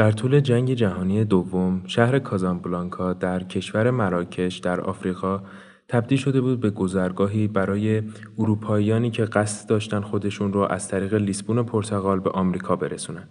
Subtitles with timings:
[0.00, 5.42] در طول جنگ جهانی دوم، شهر کازابلانکا در کشور مراکش در آفریقا
[5.88, 8.02] تبدیل شده بود به گذرگاهی برای
[8.38, 13.28] اروپاییانی که قصد داشتن خودشون رو از طریق لیسبون پرتغال به آمریکا برسونن.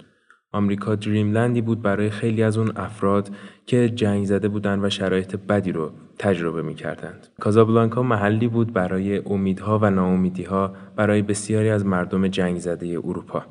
[0.52, 3.30] آمریکا دریملندی بود برای خیلی از اون افراد
[3.66, 7.28] که جنگ زده بودن و شرایط بدی رو تجربه می کردند.
[7.40, 13.46] کازابلانکا محلی بود برای امیدها و ناامیدیها برای بسیاری از مردم جنگ زده اروپا.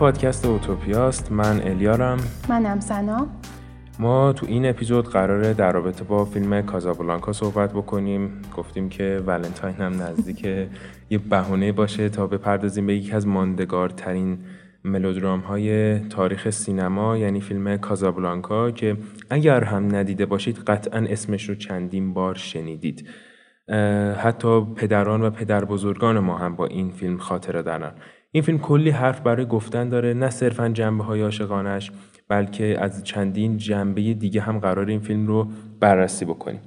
[0.00, 1.32] پادکست اوتوپیاست.
[1.32, 2.18] من الیارم.
[2.48, 3.26] منم سنا.
[3.98, 8.42] ما تو این اپیزود قراره در رابطه با فیلم کازابلانکا صحبت بکنیم.
[8.56, 10.44] گفتیم که ولنتاین هم نزدیک
[11.10, 14.38] یه بهونه باشه تا بپردازیم به یکی از ماندگارترین
[14.84, 18.96] ملودرام های تاریخ سینما یعنی فیلم کازابلانکا که
[19.30, 23.08] اگر هم ندیده باشید قطعا اسمش رو چندین بار شنیدید.
[24.16, 27.92] حتی پدران و پدر بزرگان ما هم با این فیلم خاطره دارن.
[28.32, 31.90] این فیلم کلی حرف برای گفتن داره نه صرفا جنبه های عاشقانش
[32.28, 35.48] بلکه از چندین جنبه دیگه هم قرار این فیلم رو
[35.80, 36.60] بررسی بکنیم.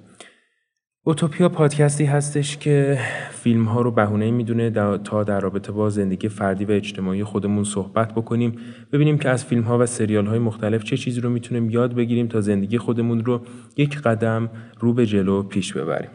[1.05, 3.00] اوتوپیا پادکستی هستش که
[3.31, 8.14] فیلم ها رو بهونه می‌دونه تا در رابطه با زندگی فردی و اجتماعی خودمون صحبت
[8.14, 8.55] بکنیم
[8.92, 12.27] ببینیم که از فیلم ها و سریال های مختلف چه چیزی رو می‌تونیم یاد بگیریم
[12.27, 13.42] تا زندگی خودمون رو
[13.77, 16.09] یک قدم رو به جلو پیش ببریم.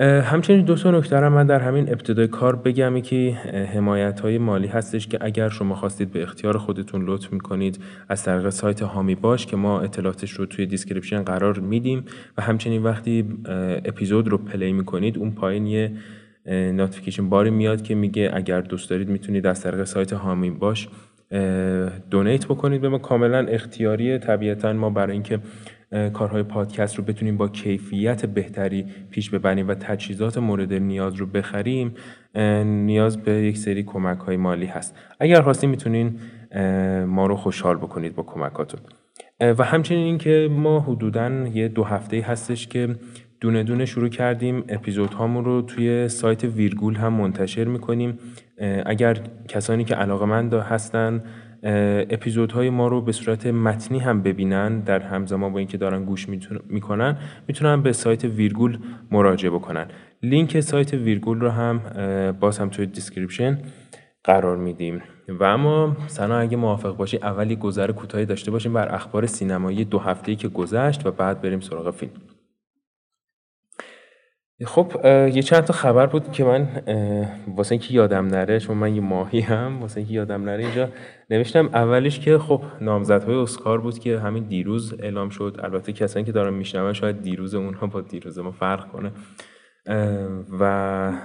[0.00, 3.32] همچنین دو تا نکته من در همین ابتدای کار بگم که
[3.74, 8.48] حمایت های مالی هستش که اگر شما خواستید به اختیار خودتون لطف می‌کنید از طریق
[8.48, 12.04] سایت حامی باش که ما اطلاعاتش رو توی description قرار میدیم
[12.38, 13.24] و همچنین وقتی
[13.84, 15.92] اپیزود رو play می‌کنید اون پایین یه
[16.46, 20.88] notification bar ی میاد که میگه اگر دوست دارید می‌تونید از طریق سایت حامی باش
[22.10, 22.80] donate بکنید.
[22.80, 24.18] به ما کاملا اختیاریه.
[24.18, 25.38] طبیعتا ما برای اینکه
[26.12, 31.94] کارهای پادکست رو بتونیم با کیفیت بهتری پیش ببریم و تجهیزات مورد نیاز رو بخریم
[32.64, 34.96] نیاز به یک سری کمک های مالی هست.
[35.20, 36.20] اگر خواستیم می‌تونین
[37.04, 38.80] ما رو خوشحال بکنید با کمکاتون.
[39.40, 42.96] و همچنین اینکه ما حدودا یه دو هفته هستش که
[43.40, 44.64] دونه دونه شروع کردیم.
[44.68, 48.18] اپیزود هامون رو توی سایت ویرگول هم منتشر می‌کنیم.
[48.86, 49.16] اگر
[49.48, 51.22] کسانی که علاقه من هستن
[51.62, 56.26] اپیزودهای ما رو به صورت متنی هم ببینن در همزمان با اینکه دارن گوش
[56.68, 57.16] می‌کنن
[57.48, 58.78] می‌تونن به سایت ویرگول
[59.10, 59.86] مراجعه بکنن.
[60.22, 61.80] لینک سایت ویرگول رو هم
[62.40, 63.58] باز هم توی description
[64.24, 65.02] قرار میدیم.
[65.28, 69.98] و اما سنا اگه موافق باشی اولی گذر کوتاهی داشته باشیم بر اخبار سینمایی دو
[69.98, 72.12] هفته‌ای که گذشت و بعد بریم سراغ فیلم.
[74.66, 76.68] خب یه چند تا خبر بود که من
[77.56, 80.88] واسه اینکه یادم نره چون من یه ماهی هم واسه اینکه یادم نره اینجا
[81.30, 85.60] نوشتم اولش که خب نامزدهای اسکار بود که همین دیروز اعلام شد.
[85.62, 89.12] البته کسانی که دارن میشنون شاید دیروز اونها با دیروز ما فرق کنه.
[90.60, 90.64] و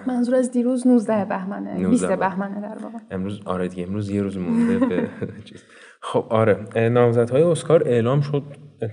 [0.08, 2.62] منظور از دیروز 19 بهمنه 20 بهمنه.
[2.62, 2.98] در واقع.
[3.12, 5.10] امروز آره دیگه امروز یه روز مونده به
[6.12, 8.44] خب آره نامزدهای اسکار اعلام شد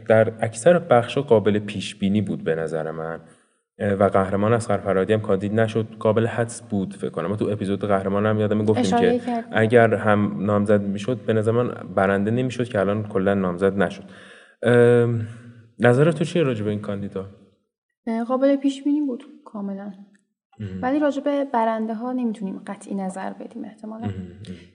[0.09, 3.21] در اکثر بخش قابل پیش بینی بود به نظر من.
[3.79, 5.87] و قهرمان از فرهادی هم کاندید نشد.
[5.99, 7.27] قابل حدس بود فکر کنم.
[7.27, 9.21] ما تو اپیزود قهرمان هم یادم گفتیم که
[9.53, 14.05] اگر هم نامزد می‌شد به نظر من برنده نمی‌شد که الان کلا نامزد نشد.
[15.79, 17.27] نظر تو چیه راجع به این کاندیدا؟
[18.29, 19.93] قابل پیش بینی بود کاملا.
[20.83, 24.09] ولی راجع به برنده ها نمی‌تونیم قطعی نظر بدیم احتمالا.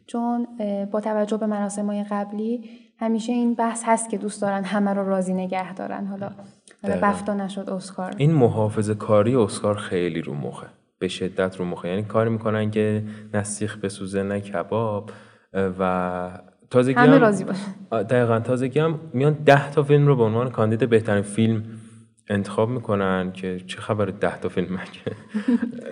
[0.07, 0.47] چون
[0.91, 2.69] با توجه به مراسم های قبلی
[2.99, 6.05] همیشه این بحث هست که دوست دارن همه رو راضی نگه دارن.
[6.05, 6.31] حالا
[6.83, 8.13] بفتا نشد اسکار.
[8.17, 10.67] این محافظه کاری اسکار خیلی رو مخه.
[10.99, 11.89] به شدت رو مخه.
[11.89, 15.11] یعنی کاری می‌کنن که نه سیخ بسوزه نه کباب
[15.53, 16.29] و
[16.69, 18.39] تازگی همه راضی باشه دقیقا.
[18.39, 21.63] تازگی هم میان ده تا فیلم رو به عنوان کاندید بهترین فیلم
[22.29, 25.17] انتخاب می‌کنن که چه خبر ده تا فیلم مگه.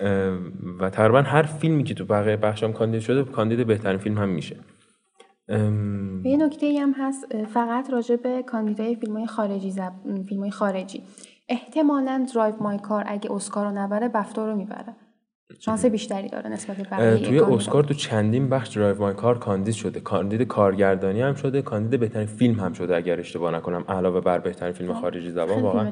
[0.80, 4.56] و تقریبا هر فیلمی که تو بقیه بخشم کاندید شده کاندید بهترین فیلم هم میشه.
[5.46, 9.92] به یه نکته هم هست فقط راجع به کاندیدای فیلم های خارجی زب...
[10.28, 11.02] فیلم های خارجی.
[11.48, 14.96] احتمالا Drive My Car اگه اسکار رو نبره بفتا رو می‌بره.
[15.58, 20.00] شانس بیشتری داره نسبت به توی اسکار تو چندین بخش Drive My Car کاندید شده.
[20.00, 24.72] کاندید کارگردانی هم شده کاندید بهترین فیلم هم شده اگر اشتباه نکنم علاوه بر بهترین
[24.72, 25.90] فیلم خارجی زبان واقعا.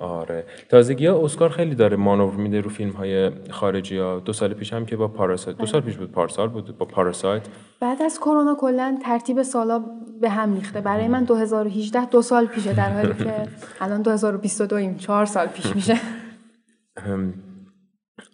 [0.00, 0.44] آره.
[0.68, 4.20] تازگی ها اسکار خیلی داره مانور میده رو فیلم های خارجی ها.
[4.20, 7.42] دو سال پیش هم که با Parasite دو سال پیش بود پارسال بود با Parasite.
[7.80, 9.84] بعد از کرونا کلا ترتیب سالا
[10.20, 10.80] به هم ریخته.
[10.80, 13.34] برای من 2018 دو سال پیشه در حالی که
[13.80, 15.96] الان 2022 ایم چهار سال پیش میشه.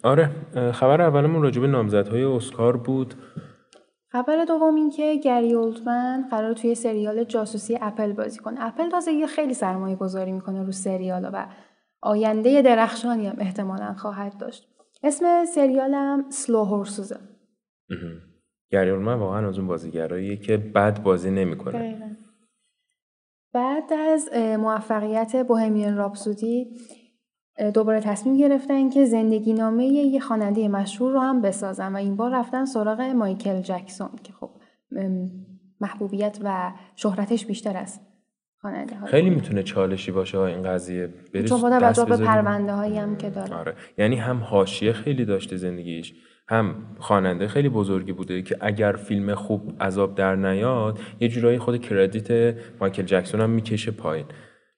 [0.03, 0.31] آره
[0.71, 3.13] خبر اولمون راجع به نامزدهای اسکار بود.
[4.07, 8.65] خبر دوم این که گری اولدمن قرار توی سریال جاسوسی اپل بازی کنه.
[8.65, 11.47] اپل تازه خیلی سرمایه گذاری می‌کنه رو سریال و
[12.01, 14.67] آینده درخشانی هم احتمالا خواهد داشت.
[15.03, 17.17] اسم سریالم سلو هورسوزه
[18.71, 22.17] گری اولدمن واقعا از اون بازیگراییه که بد بازی نمی‌کنه.
[23.53, 24.29] بعد از
[24.59, 26.67] موفقیت بوهمیان راپسودی
[27.73, 32.31] دوباره تصمیم گرفتن که زندگی نامه یه خواننده مشهور رو هم بسازن و این بار
[32.35, 34.49] رفتن سراغ مایکل جکسون که خب
[35.81, 38.01] محبوبیت و شهرتش بیشتر است
[38.61, 41.09] خواننده خیلی می‌تونه چالشی باشه این قضیه.
[41.49, 43.55] چون با توجه به پرونده هایی هم که داره.
[43.55, 43.73] آره.
[43.97, 46.13] یعنی هم حاشیه خیلی داشته زندگیش
[46.49, 51.81] هم خواننده خیلی بزرگی بوده که اگر فیلم خوب عذاب در نیاد یه جورایی خود
[51.81, 54.25] کردیت مایکل جکسون هم می‌کشه پایین.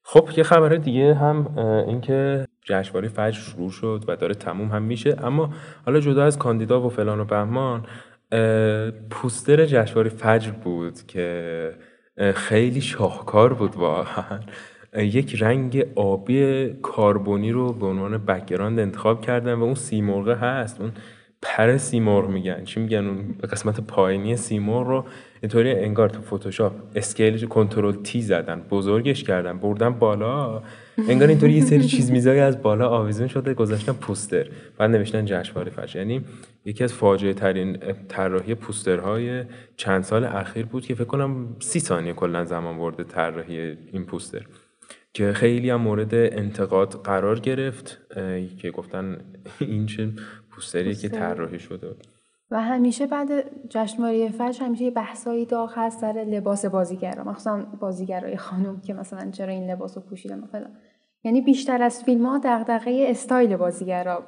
[0.03, 5.15] خب یه خبر دیگه هم اینکه جشنواره فجر شروع شد و داره تموم هم میشه.
[5.23, 5.53] اما
[5.85, 7.85] حالا جدا از کاندیدا و فلان و بهمان
[9.09, 11.71] پوستر جشنواره فجر بود که
[12.33, 14.39] خیلی شاهکار بود واقعا.
[14.97, 20.81] یک رنگ آبی کاربنی رو به عنوان background انتخاب کردن و اون سیمرغه هست.
[20.81, 20.91] اون
[21.41, 22.63] پر سیمرغ میگن.
[22.63, 25.05] چی میگن؟ اون قسمت پایینی سیمرغ رو
[25.41, 28.61] اینطوری انگار تو فتوشاپ scale control T زدن.
[28.69, 29.57] بزرگش کردن.
[29.57, 30.63] بردن بالا.
[30.97, 34.47] انگار اینطوری یه سری چیز میزایی از بالا آویزون شده گذاشتن پوستر.
[34.77, 35.97] بعد نوشتن جشنواره فجر.
[35.99, 36.25] یعنی
[36.65, 39.43] یکی از فاجعه ترین طراحی پوسترهای
[39.77, 44.45] چند سال اخیر بود که فکر کنم سی ثانیه کلا زمان برده طراحی این پوستر.
[45.13, 48.01] که خیلی هم مورد انتقاد قرار گرفت
[48.57, 49.17] که گفتن
[49.59, 50.09] این چه
[50.51, 51.87] پوستری که طراحی شده.
[52.51, 53.29] و همیشه بعد
[53.69, 59.31] جشنواره فجر همیشه یه بحثایی داغ هست سر لباس بازیگرا مخصوصا بازیگرای خانم که مثلا
[59.31, 60.47] چرا این لباس رو پوشیدن و
[61.23, 64.23] یعنی بیشتر از فیلم ها دغدغه استایل بازیگرا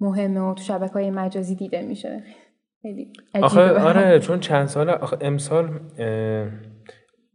[0.00, 2.24] مهمه و تو شبکه های مجازی دیده میشه.
[2.82, 5.80] خیلی آخه آره چون چند سال آخه امسال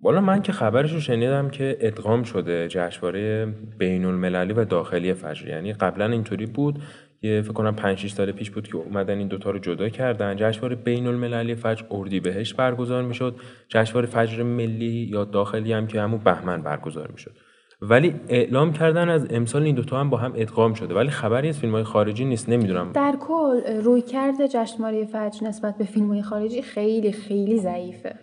[0.01, 3.45] بالا من که خبرش رو شنیدم که ادغام شده جشنواره
[3.77, 6.79] بین المللی و داخلی فجر یعنی قبلا اینطوری بود.
[7.25, 10.35] یه فکر کنم 5 6 سال پیش بود که اومدن این دوتا رو جدا کردن.
[10.35, 13.35] جشنواره بین المللی فجر اردیبهشت برگزار می‌شد.
[13.67, 17.31] جشنواره فجر ملی یا داخلی هم که همون بهمن برگزار می‌شد.
[17.81, 20.93] ولی اعلام کردن از امسال این دوتا هم با هم ادغام شده.
[20.93, 22.91] ولی خبری از فیلم های خارجی نیست نمی‌دونم.
[22.91, 28.15] در کل روی کرده جشنواره فجر نسبت به فیلم های خارجی خیلی خیلی ضعیفه.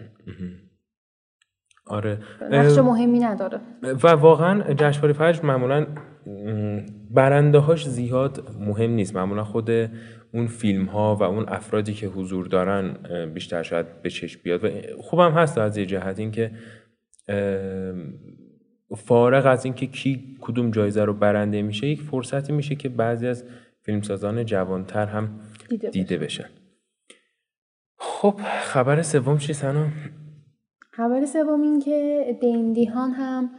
[1.86, 2.18] آره.
[2.50, 3.60] نقش مهمی نداره.
[3.82, 5.86] و واقعا جشنواره فجر معمولا
[7.10, 9.16] برنده هاش زیاد مهم نیست.
[9.16, 9.70] معمولا خود
[10.34, 12.96] اون فیلم ها و اون افرادی که حضور دارن
[13.34, 14.64] بیشتر شاید به چشم بیاد.
[14.64, 14.68] و
[15.00, 16.50] خوبم هست از یه جهت اینکه
[18.96, 23.44] فارغ از اینکه کی کدوم جایزه رو برنده میشه یک فرصتی میشه که بعضی از
[23.80, 26.48] فیلمسازان جوانتر هم دیده, دیده بشن.
[27.96, 29.86] خب خبر سوم چی سنا؟
[30.90, 33.50] خبر سوم این که دیندیهان هم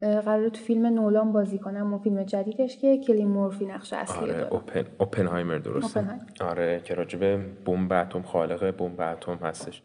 [0.00, 4.48] قرار تو فیلم نولان بازی کنم اون فیلم جدیدش که کلی مورفی نقش اصلی آره
[4.50, 9.82] اوپن اوپنهایمر درسته؟ آره که راجب بمب اتم خالق بمب اتم هستش.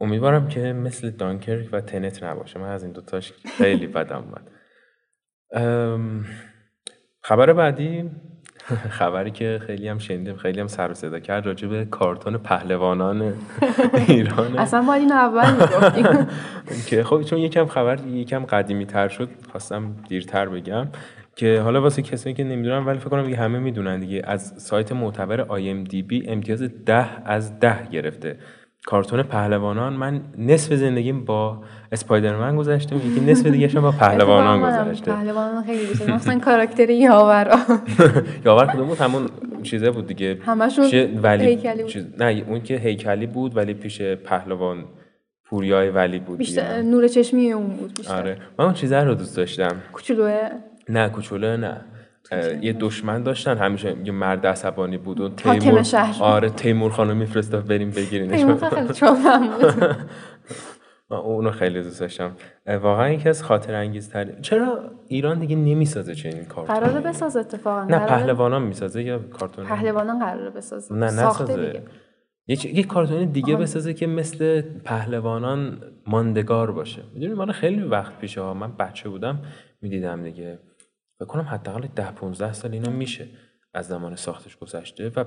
[0.00, 2.60] امیدوارم که مثل دانکرک و تنت نباشه.
[2.60, 4.50] من از این دوتاش خیلی بدم اومد.
[7.20, 8.10] خبر بعدی
[8.90, 13.34] خبری که خیلی هم شنیدیم خیلی هم سر صدا کرد راجع به کارتون پهلوانان
[14.08, 16.26] ایران اصلا باید این اول می‌گفتیم.
[16.88, 20.88] که خب چون یکم خبر یکم قدیمی تر شد خواستم دیرتر بگم
[21.36, 24.92] که حالا واسه کسایی که نمی‌دونن ولی فکر کنم دیگه همه می‌دونن دیگه از سایت
[24.92, 28.36] معتبر IMDb امتیاز ده از ده گرفته.
[28.86, 35.12] کارتون پهلوانان من نصف زندگیم با اسپایدرمن گذشته یکی نصف دیگه با پهلوانان گذشته.
[35.12, 37.58] پهلوانان خیلی دوست مثلا کاراکتر یاور
[38.46, 39.28] یاور کدوم بود؟ همون
[39.62, 40.38] چیزه بود دیگه.
[40.42, 40.84] همشون
[41.22, 41.90] ولی هیکلی بود.
[41.92, 42.04] چیز...
[42.18, 44.84] نه اون که هیکلی بود ولی پیش پهلوان
[45.44, 48.16] پوریای ولی بود بیشتر نور چشمی اون بود بیشتر.
[48.16, 48.36] آره.
[48.58, 49.76] من اون چیزا رو دوست داشتم.
[49.92, 50.38] کوچولوه؟
[50.88, 51.80] نه کوچولوه نه.
[52.62, 53.58] یه دشمن داشتن.
[53.58, 55.84] همیشه یه مرد عصبانی بود و تیمور
[56.20, 58.44] آره تیمور خانو میفرستاد بریم بگیرینش.
[58.44, 58.64] بود.
[61.10, 62.32] اونو خیلی دوست داشتم.
[62.66, 67.84] واقعا یکی از خاطر انگیز چرا ایران دیگه نمی‌سازه چنین کارتون قراره بسازه اتفاقا.
[67.84, 70.94] نه پهلوانان می‌سازه یا کارتون پهلوانان قراره بسازه.
[70.94, 71.82] نه نسازه.
[72.46, 77.02] یه یه کارتون دیگه بسازه که مثل پهلوانان ماندگار باشه.
[77.14, 79.38] می‌دونی من خیلی وقت پیشه ها من بچه بودم
[79.82, 80.58] می‌دیدم دیگه
[81.20, 83.28] بکنم حداقل 10 15 سال اینا میشه
[83.74, 85.24] از زمان ساختش گذشته و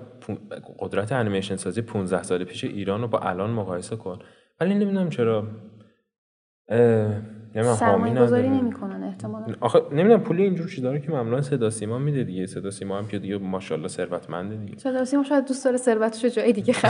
[0.80, 4.20] قدرت انیمیشن سازی 15 سال پیش ایران رو با الان مقایسه کن.
[4.60, 5.48] ولی نمی‌دونم چرا
[7.54, 9.54] سرمایه گذاری نمی‌کنن احتمالاً.
[9.60, 12.46] آخه نمی‌دونم پول اینجور چیزا داره که معمولا صدا سیما میده دیگه.
[12.46, 14.78] صدا سیما هم که دیگه ماشاءالله ثروتمنده دیگه.
[14.78, 16.74] صدا سیما شاید دوست داره ثروتش جای دیگه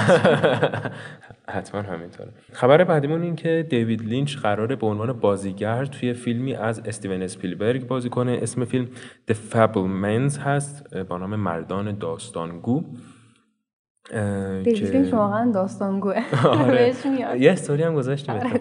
[1.50, 2.30] حتما همینطوره.
[2.52, 7.88] خبر بعدیمون این که دیوید لینچ قراره به عنوان بازیگر توی فیلمی از استیون اسپیلبرگ
[7.88, 8.40] بازی کنه.
[8.42, 8.88] اسم فیلم
[9.32, 12.84] The Fablemans هست با نام مردان داستانگو.
[14.64, 16.16] که واقعا داستانگوه
[16.46, 16.94] آره.
[17.40, 18.60] یه استوری هم گذاشتیم آره،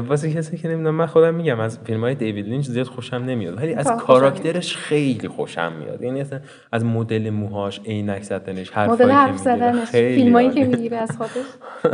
[0.00, 3.58] واسه کسی که نمی‌دونم من خودم میگم از فیلم های دیوید لینچ زیاد خوشم نمیاد.
[3.58, 6.02] ولی از کاراکترش خیلی خوشم میاد.
[6.02, 6.40] یعنی اصلا
[6.72, 11.46] از مدل موهاش عینک زدنش حرفایی مدل حرف زدنش فیلمایی که می‌گیره از خودش.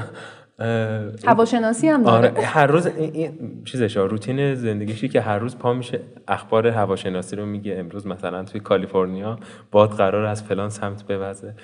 [1.26, 2.30] هواشناسی هم داره.
[2.30, 7.46] آره هر روز این چیزش روتین زندگیشی که هر روز پا میشه اخبار هواشناسی رو
[7.46, 7.76] میگه.
[7.78, 9.38] امروز مثلا توی کالیفرنیا
[9.70, 11.54] باد قرار از فلان سمت بوزه.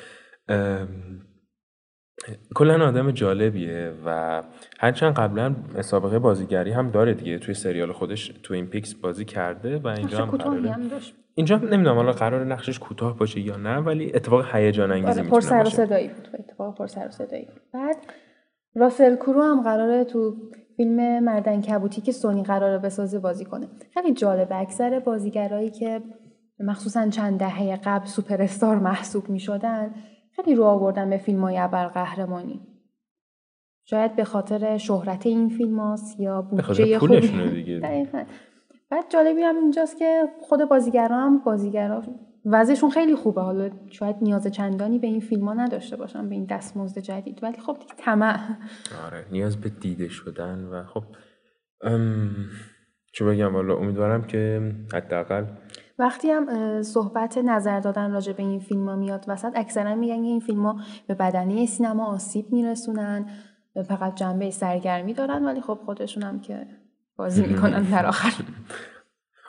[2.55, 4.43] کلا آدم جالبیه و
[4.81, 7.39] هرچند قبلا سابقه بازیگری هم داره دیگه.
[7.39, 10.77] توی سریال خودش تو این پیکس بازی کرده و اینجا هم قراره.
[11.35, 15.41] اینجا نمی‌دونم حالا قرار نقشش کوتاه باشه یا نه ولی اتفاق هیجان انگیزی آره، پر
[15.41, 16.29] سر و صدایی بود.
[16.39, 17.97] اتفاق پر سر و صدایی بعد
[18.75, 20.37] راسل کرو هم قراره تو
[20.77, 23.69] فیلم مردن کبوتی که سونی قراره بسازه بازی کنه.
[23.95, 26.03] خیلی جالبه اکثر بازیگرایی که
[26.61, 29.95] مخصوصا چند دهه قبل سوپر استار محسوب می شدن
[30.37, 32.61] خیلی رو آوردن به فیلم های قهرمانی
[33.85, 37.81] شاید به خاطر شهرت این فیلم هاست یا بودجه خوبی دیگه.
[38.91, 42.03] بعد جالبی هم اینجاست که خود بازیگرا هم بازیگرا
[42.45, 43.41] وضعشون خیلی خوبه.
[43.41, 47.59] حالا شاید نیاز چندانی به این فیلم ها نداشته باشن به این دستمزد جدید ولی
[47.59, 48.39] خب دیگه طمع.
[49.07, 51.05] آره نیاز به دیده شدن و خب
[53.13, 55.45] چه بگم والا امیدوارم که حداقل
[55.99, 60.41] وقتی هم صحبت نظر دادن راجع به این فیلم ها میاد وسط اکثرا میگن این
[60.41, 63.27] فیلم ها به بدنه سینما آسیب میرسونن
[63.89, 66.67] فقط جنبه سرگرمی دارن ولی خب خودشون هم که
[67.17, 68.33] بازی می‌کنن در آخر.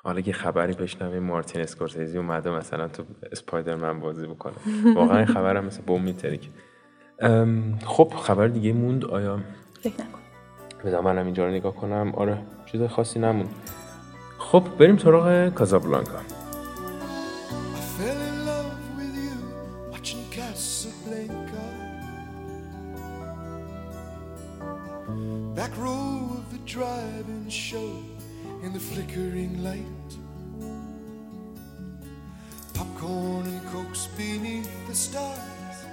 [0.06, 4.54] حالا که خبری بشنویم مارتین اسکورسیزی اومده مثلا تو اسپایدرمن بازی بکنه.
[4.96, 6.50] واقعا این خبرم مثل بوم میتریک
[7.86, 9.06] خب خبر دیگه موند.
[9.06, 9.40] آیا؟
[9.82, 10.20] فکر نکن.
[10.86, 12.12] بذار منم اینجا رو نگاه کنم.
[12.16, 13.50] آره چیز خاصی نموند.
[14.38, 16.20] خب بریم سراغ کازابلانکا.
[25.56, 26.10] Back row
[26.40, 28.05] of the drive-in show.
[28.66, 30.12] In the flickering light.
[32.74, 35.86] Popcorn and cokes beneath the stars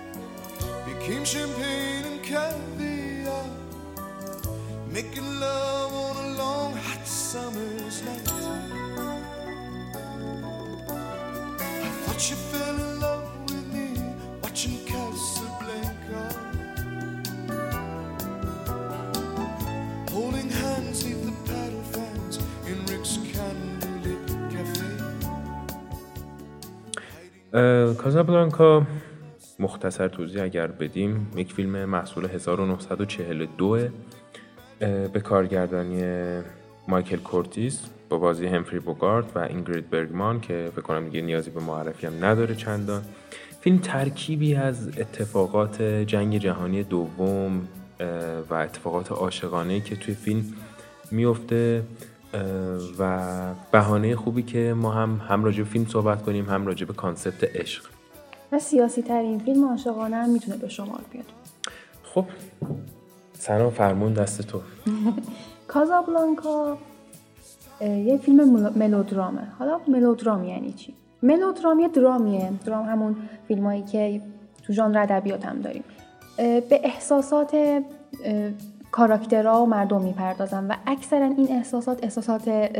[0.86, 3.44] became champagne and caviar.
[4.90, 8.32] Making love on a long hot summer's night.
[11.86, 13.31] I thought you fell in love
[27.98, 28.86] کازابلانکا
[29.58, 33.78] مختصر توضیح اگر بدیم یک فیلم محصول 1942
[35.12, 36.02] به کارگردانی
[36.88, 41.60] مایکل کورتیس با بازی همفری بوگارد و اینگرید برگمان که فکر کنم دیگه نیازی به
[41.60, 43.02] معرفی هم نداره چندان.
[43.60, 47.68] فیلم ترکیبی از اتفاقات جنگ جهانی دوم
[48.50, 50.44] و اتفاقات عاشقانه که توی فیلم
[51.10, 51.82] میفته
[52.98, 53.20] و
[53.72, 57.56] بهانه خوبی که ما هم هم راجع به فیلم صحبت کنیم هم راجع به کانسپت
[57.56, 57.84] عشق.
[58.52, 61.24] و سیاسی ترین فیلم عاشقانه هم می‌تونه به شمار بیاد.
[62.02, 62.24] خب
[63.32, 64.60] سنا فرمون دست تو.
[65.68, 66.78] کازابلانکا
[67.80, 69.52] یه فیلم ملودرامه.
[69.58, 72.52] حالا ملودرام یعنی چی؟ ملودرام یه درامیه.
[72.66, 73.16] درام همون
[73.48, 74.20] فیلمایی که
[74.62, 75.84] تو ژانر ادبیات هم داریم.
[76.36, 77.82] به احساسات
[78.92, 82.70] کاراکترها و مردم می‌پردازن و اکثرا این احساسات احساسات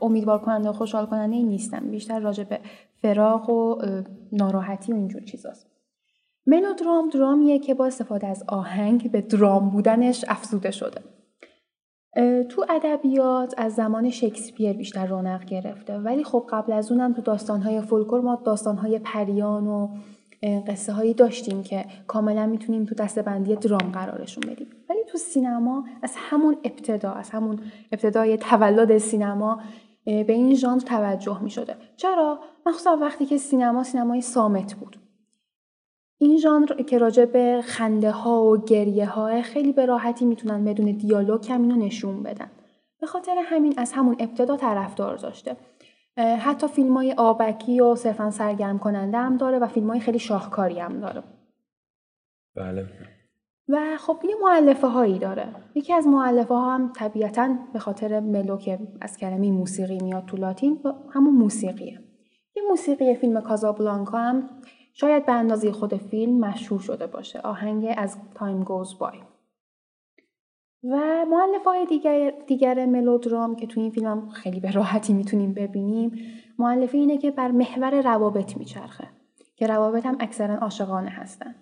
[0.00, 1.90] امیدوار کننده و خوشحال کننده نیستن.
[1.90, 2.60] بیشتر راجع به
[3.02, 3.82] فراغ و
[4.32, 5.66] ناراحتی و اینجور چیزاست.
[6.46, 11.00] ملودرام درامیه که با استفاده از آهنگ به درام بودنش افزوده شده.
[12.48, 15.98] تو ادبیات از زمان شکسپیر بیشتر رونق گرفته.
[15.98, 19.88] ولی خب قبل از اونم تو داستانهای فولکلور ما داستانهای پریان و
[20.44, 24.66] قصه هایی داشتیم که کاملا می‌تونیم تو دستبندی درام قرارشون بدیم.
[24.90, 27.60] ولی تو سینما از همون ابتدا از همون
[27.92, 29.60] ابتدای تولد سینما
[30.04, 34.96] به این ژانر توجه می شده چرا؟ مخصوصا وقتی که سینما سینمای سامت بود.
[36.18, 40.92] این ژانر که راجع به خنده ها و گریه ها خیلی به راحتی می‌تونن بدون
[40.92, 42.50] دیالوگ هم اینو نشون بدن.
[43.00, 45.56] به خاطر همین از همون ابتدا طرفدار داشته.
[46.16, 50.80] حتی فیلم های آبکی و صرفا سرگرم کننده هم داره و فیلم های خیلی شاهکاری
[50.80, 51.22] هم داره.
[52.56, 52.86] بله.
[53.68, 55.48] و خب یه معلفه هایی داره.
[55.74, 60.36] یکی از معلفه ها هم طبیعتا به خاطر ملو که از کلمه موسیقی میاد تو
[60.36, 62.00] لاتین همون موسیقیه.
[62.56, 64.48] یه موسیقی فیلم کازابلانکا هم
[64.92, 67.40] شاید به اندازه خود فیلم مشهور شده باشه.
[67.40, 69.18] آهنگ از تایم گوز بای
[70.90, 75.54] و معلف های دیگر, دیگر ملودرام که تو این فیلم هم خیلی به راحتی می‌تونیم
[75.54, 76.12] ببینیم
[76.58, 79.08] معلفه اینه که بر محور روابط میچرخه
[79.56, 81.54] که روابط هم اکثرا عاشقانه هستن.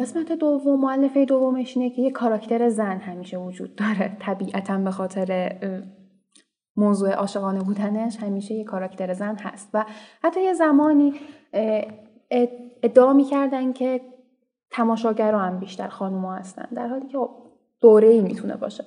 [0.00, 4.16] قسمت دوم معلفه دومش اینه که یه کاراکتر زن همیشه وجود داره.
[4.20, 5.56] طبیعتا به خاطر
[6.76, 9.70] موضوع عاشقانه بودنش همیشه یه کاراکتر زن هست.
[9.74, 9.84] و
[10.22, 11.14] حتی یه زمانی
[12.82, 14.00] ادعا می‌کردن که
[14.70, 16.68] تماشاگرها هم بیشتر خانوما هستن.
[16.74, 17.30] در حالی که خب
[17.80, 18.84] دوره ای می‌تونه باشه.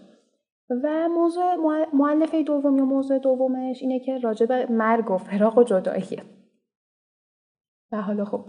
[0.84, 1.56] و موضوع
[1.94, 6.24] معلفه دوم یا موضوع دومش اینه که راجب مرگ و فراق و جداییه.
[7.92, 8.46] و حالا خب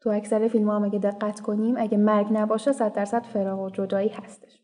[0.00, 4.08] تو اکثر فیلم هم اگه دقت کنیم اگه مرگ نباشه صد درصد فراق و جدایی
[4.08, 4.60] هستش.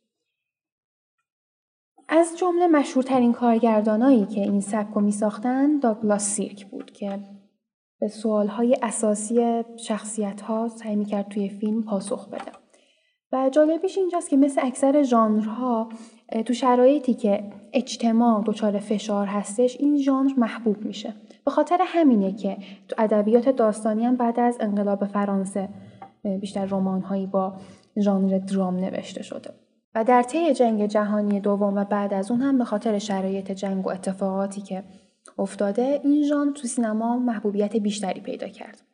[2.08, 7.20] از جمله مشهورترین کارگردانایی که این سبک می ساختن داگلاس سیرک بود که
[8.00, 12.65] به سوالهای اساسی شخصیت ها سعی می کرد توی فیلم پاسخ بده.
[13.32, 15.88] و جالبیش اینجاست که مثل اکثر ژانرها
[16.46, 21.14] تو شرایطی که اجتماع دچار فشار هستش این ژانر محبوب میشه.
[21.44, 22.56] به خاطر همینه که
[22.88, 25.68] تو ادبیات داستانی هم بعد از انقلاب فرانسه
[26.40, 27.52] بیشتر رمان‌هایی با
[27.98, 29.50] ژانر درام نوشته شده.
[29.94, 33.86] و در طی جنگ جهانی دوم و بعد از اون هم به خاطر شرایط جنگ
[33.86, 34.84] و اتفاقاتی که
[35.38, 38.85] افتاده این ژانر تو سینما محبوبیت بیشتری پیدا کرد.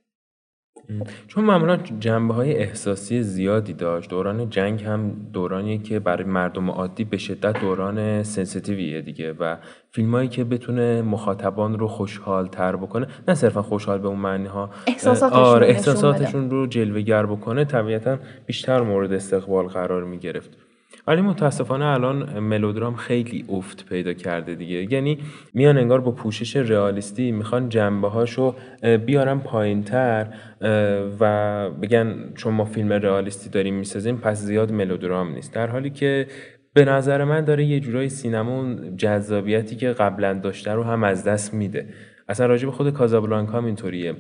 [1.29, 4.11] چون معمولا جنبه های احساسی زیادی داشت.
[4.11, 9.57] دوران جنگ هم دورانی که برای مردم عادی به شدت دوران سنسیتیویه دیگه و
[9.91, 14.71] فیلمایی که بتونه مخاطبان رو خوشحال تر بکنه نه صرفا خوشحال به اون معنی ها
[14.87, 20.51] احساساتشون, آره احساساتشون رو جلوه گر بکنه طبیعتا بیشتر مورد استقبال قرار می گرفت
[21.07, 24.93] ولی متاسفانه الان ملودرام خیلی افت پیدا کرده دیگه.
[24.93, 25.19] یعنی
[25.55, 28.55] میان انگار با پوشش رئالیستی می‌خوان جنبه هاشو
[29.07, 30.27] بیارن پایین تر
[31.21, 35.55] و بگن چون ما فیلم رئالیستی داریم می‌سازیم پس زیاد ملودرام نیست.
[35.55, 36.27] در حالی که
[36.75, 41.55] به نظر من داره یه جورای سینما جذابیتی که قبلا داشته رو هم از دست
[41.55, 41.89] میده.
[42.29, 44.15] اصلا راجع به خود کازابلانکا هم اینطوریه.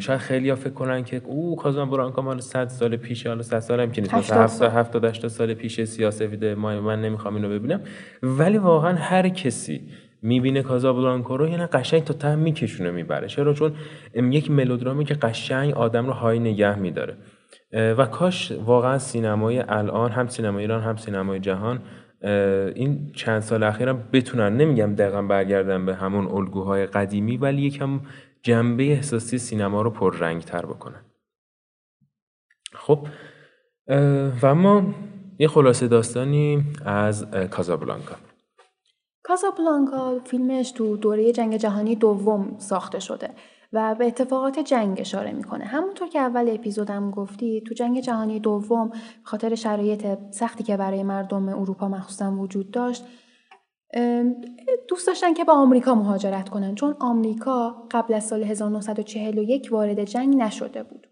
[0.00, 3.60] شاید خیلی ها فکر کنن که او کازان برانکا مال 100 سال پیش حالا 100
[3.60, 7.48] سال هم که نیست مثلا 70 70 80 سال پیش سیاسفید ما من نمی‌خوام اینو
[7.48, 7.80] ببینم.
[8.22, 9.80] ولی واقعا هر کسی
[10.22, 13.28] می‌بینه کازابلانکا رو یعنی قشنگ تا ته میکشونه می‌بره.
[13.28, 13.72] چرا؟ چون
[14.14, 17.16] یک ملودرامی که قشنگ آدم رو های نگه میداره.
[17.72, 21.78] و کاش واقعا سینمای الان هم سینمای ایران هم سینمای جهان
[22.74, 28.00] این چند سال اخیرم بتونن نمیگم دقیقا برگردن به همون الگوهای قدیمی ولی یکم
[28.48, 31.04] جنبه احساسی سینما رو پررنگ تر بکنن
[32.72, 33.06] خب
[34.42, 34.94] و اما
[35.38, 38.14] یه خلاصه داستانی از کازابلانکا.
[39.22, 43.30] کازابلانکا فیلمش تو دوره جنگ جهانی دوم ساخته شده
[43.72, 45.64] و به اتفاقات جنگ اشاره می‌کنه.
[45.64, 48.90] همونطور که اول اپیزودم گفتی تو جنگ جهانی دوم
[49.22, 53.04] خاطر شرایط سختی که برای مردم اروپا مخصوصا وجود داشت
[54.88, 60.36] دوست داشتن که به آمریکا مهاجرت کنن چون آمریکا قبل از سال 1941 وارد جنگ
[60.36, 61.06] نشده بود.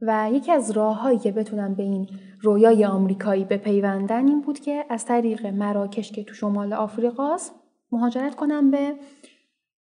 [0.00, 2.08] و یکی از راههایی که بتونن به این
[2.40, 7.54] رویای آمریکایی بپیوندن این بود که از طریق مراکش که تو شمال آفریقاست
[7.92, 8.94] مهاجرت کنن به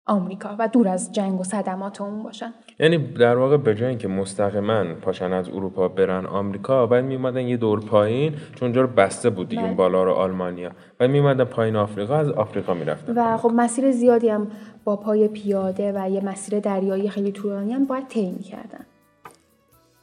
[0.06, 2.54] آمریکا و دور از جنگ و صدمات اون باشن.
[2.78, 7.56] یعنی در واقع به جای اینکه مستقیما پاشن از اروپا برن آمریکا بعد میومدن یه
[7.56, 9.78] دور پایین چون اونجا رو بسته بود دیگه اون بله.
[9.78, 10.70] بالا رو آلمانیا.
[10.98, 13.12] بعد میومدن پایین آفریقا از آفریقا می‌رفتن.
[13.18, 14.46] و خب مسیر زیادی هم
[14.84, 18.86] با پای پیاده و یه مسیر دریایی خیلی طولانی هم باید طی می‌کردن.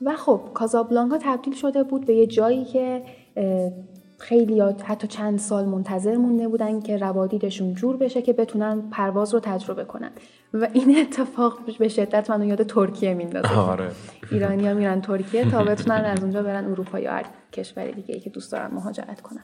[0.01, 3.01] و خب کازابلانکا تبدیل شده بود به یه جایی که
[4.21, 9.39] خیلی حتی چند سال منتظر مونده بودن که روادیدشون جور بشه که بتونن پرواز رو
[9.39, 10.11] تجربه کنن.
[10.53, 13.59] و این اتفاق به شدت منو یاد ترکیه میندازه.
[13.59, 13.91] آره.
[14.31, 18.29] ایرانیا میرن ترکیه تا بتونن از اونجا برن اروپا یا هر کشور دیگه ای که
[18.29, 19.43] دوست دارن مهاجرت کنن.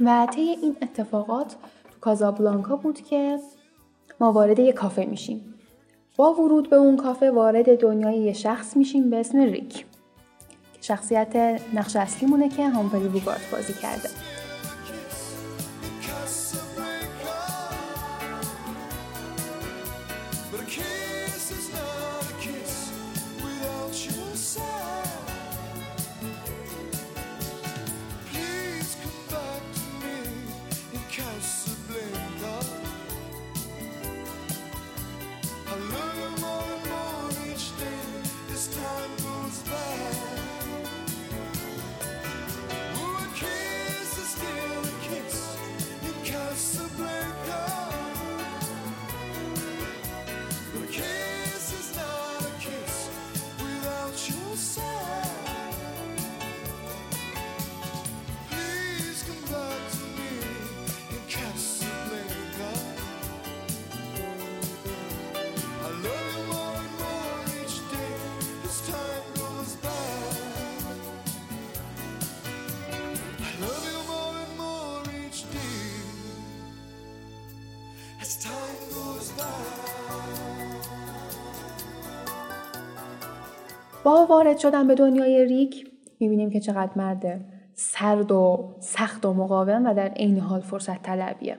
[0.00, 1.56] و طی این اتفاقات
[1.90, 3.38] تو کازابلانکا بود که
[4.20, 5.54] ما وارد یه کافه میشیم.
[6.16, 9.84] با ورود به اون کافه وارد دنیای یه شخص میشیم به اسم ریک.
[10.80, 14.08] شخصیت نقش اصلی مونه که هامفری بوگارت بازی کرده.
[84.10, 87.44] وارد شدن به دنیای ریک می‌بینیم که چقدر مرد
[87.74, 91.58] سرد و سخت و مقاوم و در عین حال فرصت طلبیه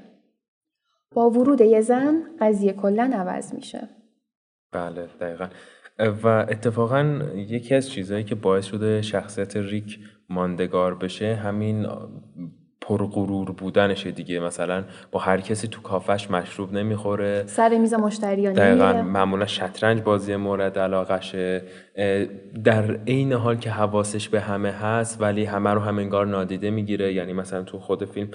[1.15, 3.89] با ورود یه زن قضیه کلا عوض میشه.
[4.71, 5.47] بله دقیقا.
[6.23, 11.87] و اتفاقا یکی از چیزهایی که باعث شده شخصیت ریک ماندگار بشه همین
[12.81, 14.39] پرغرور بودنشه دیگه.
[14.39, 17.43] مثلا با هر کسی تو کافش مشروب نمی‌خوره.
[17.47, 21.63] سر میز مشتریان دقیقا معمولا شطرنج بازی مورد علاقشه
[22.63, 27.13] در عین حال که حواسش به همه هست ولی همه رو هم انگار نادیده می‌گیره.
[27.13, 28.27] یعنی مثلا تو خود فیلم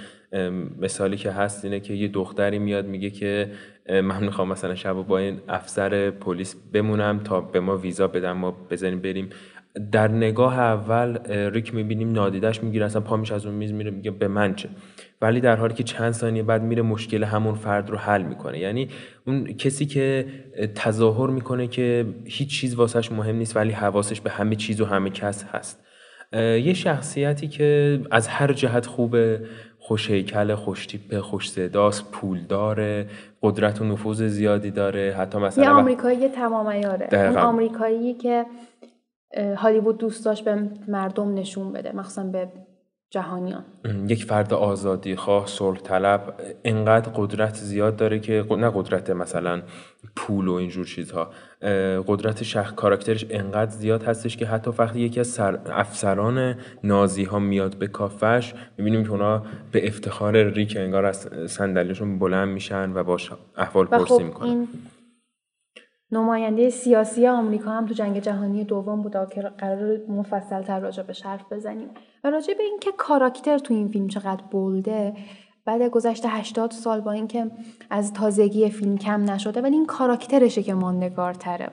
[0.81, 3.51] مثالی که هست اینه که یه دختری میاد میگه که
[3.89, 8.57] من می‌خوام مثلا شب با این افسر پلیس بمونم تا به ما ویزا بدم ما
[8.71, 9.31] بزنیم بریم
[9.93, 14.29] در نگاه اول ریک می‌بینیم نادیدش می‌گیره اصلا پا از اون میز میره میگه به
[14.29, 14.69] من چه؟
[15.23, 18.59] ولی در حالی که چند ثانیه بعد میره مشکل همون فرد رو حل می‌کنه.
[18.59, 18.89] یعنی
[19.27, 20.27] اون کسی که
[20.75, 25.11] تظاهر می‌کنه که هیچ چیز واسش مهم نیست ولی حواسش به همه چیز و همه
[25.11, 25.83] کس هست.
[26.33, 29.41] یه شخصیتی که از هر جهت خوبه
[29.79, 33.07] خوش هیکل خوش تیپ خوش صداست پول داره
[33.43, 36.67] قدرت و نفوذ زیادی داره حتی مثلا یه آمریکایی تمام
[37.13, 38.47] اون آمریکایی که
[39.57, 42.49] هالیوود دوست داشت به مردم نشون بده مخصوصا به
[43.11, 43.65] جهانیان.
[44.09, 49.63] یک فرد آزادی خواه صلح طلب انقدر قدرت زیاد داره که نه قدرت مثلا
[50.17, 51.31] پول و اینجور چیزها
[52.07, 57.39] قدرت شخص کاراکترش انقدر زیاد هستش که حتی وقتی یکی از سر افسران نازی ها
[57.39, 63.03] میاد به کافش می‌بینیم که اونا به افتخار ریک انگار از صندلیشون بلند میشن و
[63.03, 64.69] باش احوال پرسی خب می‌کنن.
[66.11, 71.15] نماینده سیاسی آمریکا هم تو جنگ جهانی دوم بود که قرار مفصل تر راجع به
[71.25, 71.89] حرف بزنیم.
[72.25, 75.15] و راجع به اینکه کاراکتر تو این فیلم چقدر بولده
[75.65, 77.51] بعد گذشته 80 سال با اینکه
[77.91, 81.69] از تازگی فیلم کم نشده ولی این کاراکترشه که ماندگارتره.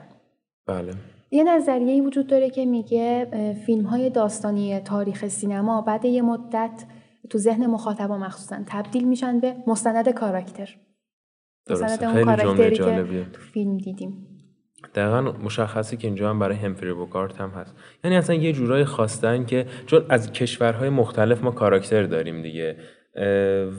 [0.68, 0.94] بله.
[1.32, 3.28] یه نظریه وجود داره که میگه
[3.66, 6.86] فیلم های داستانی تاریخ سینما بعد یه مدت
[7.30, 10.76] تو ذهن مخاطبا مخصوصا تبدیل میشن به مستند کاراکتر.
[11.66, 12.14] درسته.
[12.14, 13.24] خیلی جمله جالبیه.
[13.34, 14.28] تو فیلم دیدیم.
[14.96, 17.76] دقیقا مشخصی که اینجا هم برای همفری بوکارت هم هست.
[18.04, 22.78] یعنی اصلا یه جورایی خواستن که چون از کشورهای مختلف ما کاراکتر داریم دیگه.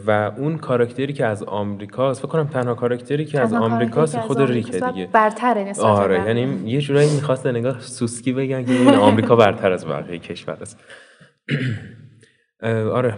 [0.07, 4.81] و اون کاراکتری که از آمریکاست فکر کنم تنها کاراکتری که از آمریکاست خود ریکه
[4.81, 5.09] دیگه.
[5.13, 9.87] برتره نسبت آره یعنی یه جورایی می‌خواست نگاه سوسکی بگن که این آمریکا برتر از
[9.87, 10.81] بقیه کشور است.
[12.63, 13.15] آره.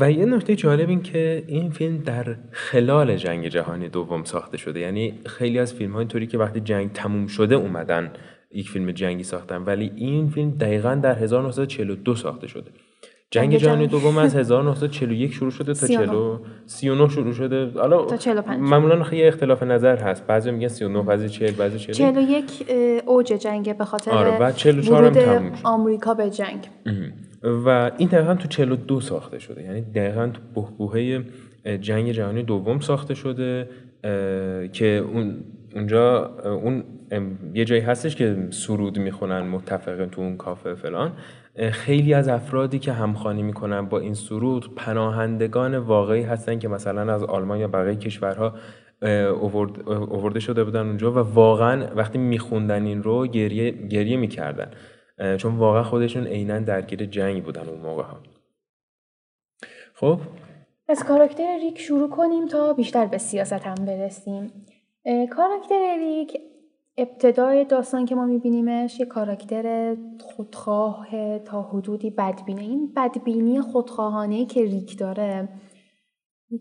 [0.00, 4.80] و یه نکته جالب این که این فیلم در خلال جنگ جهانی دوم ساخته شده.
[4.80, 8.10] یعنی خیلی از فیلم ها اینطوری که وقتی جنگ تموم شده اومدن
[8.50, 9.62] یک فیلم جنگی ساختن.
[9.62, 12.70] ولی این فیلم دقیقا در 1942 ساخته شده.
[13.30, 16.08] جنگ جهانی دوم از 1941 شروع شده تا 40
[16.66, 17.70] 39 شروع شده.
[17.80, 20.26] حالا تا 45 معمولا خیلی اختلاف نظر هست.
[20.26, 22.44] بعضی میگن 39 بعضی 40 بعضی 40 41
[23.06, 25.66] اوج جنگ به خاطر آره بعد 44 هم تموم شد.
[25.66, 26.68] آمریکا به جنگ.
[27.42, 29.62] و این دقیقا تو 42 ساخته شده.
[29.62, 31.22] یعنی دقیقا تو بحبوه
[31.80, 33.68] جنگ جهانی دوم ساخته شده
[34.72, 35.36] که اون
[35.74, 36.84] اونجا اون
[37.54, 41.12] یه جایی هستش که سرود می‌خونن متفقین تو اون کافه فلان.
[41.72, 47.24] خیلی از افرادی که همخوانی می‌کنن با این سرود پناهندگان واقعی هستن که مثلا از
[47.24, 48.54] آلمان یا بقیه کشورها
[49.82, 54.70] اوورده شده بودن اونجا و واقعا وقتی میخوندن این رو گریه, گریه می‌کردن.
[55.38, 58.20] چون واقعا خودشون عینا درگیر جنگ بودن اون موقع ها
[59.94, 60.18] خب؟
[60.88, 64.52] از کاراکتر ریک شروع کنیم تا بیشتر به سیاست هم برسیم.
[65.30, 66.38] کاراکتر ریک
[66.96, 72.60] ابتدای داستان که ما میبینیمش یه کاراکتر خودخواه تا حدودی بدبینه.
[72.62, 75.48] این بدبینی خودخواهانه که ریک داره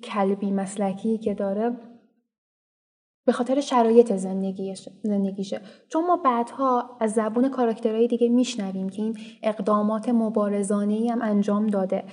[0.03, 1.77] کلبی مسلکی که داره
[3.25, 4.13] به خاطر شرایط
[5.03, 5.61] زندگیشه.
[5.89, 11.67] چون ما بعدها از زبون کاراکترهای دیگه میشنویم که این اقدامات مبارزانه ای هم انجام
[11.67, 12.03] داده.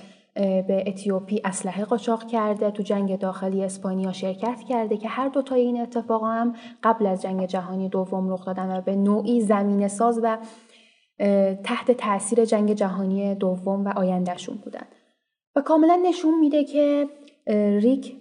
[0.67, 5.55] به اتیوپی اسلحه قاچاق کرده تو جنگ داخلی اسپانیا شرکت کرده که هر دو تا
[5.55, 10.19] این اتفاق هم قبل از جنگ جهانی دوم رخ دادن و به نوعی زمین ساز
[10.23, 10.37] و
[11.63, 14.87] تحت تاثیر جنگ جهانی دوم و آیندهشون بودن.
[15.55, 17.07] و کاملا نشون میده که
[17.81, 18.15] ریک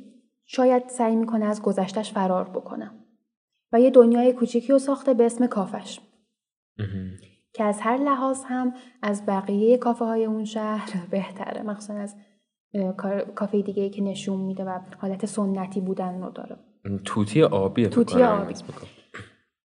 [0.51, 2.91] شاید سعی می‌کنه از گذشتش فرار بکنه.
[3.73, 6.01] و یه دنیای کوچیکی رو ساخته به اسم کافش
[7.53, 11.63] که از هر لحاظ هم از بقیه کافه های اون شهر بهتره.
[11.63, 12.17] مخصوصا از
[13.35, 16.57] کافه دیگه که نشون میده و حالت سنتی بودن رو داره.
[17.05, 18.55] توتی آبی توتی آبی.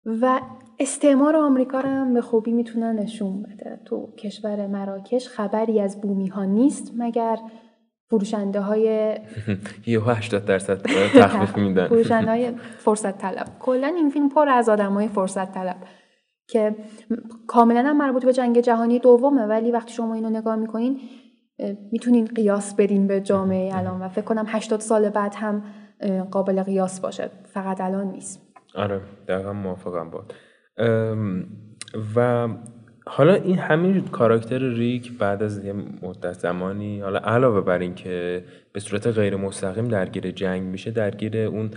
[0.05, 0.41] و
[0.79, 3.81] استعمار آمریکا رو هم به خوبی می‌تونه نشون بده.
[3.85, 7.39] تو کشور مراکش خبری از بومی ها نیست مگر
[8.11, 9.17] فروشنده های
[9.87, 10.81] یه 80 درصد
[11.13, 11.87] تخفیف میدن.
[11.87, 13.47] فروشنده های فرصت طلب.
[13.59, 15.75] کلا این فیلم پر از آدم های فرصت طلب
[16.47, 16.75] که
[17.47, 20.99] کاملا هم مربوط به جنگ جهانی دومه ولی وقتی شما اینو نگاه می‌کنین
[21.91, 25.63] می‌تونین قیاس بدین به جامعه الان و فکر کنم 80 سال بعد هم
[26.31, 27.29] قابل قیاس باشه.
[27.53, 28.41] فقط الان نیست.
[28.75, 30.33] آره دقیقا موافقم بود
[32.15, 32.47] و
[33.07, 38.43] حالا این همین کاراکتر ریک بعد از یه مدت زمانی حالا علاوه بر این که
[38.73, 41.71] به صورت غیر مستقیم درگیر جنگ میشه درگیر اون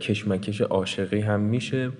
[0.00, 1.90] کشمکش عاشقی هم میشه.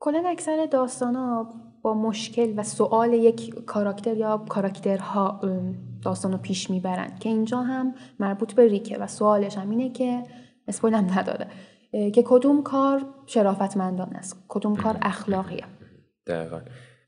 [0.00, 1.48] کلا اکثر داستان ها
[1.82, 5.40] با مشکل و سوال یک کاراکتر یا کاراکترها
[6.02, 10.22] داستان رو پیش می‌برن که اینجا هم مربوط به ریکه و سوالش هم اینه که
[10.68, 11.46] اسپویل هم نداره
[11.90, 15.64] که کدوم کار شرافتمندان است؟ کدوم کار اخلاقیه؟
[16.26, 16.60] دقیقا.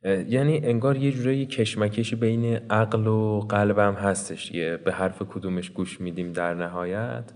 [0.04, 6.00] یعنی انگار یه جورایی کشمکشی بین عقل و قلبم هستش یه به حرف کدومش گوش
[6.00, 7.32] میدیم در نهایت.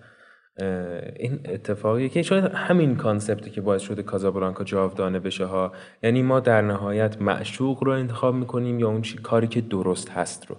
[1.17, 5.73] این اتفاقیه که شاید همین concept ی که باعث شده کازابلانکا جاودانه بشه ها
[6.03, 10.47] یعنی ما در نهایت معشوق رو انتخاب می‌کنیم یا اون چی کاری که درست هست
[10.47, 10.57] رو.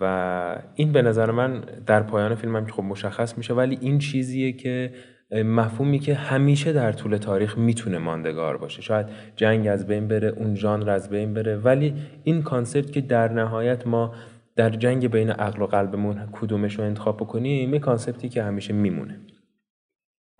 [0.00, 4.52] و این به نظر من در پایان فیلم که خب مشخص میشه ولی این چیزیه
[4.52, 4.94] که
[5.42, 8.82] مفهومی که همیشه در طول تاریخ می‌تونه ماندگار باشه.
[8.82, 11.94] شاید جنگ از بین بره اون ژانر از بین بره ولی
[12.24, 14.14] این concept که در نهایت ما
[14.56, 18.72] در جنگ بین عقل و قلبمون کدومش رو انتخاب بکنیم یه concept ی که همیشه
[18.72, 19.20] میمونه.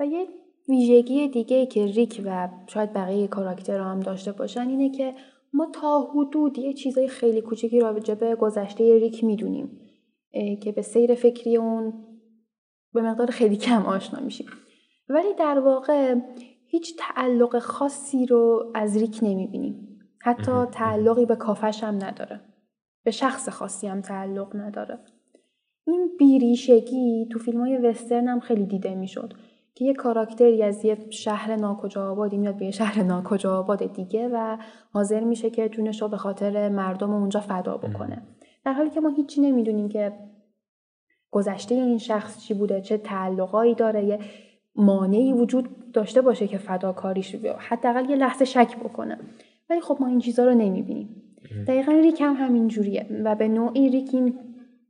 [0.01, 0.27] و یه
[0.69, 5.15] ویژگی دیگه که ریک و شاید بقیه کاراکتر هم داشته باشن اینه که
[5.53, 9.81] ما تا حدود یه چیزای خیلی کوچیکی راجع به گذشته ریک می‌دونیم
[10.63, 11.93] که به سیر فکری اون
[12.93, 14.47] به مقدار خیلی کم آشنا میشیم.
[15.09, 16.15] ولی در واقع
[16.67, 22.41] هیچ تعلق خاصی رو از ریک نمی‌بینیم حتی تعلقی به کافه‌ش هم نداره.
[23.05, 24.99] به شخص خاصی هم تعلق نداره.
[25.87, 29.33] این بیریشگی تو فیلم های وسترن هم خیلی دیده می‌شد
[29.75, 34.29] که یه کاراکتری از یه شهر ناکجا آبادی میاد به یه شهر ناکجا آباد دیگه
[34.33, 34.59] و
[34.93, 38.23] حاضر میشه که جونش رو به خاطر مردم اونجا فدا بکنه.
[38.65, 40.13] در حالی که ما هیچی نمی‌دونیم که
[41.31, 44.19] گذشته این شخص چی بوده چه تعلقایی داره یه
[44.77, 49.19] مانعی وجود داشته باشه که فداکاریش حداقل یه لحظه شک بکنه.
[49.71, 51.09] ولی خب ما این چیزها رو نمی‌بینیم.
[51.67, 54.39] دقیقا ریک هم همین جوریه و به نوعی ریک این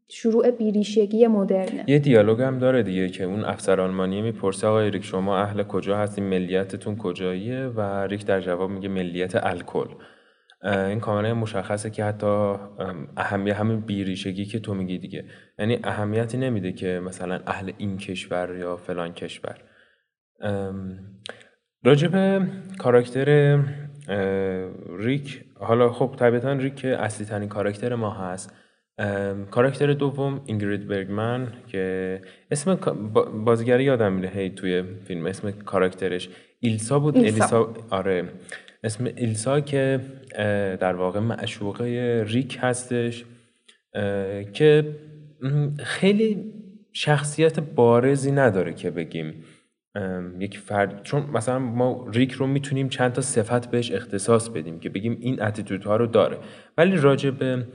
[0.09, 1.85] شروع بیریشگی مدرنه.
[1.87, 5.97] یه دیالوگ هم داره دیگه که اون افسر آلمانی می‌پرسه آقای ریک شما اهل کجا
[5.97, 9.89] هستین؟ ملیتتون کجاییه؟ و ریک در جواب میگه ملیت الکل.
[10.65, 12.55] این کاملا مشخصه که حتی
[13.17, 15.25] اهمیت همین بیریشگی که تو میگی دیگه.
[15.59, 19.57] یعنی اهمیتی نمیده که مثلا اهل این کشور یا فلان کشور.
[21.85, 22.43] راجب
[22.79, 23.59] کاراکتر
[24.99, 28.55] ریک حالا خب طبیعتا ریک اصلی ترین کاراکتر ما هست.
[29.51, 32.21] کاراکتر دوم اینگرید برگمن که
[32.51, 32.75] اسم
[33.45, 36.29] بازیگر یادم میره هی توی فیلم اسم کاراکترش
[36.61, 37.17] ایلسا بود.
[37.17, 37.75] ایلسا.
[37.91, 38.29] آره.
[38.85, 40.01] اسم ایلسا که
[40.81, 43.25] در واقع معشوقه ریک هستش
[44.53, 44.97] که
[45.79, 46.53] خیلی
[46.93, 49.45] شخصیت بارزی نداره که بگیم.
[50.39, 54.89] یک فرد چون مثلا ما ریک رو می‌تونیم چند تا صفت بهش اختصاص بدیم که
[54.89, 56.39] بگیم این اتیتودها رو داره.
[56.79, 57.67] ولی راجع به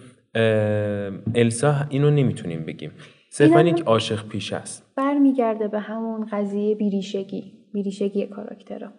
[1.36, 2.91] السا اینو نمی‌تونیم بگیم.
[3.32, 4.93] صرفا یک عاشق پیش است.
[4.95, 8.91] برمیگرده به همون قضیه بیریشگی بیریشگی کاراکترها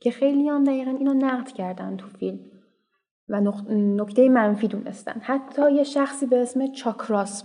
[0.00, 2.38] که خیلی هم دقیقا اینو نقد کردن تو فیلم
[3.28, 3.40] و
[3.70, 5.20] نکته منفی دونستن.
[5.20, 7.44] حتی یه شخصی به اسم چاکراس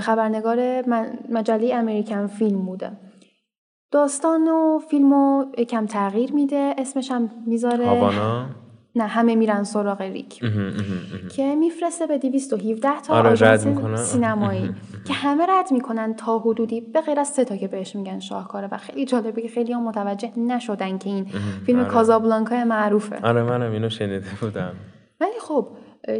[0.00, 0.88] خبرنگار
[1.30, 2.90] مجله امریکن فیلم بوده.
[3.92, 6.74] داستان و فیلم رو کم تغییر میده.
[6.78, 8.46] اسمش هم می‌ذاره هاوانا؟
[8.96, 10.40] نه همه میرن سراغ ریک.
[11.36, 14.70] که میفرسته به 217 تا آره آژانس سینمایی.
[15.04, 16.80] که همه رد می‌کنن تا حدودی.
[16.80, 19.82] به غیر از سه تا که بهش میگن شاهکاره و خیلی جالبه که خیلی هم
[19.82, 21.24] متوجه نشدن که این
[21.66, 21.88] فیلم آره.
[21.88, 23.20] کازابلانکا معروفه.
[23.22, 24.72] آره منم اینو شنیده بودم.
[25.20, 25.68] ولی خب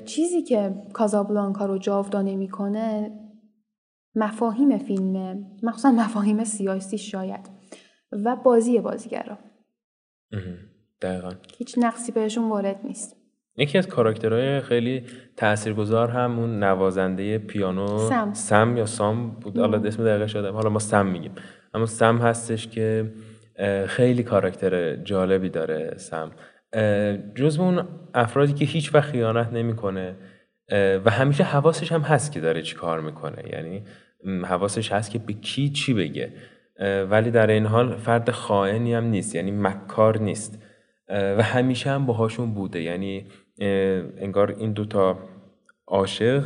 [0.04, 3.12] چیزی که کازابلانکا رو جاودانه می‌کنه
[4.16, 5.37] مفاهیم فیلمه.
[5.62, 7.62] مخصوصا مفاهیم سیاسی شاید.
[8.25, 9.38] و بازی بازیگرا.
[11.03, 11.33] دقیقا.
[11.59, 13.16] هیچ نقصی بهشون وارد نیست.
[13.57, 15.05] یکی از کاراکترهای خیلی
[15.37, 20.70] تاثیرگذار هم اون نوازنده پیانو سم, سم یا سام بود؟ حالا اسم دقیقه شده حالا
[20.70, 21.33] ما سم میگیم.
[21.75, 23.12] اما سم هستش که
[23.87, 26.31] خیلی کاراکتر جالبی داره سم.
[27.35, 30.16] جزو اون افرادی که هیچ وقت خیانت نمی‌کنه
[31.05, 33.44] و همیشه حواسش هم هست که داره چی کار می‌کنه.
[33.53, 33.85] یعنی
[34.44, 36.33] حواسش هست که به کی چی بگه.
[37.11, 40.58] ولی در این حال فرد خائنی هم نیست یعنی مکار نیست.
[41.08, 42.82] و همیشه هم باهاشون بوده.
[42.82, 43.26] یعنی
[44.18, 45.18] انگار این دوتا
[45.87, 46.44] عاشق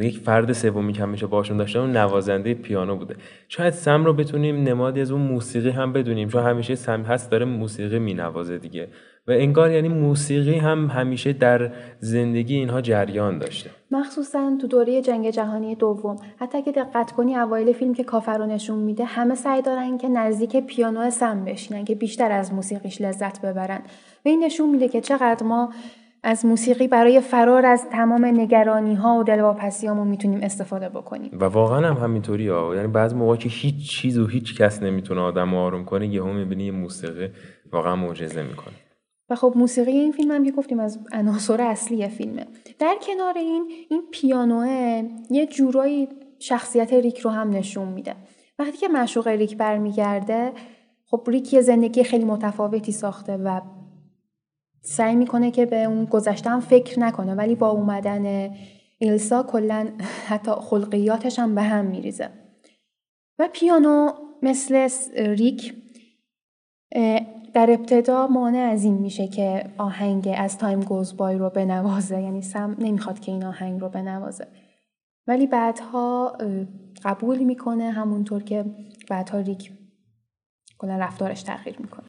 [0.00, 3.16] یک فرد سومی که همیشه باشون داشته اون نوازنده پیانو بوده.
[3.48, 7.44] شاید سم رو بتونیم نمادی از اون موسیقی هم بدونیم چون همیشه سم هست داره
[7.44, 8.88] موسیقی مینوازه دیگه.
[9.28, 13.70] و انگار یعنی موسیقی هم همیشه در زندگی اینها جریان داشته.
[13.90, 18.46] مخصوصا تو دوره جنگ جهانی دوم حتی که دقت کنی اوایل فیلم که کافر رو
[18.46, 23.40] نشون میده همه سعی دارن که نزدیک پیانو سم بشینن که بیشتر از موسیقیش لذت
[23.40, 23.80] ببرن.
[24.24, 25.72] و این نشون میده که چقدر ما
[26.22, 31.30] از موسیقی برای فرار از تمام نگرانی ها و دلواپسی هامون می‌تونیم استفاده بکنیم.
[31.40, 32.74] و واقعا هم همینطوری ها.
[32.74, 36.70] یعنی بعض موقع که هیچ چیز و هیچ کس نمی‌تونه آدم آروم کنه یهو می‌بینی
[36.70, 37.28] موسیقی
[37.72, 38.74] واقعا معجزه می‌کنه.
[39.30, 42.46] و خب موسیقی این فیلم هم که گفتیم از عناصر اصلی فیلمه.
[42.78, 48.14] در کنار این این پیانوه یه جورایی شخصیت ریک رو هم نشون میده.
[48.58, 50.52] وقتی که مشوق ریک برمیگرده
[51.06, 53.60] خب ریک یه زندگی خیلی متفاوتی ساخته و
[54.82, 58.50] سعی می‌کنه که به اون گذشته هم فکر نکنه ولی با اومدن
[58.98, 59.88] ایلسا کلا
[60.28, 62.30] حتی خلقیاتش هم به هم میریزه.
[63.38, 64.12] و پیانو
[64.42, 65.74] مثل ریک
[67.58, 72.20] در ابتدا مانع از این میشه که آهنگ از تایم گوز بای رو بنوازه.
[72.20, 74.46] یعنی سم نمی‌خواد که این آهنگ رو بنوازه.
[75.26, 76.36] ولی بعدها
[77.04, 78.64] قبول می‌کنه همونطور که
[79.10, 79.72] بعدها ریک
[80.78, 82.08] کلا رفتارش تغییر می‌کنه.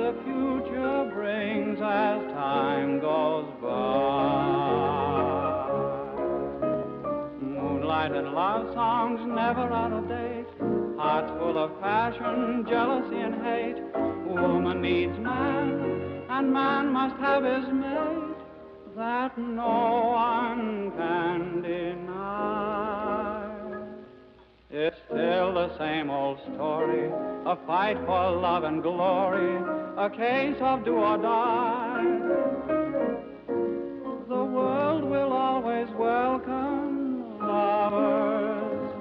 [0.00, 4.80] The future brings as time goes by.
[7.42, 10.46] Moonlight and love songs never out of date.
[10.98, 13.76] Hearts full of passion, jealousy, and hate.
[14.26, 18.38] Woman needs man, and man must have his mate.
[18.96, 22.69] That no one can deny.
[25.09, 27.05] It's still the same old story,
[27.53, 29.53] a fight for love and glory,
[29.97, 32.05] a case of do or die.
[34.33, 38.91] The world will always welcome lovers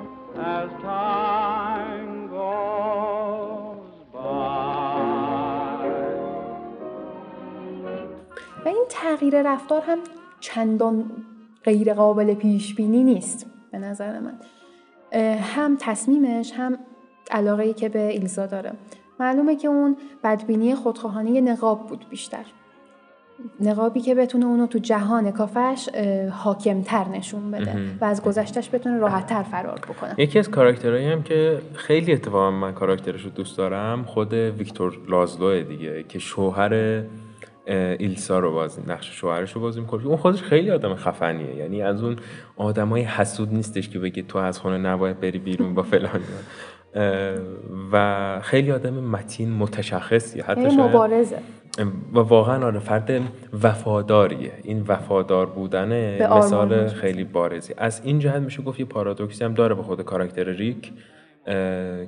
[0.57, 4.65] as time goes by.
[8.65, 9.99] و این تغییر رفتار هم
[10.41, 11.11] چندان
[11.65, 14.39] غیر قابل پیش بینی نیست به نظر من
[15.42, 16.78] هم تصمیمش هم
[17.32, 18.72] علاقه ای که به ایلزا داره.
[19.20, 22.46] معلومه که اون بدبینی خودخواهانه نقاب بود بیشتر.
[23.60, 25.90] نقابی که بتونه اونو تو جهان کافش
[26.32, 30.16] حاکمتر نشون بده و از گذشتش بتونه راحتتر فرار بکنه.
[30.18, 35.64] یکی از کاراکترهایی هم که خیلی اتفاقا من کاراکترش رو دوست دارم خود ویکتور لازلو
[35.64, 37.04] دیگه که شوهر
[37.70, 40.06] ایلسا رو بازی نقش شوهرش رو بازی می‌کنه.
[40.06, 41.56] اون خودش خیلی آدم خفنیه.
[41.56, 42.16] یعنی از اون
[42.58, 46.22] آدمای حسود نیستش که بگه تو از خونه نباید بری بیرون با فلان.
[47.94, 50.44] و خیلی آدم متین متشخصیه.
[50.44, 51.38] حتی مبارزه.
[52.14, 53.22] و واقعا آره فرد
[53.64, 54.52] وفاداریه.
[54.64, 57.74] این وفادار بودن مثال خیلی بارزی.
[57.78, 60.92] از این جهت میشه گفت یه پارادوکسی هم داره به خود کاراکتر ریک.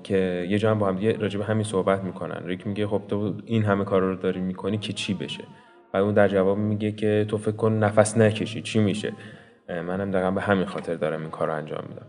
[0.04, 2.42] که یه جا هم با هم دیگه راجع به همین صحبت می‌کنن.
[2.46, 5.44] ریک میگه خب تو این همه کار رو داری می‌کنی که چی بشه؟
[5.94, 9.14] و اون در جواب میگه که تو فکر کن نفس نکشی چی میشه؟
[9.70, 12.06] منم دقیقا به همین خاطر دارم این کار رو انجام میدم.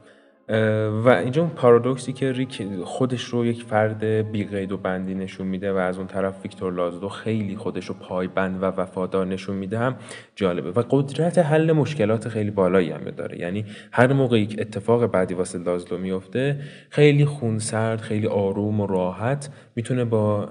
[1.05, 5.73] و اینجا اون پارادوکسی که ریک خودش رو یک فرد بیقید و بندی نشون میده
[5.73, 9.97] و از اون طرف ویکتور لازلو خیلی خودش رو پایبند و وفادار نشون میده هم
[10.37, 13.39] جالبه و قدرت حل مشکلات خیلی بالایی هم داره.
[13.39, 19.51] یعنی هر موقع یک اتفاق بعدی واسه لازلو میفته خیلی خونسرد خیلی آروم و راحت
[19.77, 20.47] می‌تونه با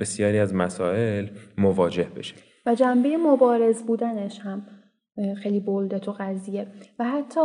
[0.00, 1.26] بسیاری از مسائل
[1.58, 2.34] مواجه بشه.
[2.66, 4.66] و جنبه مبارز بودنش هم
[5.42, 6.66] خیلی بولده تو قضیه.
[6.98, 7.40] و حتی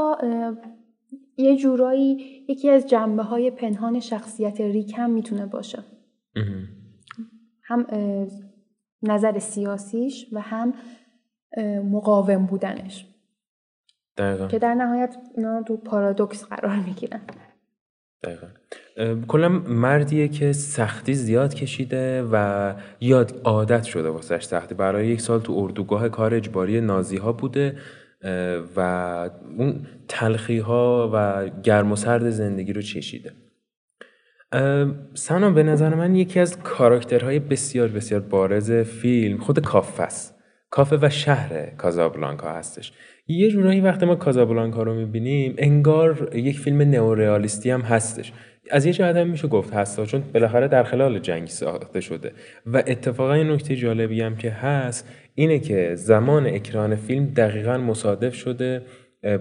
[1.37, 2.17] یه جورایی
[2.49, 5.83] یکی از جنبه های پنهان شخصیت ریک هم می‌تونه باشه.
[7.63, 7.87] هم
[9.03, 10.73] نظر سیاسیش و هم
[11.91, 13.07] مقاوم بودنش.
[14.17, 14.47] دقیقا.
[14.47, 17.21] که در نهایت اینا تو پارادوکس قرار می‌گیرن.
[18.23, 18.47] دقیقا.
[19.27, 24.75] کلا مردیه که سختی زیاد کشیده و یاد عادت شده واسش سختی.
[24.75, 27.77] برای یک سال تو اردوگاه کار اجباری نازی ها بوده.
[28.75, 28.79] و
[29.57, 33.31] اون تلخی ها و گرم و سرد زندگی رو چشیده.
[35.13, 40.97] سنا به نظر من یکی از کاراکترهای بسیار بسیار بارز فیلم خود کافه است کافه
[41.01, 42.93] و شهر کازابلانکا هستش.
[43.27, 48.33] یه جورایی وقتی ما کازابلانکا رو می‌بینیم انگار یک فیلم نئورئالیستی هم هستش.
[48.71, 52.31] از یه جهت هم میشه گفت هستا چون بالاخره در خلال جنگ ساخته شده.
[52.65, 58.35] و اتفاقا این نکته جالبی هم که هست اینه که زمان اکران فیلم دقیقا مصادف
[58.35, 58.81] شده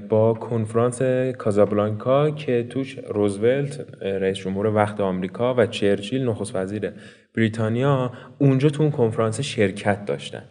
[0.09, 1.03] با کنفرانس
[1.39, 6.93] کازابلانکا که توش روزولت رئیس جمهور وقت آمریکا و چرچیل نخست وزیر
[7.37, 10.43] بریتانیا اونجا تو اون کنفرانس شرکت داشتن.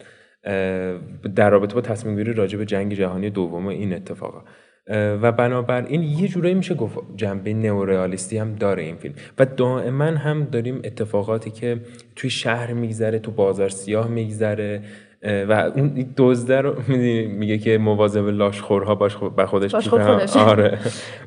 [1.34, 4.44] در رابطه با تصمیم گیری راجع به جنگ جهانی دوم این اتفاقا
[4.92, 9.14] و بنابراین یه جورایی میشه گفت جنبه نئورئالیستی هم داره این فیلم.
[9.38, 11.80] و دائما هم داریم اتفاقاتی که
[12.16, 14.82] توی شهر میگذره تو بازار سیاه میگذره.
[15.22, 16.74] و اون دزده رو
[17.38, 20.36] میگه که مواظب لاشخورها باش با خودش خودش.
[20.50, 20.78] آره.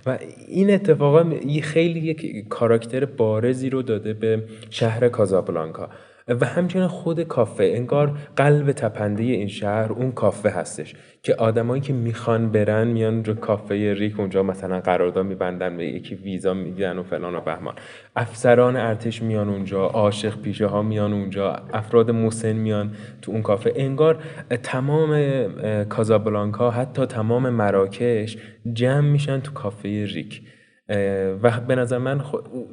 [0.06, 0.18] و
[0.48, 1.26] این اتفاقا
[1.64, 5.90] خیلی یک کاراکتر بارزی رو داده به شهر کازابلانکا.
[6.28, 11.94] و همچنین خود کافه انگار قلب تپنده این شهر اون کافه هستش که آدمایی که
[11.94, 17.04] می‌خوان برن میان رو کافه ریک اونجا مثلا قرارداد میبندن به یکی ویزا میگن و
[17.04, 17.76] فلان و بهمان.
[18.16, 23.74] افسران ارتش میان اونجا عاشق پیشه ها میان اونجا افراد مسن میان تو اون کافه.
[23.76, 24.24] انگار
[24.64, 25.44] تمام
[25.90, 28.38] کازابلانکا حتی تمام مراکش
[28.74, 30.42] جمع میشن تو کافه ریک.
[31.44, 32.22] و به نظر من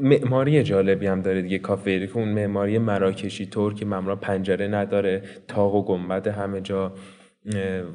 [0.00, 5.22] معماری جالبی هم داره دیگه کافه که اون معماری مراکشی طور که ممرا پنجره نداره
[5.48, 6.92] تاق و گنبد همه جا.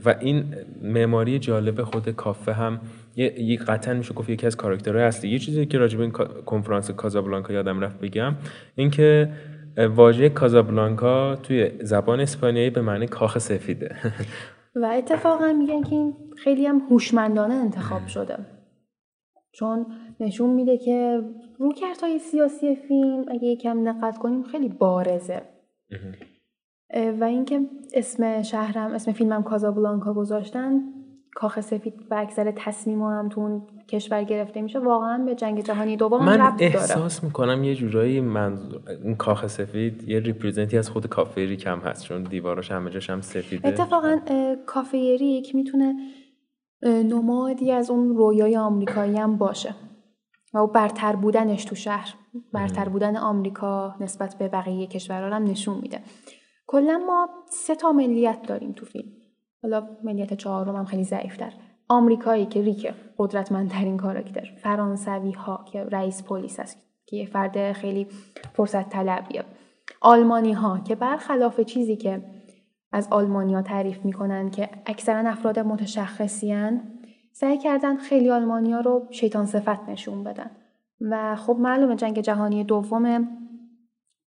[0.06, 2.80] و این معماری جالب خود کافه هم
[3.16, 6.12] یک قطعا میشه گفت یکی از کاراکترهای هستی یه چیزی که راجب این
[6.46, 8.36] کنفرانس کازابلانکا یادم رفت بگم
[8.76, 9.30] اینکه
[9.78, 13.96] واژه کازابلانکا توی زبان اسپانیایی به معنی کاخ سفیده.
[14.82, 18.38] و اتفاقا میگن که این خیلی هم هوشمندانه انتخاب شده.
[19.56, 19.86] چون
[20.20, 21.24] نشون میده که
[21.58, 25.42] روکردهای سیاسی فیلم اگه یکم دقت کنیم خیلی بارزه.
[27.20, 27.62] و اینکه
[27.94, 30.82] اسم شهرم اسم فیلمم کازابلانکا گذاشتن
[31.36, 35.98] کاخ سفید و اکثر تصمیم هم تو اون کشور گرفته میشه واقعا به جنگ جهانی
[35.98, 38.58] دوم من ربط احساس می‌کنم یه جورایی من
[39.04, 43.10] این کاخ سفید یه ریپرزنتی از خود کافه ریک هم هست چون دیواراش همه جاش
[43.10, 43.68] هم سفیده.
[43.68, 44.20] اتفاقا
[44.66, 45.96] کافه ریک می‌تونه
[46.86, 49.76] نمادی از اون رویای آمریکایی هم باشه.
[50.54, 52.14] و برتر بودنش تو شهر
[52.54, 56.02] برتر بودن آمریکا نسبت به بقیه کشورها هم نشون میده.
[56.68, 59.12] کلا ما سه تا ملیت داریم تو فیلم.
[59.64, 61.54] حالا ملیت چهارم هم خیلی ضعیفتر.
[61.90, 64.46] آمریکایی که ریک قدرتمندترین کاراکتر.
[64.64, 68.08] فرانسوی ها که رئیس پلیس است که یه فرد خیلی
[68.54, 69.44] فرصت طلبیه.
[70.02, 72.24] آلمانی ها که برخلاف چیزی که
[72.96, 76.82] از آلمانیا تعریف می‌کنن که اکثرا افراد متشخصیان
[77.32, 80.52] سعی کردن خیلی آلمانیا رو شیطان صفت نشون بدن.
[81.02, 83.28] و خب معلومه جنگ جهانی دوم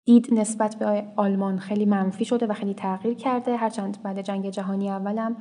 [0.05, 3.55] دید نسبت به آلمان خیلی منفی شده و خیلی تغییر کرده.
[3.55, 5.36] هرچند بعد جنگ جهانی اولم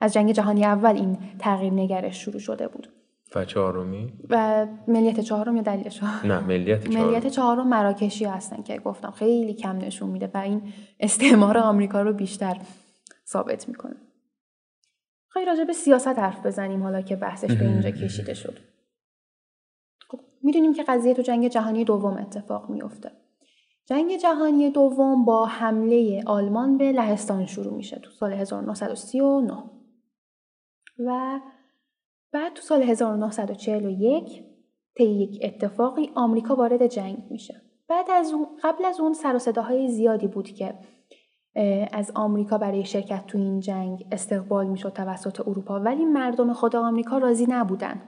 [0.00, 2.88] از جنگ جهانی اول این تغییر نگرش شروع شده بود.
[3.34, 7.08] و چهارمی؟ و ملیت چهارم یا دلیلش نه ملیت چهارم.
[7.08, 12.12] ملیت چهارم مراکشی هستن که گفتم خیلی کم نشون میده و این استعمار آمریکا رو
[12.12, 12.56] بیشتر
[13.26, 13.96] ثابت می‌کنه.
[15.28, 18.58] خیلی راجع به سیاست حرف بزنیم حالا که بحثش به اینجا کشیده شد.
[20.08, 23.10] خب می‌دونیم که قضیه تو جنگ جهانی دوم اتفاق میفته
[23.86, 29.62] جنگ جهانی دوم با حمله آلمان به لهستان شروع میشه تو سال 1939
[30.98, 31.40] و
[32.32, 34.44] بعد تو سال 1941
[34.96, 37.62] طی یک اتفاقی آمریکا وارد جنگ میشه.
[37.88, 40.74] بعد از اون قبل از اون سر و صداهای زیادی بود که
[41.92, 45.80] از آمریکا برای شرکت تو این جنگ استقبال می‌شد توسط اروپا.
[45.80, 48.02] ولی مردم خود آمریکا راضی نبودن.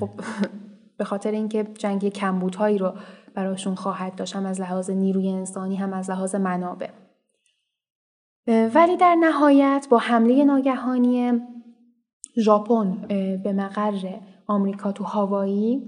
[0.00, 0.08] خب
[0.98, 2.92] به خاطر اینکه جنگ کمبودهایی رو
[3.34, 6.90] براشون خواهد داشت هم از لحاظ نیروی انسانی هم از لحاظ منابع.
[8.46, 11.40] ولی در نهایت با حمله ناگهانی
[12.40, 12.96] ژاپن
[13.44, 14.08] به مقر
[14.46, 15.82] آمریکا تو هاوایی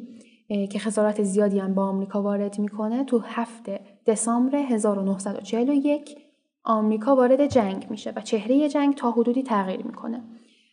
[0.70, 6.16] که خسارت زیادی هم با آمریکا وارد می‌کنه تو هفته دسامبر 1941
[6.64, 10.22] آمریکا وارد جنگ میشه و چهره جنگ تا حدودی تغییر می‌کنه.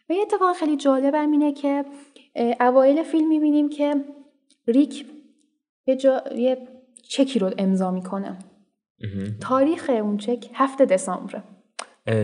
[0.10, 1.86] و یه اتفاق خیلی جالب هم اینه که
[2.60, 3.96] اوایل فیلم می‌بینیم که
[4.68, 5.06] ریک
[5.88, 6.58] یه, جا، یه
[7.10, 8.38] چکی رو امضا می‌کنه.
[9.42, 11.44] تاریخ اون چک هفته دسامبر.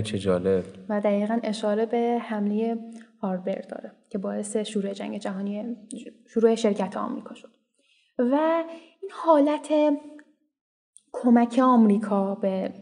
[0.04, 0.64] چه جالب.
[0.90, 2.78] و دقیقا اشاره به حمله
[3.22, 5.76] هاربر داره که باعث شروع جنگ جهانی
[6.28, 7.52] شروع شرکت آمریکا شد.
[8.20, 8.64] و
[9.02, 9.74] این حالت
[11.12, 12.74] کمک آمریکا به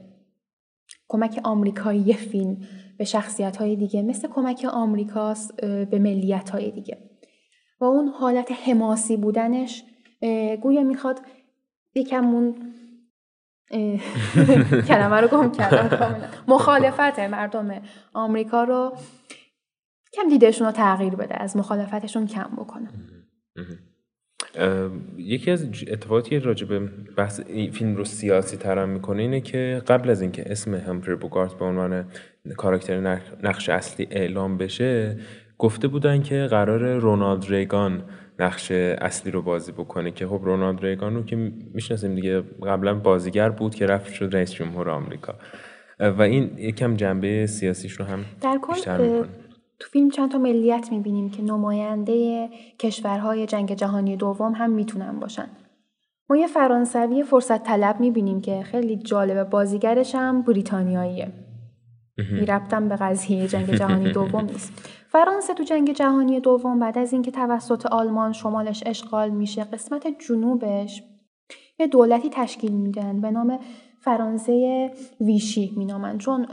[1.08, 2.58] کمک آمریکایی فیلم
[2.98, 7.10] به شخصیت های دیگه مثل کمک آمریکاست به ملیت های دیگه.
[7.80, 9.84] و اون حالت حماسی بودنش
[10.62, 11.20] گویا می‌خواد
[11.96, 12.74] یکمون
[14.88, 17.82] کلمه رو گم کردم مخالفت مردم
[18.14, 18.94] آمریکا رو
[20.14, 22.90] کم دیدشون رو تغییر بده از مخالفتشون کم بکنه.
[25.18, 26.80] یکی از اتفاقاتی راجع به
[27.18, 27.42] بحث
[27.72, 32.06] فیلم رو سیاسی ترم می‌کنه اینه که قبل از اینکه اسم همفری بوگارت به عنوان
[32.58, 35.18] کاراکتر نقش اصلی اعلام بشه
[35.58, 38.04] گفته بودن که قرار رونالد ریگان
[38.40, 41.36] نقش اصلی رو بازی بکنه که خب رونالد ریگان رو که
[41.74, 45.36] می‌شناسیم دیگه قبلا بازیگر بود که رفت شد رئیس جمهور آمریکا.
[46.00, 49.24] و این یکم جنبه سیاسیش رو هم در کل
[49.80, 52.50] تو فیلم چند تا ملیت می‌بینیم که نماینده
[52.80, 55.48] کشورهای جنگ جهانی دوم هم می‌تونن باشن.
[56.30, 61.32] ما یه فرانسوی فرصت طلب می‌بینیم که خیلی جالبه بازیگرش هم بریتانیاییه.
[62.32, 64.90] میربطم به قضیه جنگ جهانی دوم نیست.
[65.08, 71.04] فرانسه تو جنگ جهانی دوم بعد از اینکه توسط آلمان شمالش اشغال میشه قسمت جنوبش
[71.80, 73.60] یه دولتی تشکیل میدن به نام
[74.00, 76.18] فرانسه ویشی مینامن.
[76.18, 76.48] چون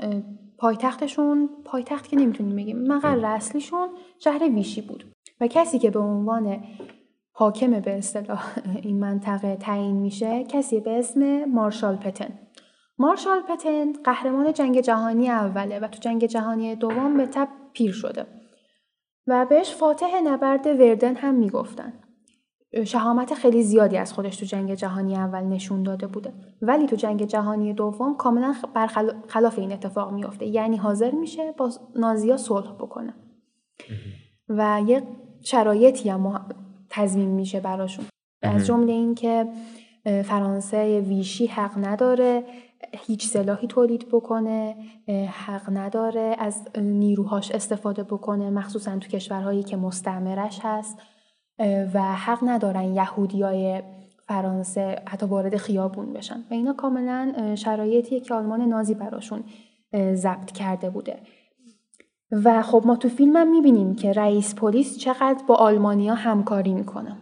[0.61, 3.89] پایتختشون پایتخت که نمی‌تونیم بگیم مقر اصلیشون
[4.19, 5.05] شهر ویشی بود.
[5.41, 6.65] و کسی که به عنوان
[7.33, 8.45] حاکم به اصطلاح
[8.83, 12.39] این منطقه تعیین میشه کسی به اسم مارشال پتن.
[12.99, 18.27] مارشال پتن قهرمان جنگ جهانی اوله و تو جنگ جهانی دوم به تب پیر شده.
[19.27, 21.93] و بهش فاتح نبرد وردن هم می‌گفتن.
[22.85, 26.33] شهامت خیلی زیادی از خودش تو جنگ جهانی اول نشون داده بوده.
[26.63, 30.47] ولی تو جنگ جهانی دوم کاملا برخلاف این اتفاق میافته.
[30.47, 33.15] یعنی حاضر میشه با نازیا صلح بکنه.
[34.49, 35.03] و یه
[35.43, 36.47] شرایطی هم
[36.91, 38.05] تضمین میشه براشون.
[38.43, 39.49] از جمله اینکه
[40.25, 42.45] فرانسه ویشی حق نداره
[42.93, 44.77] هیچ سلاحی تولید بکنه
[45.47, 50.99] حق نداره از نیروهاش استفاده بکنه مخصوصا تو کشورهایی که مستعمرش هست.
[51.95, 53.83] و حق ندارن یهودیای
[54.29, 56.45] فرانسه حتی وارد خیابون بشن.
[56.51, 59.45] و اینا کاملا شرایطیه که آلمان نازی براشون
[60.15, 61.17] ضبط کرده بوده.
[62.45, 67.17] و خب ما تو فیلم هم می‌بینیم که رئیس پلیس چقدر با آلمانیا همکاری می‌کنه.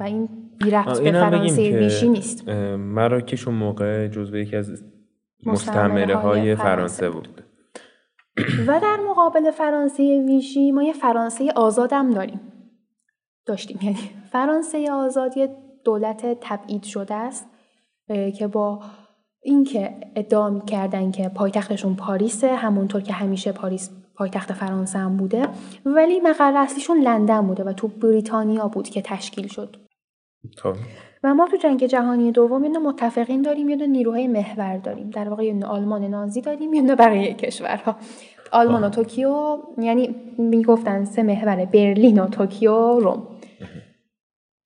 [0.00, 0.28] و این
[0.58, 2.48] بیرفت به فرانسه ویشی نیست.
[2.78, 4.84] مراکش اون موقع جزو یکی از
[5.46, 7.28] مستعمره های فرانسه بود.
[8.66, 12.40] و در مقابل فرانسه ویشی ما یه فرانسه آزادم داریم.
[13.48, 13.78] داشتیم.
[13.82, 13.98] یعنی
[14.32, 15.48] فرانسه آزادی
[15.84, 17.46] دولت تبعید شده است
[18.38, 18.80] که با
[19.42, 25.48] اینکه ادعا کردن که پایتختشون پاریسه همونطور که همیشه پاریس پایتخت فرانسه هم بوده
[25.86, 29.76] ولی مقر اصلیشون لندن بوده و تو بریتانیا بود که تشکیل شد.
[30.56, 30.74] خب.
[31.24, 35.10] و ما تو جنگ جهانی دوم یه متفقین داریم یه نیروهای محور داریم.
[35.10, 37.96] در واقع یه آلمان نازی داریم یه بقیه کشورها.
[38.52, 43.22] آلمان و توکیو یعنی می‌گفتن سه محور برلین و توکیو روم.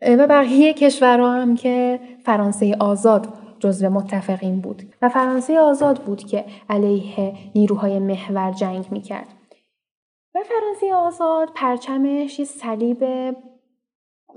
[0.07, 3.29] و بقیه کشورها هم که فرانسه آزاد
[3.59, 4.83] جزو متفقین بود.
[5.03, 9.27] و فرانسه آزاد بود که علیه نیروهای محور جنگ می‌کرد.
[10.35, 13.05] و فرانسه آزاد پرچمش یه صلیب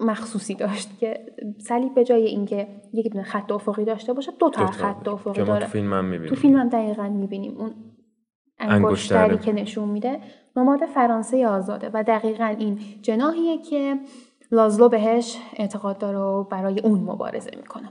[0.01, 1.25] مخصوصی داشت که
[1.59, 5.65] صلیب به جای اینکه یک دونه خط افقی داشته باشه دو تا خط افقی داره.
[5.65, 6.29] تو فیلم هم می‌بینیم.
[6.29, 7.71] تو فیلم هم دقیقا می‌بینیم اون
[8.59, 10.19] انگشتری که نشون میده.
[10.55, 11.89] نماد فرانسه آزاده.
[11.93, 13.99] و دقیقا این جناهیه که
[14.51, 17.89] لازلو بهش اعتقاد داره و برای اون مبارزه می‌کنه.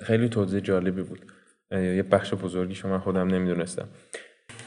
[0.00, 1.20] خیلی توضیح جالبی بود.
[1.70, 3.88] یه بخش بزرگی شما خودم نمی‌دونستم.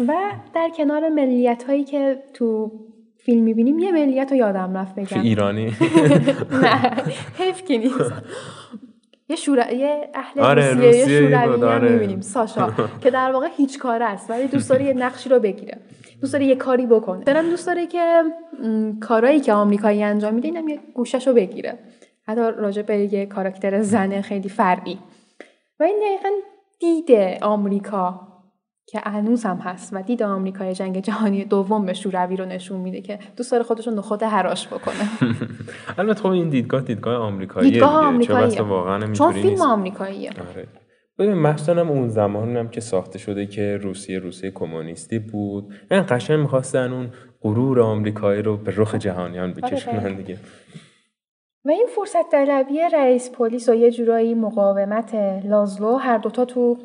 [0.08, 0.14] و
[0.56, 2.72] در کنار ملیت هایی که تو
[3.18, 5.22] فیلم می‌بینیم یه ملیت رو یادم رفت بگم.
[5.22, 5.66] ایرانی.
[6.64, 7.04] نه
[7.38, 8.12] حیف که نیست.
[9.30, 11.92] یه شورا یه اهل آره روسیه, یه شوروی هم آره.
[11.92, 15.78] می‌بینیم ساشا که در واقع هیچ کار است ولی دوست داره یه نقشی رو بگیره.
[16.22, 18.24] دوست داره یه کاری بکنه دارم دوست داره که
[19.02, 21.80] کارایی که آمریکایی انجام میده اینم یه گوشش رو بگیره
[22.24, 25.00] حتی راجع به یه کاراکتر زن خیلی فرعی
[25.80, 26.30] و این دقیقا
[26.80, 28.28] دید آمریکا
[28.90, 33.02] که هنوز هم هست و دید آمریکای جنگ جهانی دوم به شوروی رو نشون میده
[33.02, 35.10] که دوست داره خودشون نخود حراش بکنه
[35.98, 38.06] البته خب این دیدگاه دیدگاه آمریکاییه دیدگاه.
[38.06, 38.62] آمریکاییه.
[38.62, 39.62] واقعا چون اینجوری فیلم.
[39.62, 40.68] آمریکاییه آره
[41.20, 45.74] ببین مخصوصا اون زمان هم که ساخته شده که روسیه روسیه کمونیستی بود.
[45.92, 47.10] این قشنگ می‌خواستن اون
[47.42, 50.22] غرور آمریکایی رو به رخ جهانیان بکشونن دقیقاً.
[50.22, 50.38] دیگه.
[51.66, 55.16] و این فرصت طلبی رئیس پلیس و یه جورایی مقاومت
[55.46, 56.78] لازلو هر دوتا تو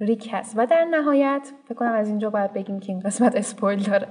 [0.00, 0.54] ریک هست.
[0.56, 4.06] و در نهایت فکر کنم از اینجا باید بگیم که این قسمت spoil داره.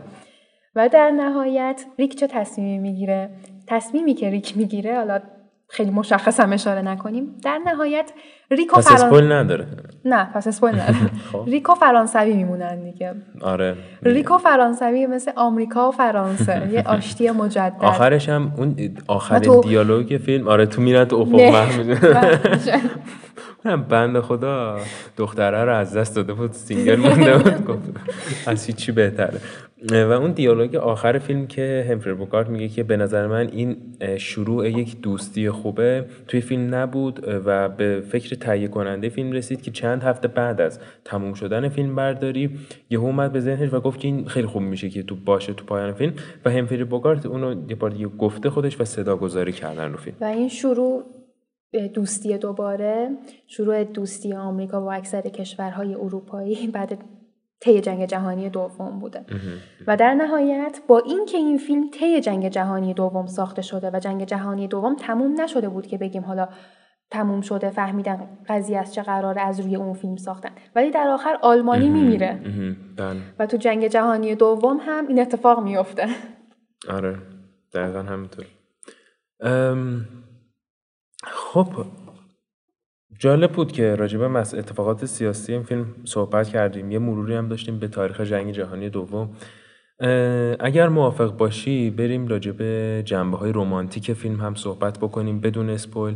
[0.76, 3.30] و در نهایت ریک چه تصمیمی می‌گیره؟
[3.67, 5.22] تصمیمی که ریک می‌گیره حالا
[5.69, 7.36] خیلی مشخص هم اشاره نکنیم.
[7.43, 8.11] در نهایت
[8.51, 9.68] ریک و پس spoil نداره.
[10.06, 11.10] نه پس spoil نداره.
[11.32, 11.43] خب.
[11.47, 13.14] ریک و فرانسوی میمونن دیگه.
[13.41, 13.76] آره.
[14.03, 16.70] ریک و فرانسوی مثل آمریکا و فرانسه.
[16.72, 17.76] یه آشتی مجدد.
[17.80, 18.76] آخرش هم اون
[19.08, 19.62] آخرین تو...
[19.62, 21.68] دیالوگ فیلم آره تو میرن تو افق
[23.66, 24.78] من بنده خدا
[25.18, 27.99] دختره رو از دست داده بود single مونده بود
[28.47, 29.39] از هیچی بهتره.
[29.89, 33.78] و اون دیالوگ آخر فیلم که همفری بوگارت میگه که به نظر من این
[34.18, 39.72] شروع یک دوستی خوبه توی فیلم نبود و به فکر تهیه کننده فیلم رسید که
[39.72, 44.08] چند هفته بعد از تموم شدن فیلم برداری یه اومد به ذهنش و گفت که
[44.08, 46.14] این خیلی خوب میشه که تو باشه تو پایان فیلم
[46.46, 50.18] و همفری بوکارت اونو یه بار دیگه گفته خودش و صدا گذاری کردن رو فیلم.
[50.22, 51.04] و این شروع
[51.94, 53.10] دوستی دوباره
[53.48, 56.98] شروع دوستی آمریکا و اکثر کشورهای اروپایی بعد
[57.60, 59.26] طی جنگ جهانی دوم بوده.
[59.88, 64.26] و در نهایت با اینکه این فیلم طی جنگ جهانی دوم ساخته شده و جنگ
[64.26, 66.48] جهانی دوم تموم نشده بود که بگیم حالا
[67.12, 70.49] تموم شده فهمیدن قضیه از چه قراره از روی اون فیلم ساختن.
[70.76, 72.39] ولی در آخر آلمانی میمیره.
[72.97, 73.22] بله.
[73.39, 76.07] و تو جنگ جهانی دوم هم این اتفاق میفته
[76.89, 77.18] آره
[77.74, 78.45] دقیقا همینطور.
[81.24, 81.68] خب
[83.20, 86.91] جالب بود که راجبه مس اتفاقات سیاسی این فیلم صحبت کردیم.
[86.91, 89.30] یه مروری هم داشتیم به تاریخ جنگ جهانی دوم.
[90.59, 96.16] اگر موافق باشی بریم راجبه جنبه های رومانتیک فیلم هم صحبت بکنیم بدون اسپویل.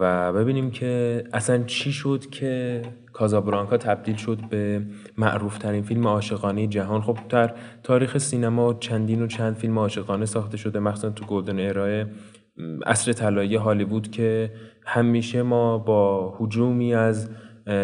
[0.00, 4.86] و ببینیم که اصلا چی شد که کازابرانکا تبدیل شد به
[5.18, 7.00] معروف ترین فیلم عاشقانه جهان.
[7.00, 12.06] خب در تاریخ سینما چندین و چند فیلم عاشقانه ساخته شده مخصوصا تو گلدن ارائه
[12.86, 14.52] اصر طلایی هالیوود که
[14.86, 17.30] همیشه ما با حجومی از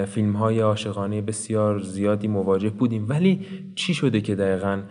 [0.07, 3.07] فیلم های عاشقانه بسیار زیادی مواجه بودیم.
[3.09, 3.41] ولی
[3.75, 4.83] چی شده که دقیقا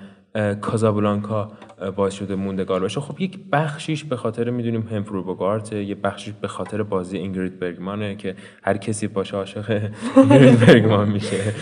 [0.61, 1.51] کازابلانکا
[1.95, 2.99] باعث شده موندگار بشه.
[2.99, 8.15] خب یک بخشیش به خاطر می‌دونیم همفرو بوگارت یه بخشیش به خاطر بازی اینگرید برگمانه
[8.15, 11.53] که هر کسی باشه عاشق اینگرید برگمان میشه.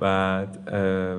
[0.00, 0.58] بعد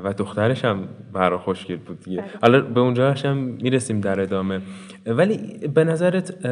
[0.04, 2.22] و دخترش هم برا خوشگل بود دیگه.
[2.22, 2.32] بله.
[2.42, 4.62] حالا به اونجاش هم می‌رسیم در ادامه.
[5.06, 6.48] ولی به نظرت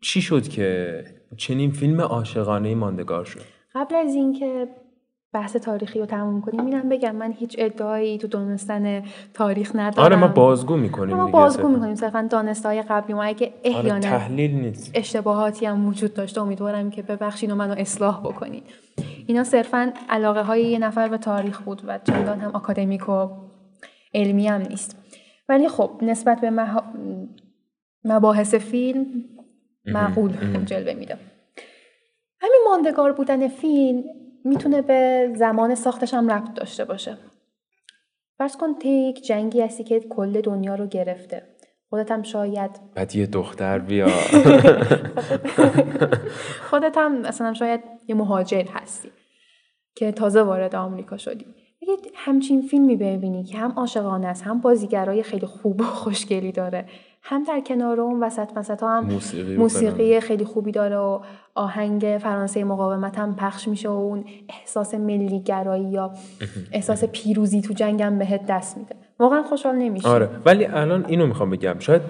[0.00, 1.04] چی شد که
[1.36, 3.40] چنین فیلم عاشقانه ماندگار شد؟
[3.74, 4.66] قبل از اینکه
[5.34, 6.66] بحث تاریخی رو تموم کنیم.
[6.66, 9.02] اینم بگم من هیچ ادعایی تو دونستن
[9.34, 10.04] تاریخ ندارم.
[10.04, 11.94] آره ما بازگو می‌کنیم ما بازگو می‌کنیم.
[11.94, 14.90] صرفا دانسته قبلی ما اگه آره، احیانا تحلیل نیست.
[14.94, 18.62] اشتباهاتی هم وجود داشته امیدوارم که ببخشید و منو اصلاح بکنید
[19.26, 23.28] اینا صرفا علاقه های یه نفر به تاریخ بود و چندان هم آکادمیک و
[24.14, 24.96] علمی هم نیست.
[25.48, 26.52] ولی خب نسبت به
[28.04, 29.06] مباحث فیلم
[29.86, 30.32] معقول
[30.64, 31.18] جلوه میده.
[32.40, 34.04] همین ماندگار بودن فیلم
[34.44, 37.18] می‌تونه به زمان ساختش هم ربط داشته باشه.
[38.38, 41.42] فرض کن یک جنگی هستی که کل دنیا رو گرفته.
[41.90, 44.06] خودت هم شاید بعد یه دختر بیا.
[46.70, 49.10] خودت هم مثلا شاید یه مهاجر هستی
[49.94, 51.46] که تازه وارد آمریکا شدی.
[51.82, 56.86] اگه همچین فیلمی ببینی که هم عاشقانه است هم بازیگرای خیلی خوب و خوشگلی داره.
[57.26, 61.20] هم در کنار اون وسط وسط ها هم موسیقی, موسیقی خیلی خوبی داره و
[61.54, 66.10] آهنگ فرانسه مقاومت هم پخش میشه و اون احساس ملیگرایی یا
[66.72, 68.94] احساس پیروزی تو جنگم بهت دست میده.
[69.18, 70.28] واقعا خوشحال نمیشه آره.
[70.44, 71.78] ولی الان اینو می‌خوام بگم.
[71.78, 72.02] شاید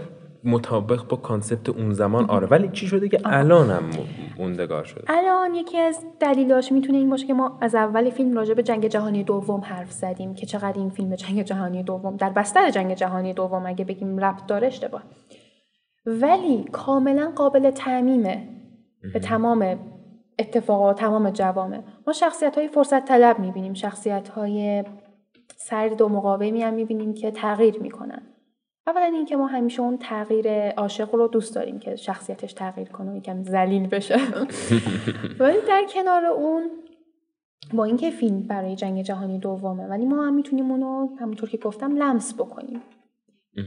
[0.45, 2.47] مطابق با کانسپت اون زمان آره.
[2.47, 3.90] ولی چی شده که الان هم
[4.38, 8.55] موندگار شده؟ الان یکی از دلیلاش می‌تونه این باشه که ما از اول فیلم راجع
[8.55, 12.70] به جنگ جهانی دوم حرف زدیم که چقدر این فیلم جنگ جهانی دوم در بستر
[12.70, 15.03] جنگ جهانی دوم اگه بگیم ربط داره اشتباه.
[16.07, 18.49] ولی کاملا قابل تعمیمه.
[19.12, 19.78] به تمام
[20.38, 21.80] اتفاقات تمام جوامع.
[22.07, 23.74] ما شخصیت های فرصت طلب می‌بینیم.
[23.74, 24.84] شخصیت های
[25.57, 28.22] سرد و مقاومی هم می‌بینیم که تغییر می‌کنن.
[28.87, 33.16] اولا اینکه ما همیشه اون تغییر عاشق رو دوست داریم که شخصیتش تغییر کنه و
[33.16, 34.16] یکم ذلیل بشه.
[35.41, 36.70] ولی در کنار اون
[37.74, 41.97] با اینکه فیلم برای جنگ جهانی دومه ولی ما هم می‌تونیم اونو همونطور که گفتم
[41.97, 42.82] لمس بکنیم.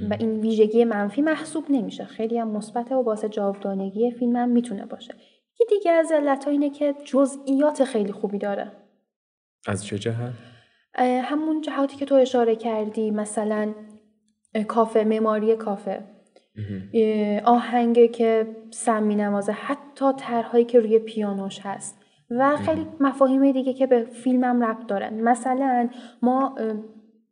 [0.10, 2.06] و این ویژگی منفی محسوب نمیشه.
[2.06, 5.16] خیلی هم مثبت و واسه جاودانگی فیلم هم می‌تونه باشه.
[5.54, 8.72] یکی دیگه از علت اینه که جزئیات خیلی خوبی داره.
[9.68, 10.34] از چه جهت؟
[11.24, 13.74] همون جهاتی که تو اشاره کردی مثلا
[14.64, 16.04] کافه معماری کافه.
[17.46, 22.04] آهنگه که سم می نوازه حتی طرحهایی که روی پیانوش هست.
[22.30, 25.22] و خیلی مفاهیم دیگه که به فیلمم ربط دارن.
[25.22, 25.90] مثلا
[26.22, 26.56] ما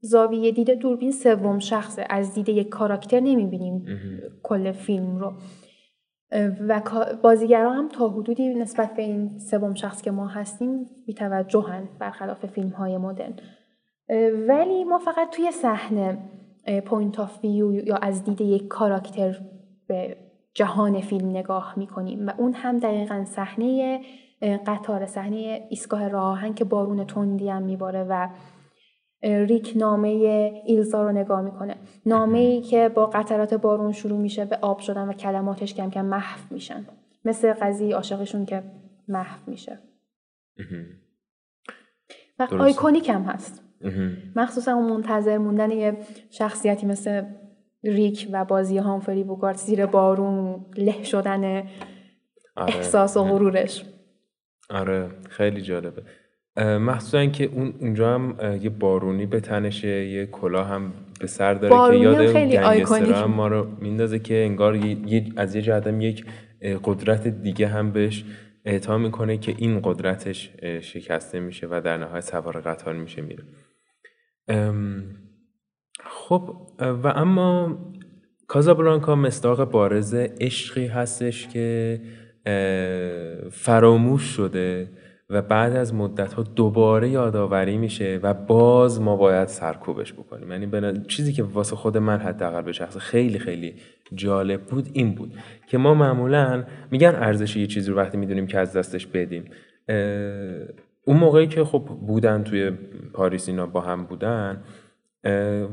[0.01, 2.05] زاویه دید دوربین سوم شخصه.
[2.09, 3.85] از دید یک کاراکتر نمی‌بینیم
[4.43, 5.33] کل فیلم رو.
[6.67, 6.81] و
[7.23, 12.69] بازیگران هم تا حدودی نسبت به این سوم شخص که ما هستیم بیتوجهن برخلاف فیلم
[12.69, 13.33] های مدرن
[14.47, 16.17] ولی ما فقط توی صحنه
[16.85, 19.41] point of view یا از دید یک کاراکتر
[19.87, 20.17] به
[20.53, 22.27] جهان فیلم نگاه می‌کنیم.
[22.27, 24.01] و اون هم دقیقا صحنه
[24.67, 28.29] قطار صحنه ایستگاه راه‌آهن که بارون تندی هم میباره و
[29.23, 30.07] ریک نامه
[30.65, 31.75] ایلزا رو نگاه می‌کنه.
[32.05, 36.05] نامه ای که با قطرات بارون شروع میشه به آب شدن و کلماتش کم کم
[36.05, 36.85] محو میشن.
[37.25, 38.63] مثل قضیه عشقشون که
[39.07, 39.79] محو میشه.
[42.39, 43.63] و آیکونیک هم هست.
[44.35, 45.97] مخصوصا اون منتظر موندن یه
[46.29, 47.23] شخصیتی مثل
[47.83, 51.43] ریک و بازی هامفری بوگارت زیر بارون له شدن
[52.55, 52.75] آره.
[52.75, 53.85] احساس و غرورش.
[54.69, 56.01] آره خیلی جالبه.
[56.57, 61.99] مخصوصا که اون اونجا هم یه بارونی به تنشه یه کلاه هم به سر داره
[61.99, 64.79] که یاد گنگستر ما رو میندازه که انگار
[65.35, 66.25] از یه جهت یک
[66.83, 68.25] قدرت دیگه هم بهش
[68.65, 70.51] اعطا می‌کنه که این قدرتش
[70.81, 73.43] شکسته میشه و در نهایت سوار قطار میشه میره.
[76.03, 77.77] خب و اما
[78.47, 82.01] کازابلانکا مستاق بارز عشقی هستش که
[83.51, 84.89] فراموش شده
[85.29, 90.51] و بعد از مدت ها دوباره یادآوری میشه و باز ما باید سرکوبش بکنیم.
[90.51, 93.75] یعنی چیزی که واسه خود من حداقل به شخص خیلی خیلی
[94.13, 95.33] جالب بود این بود
[95.67, 99.45] که ما معمولا میگن ارزش یه چیزی رو وقتی می‌دونیم که از دستش بدیم.
[101.05, 102.71] اون موقعی که خب بودن توی
[103.13, 104.63] پاریس اینا با هم بودن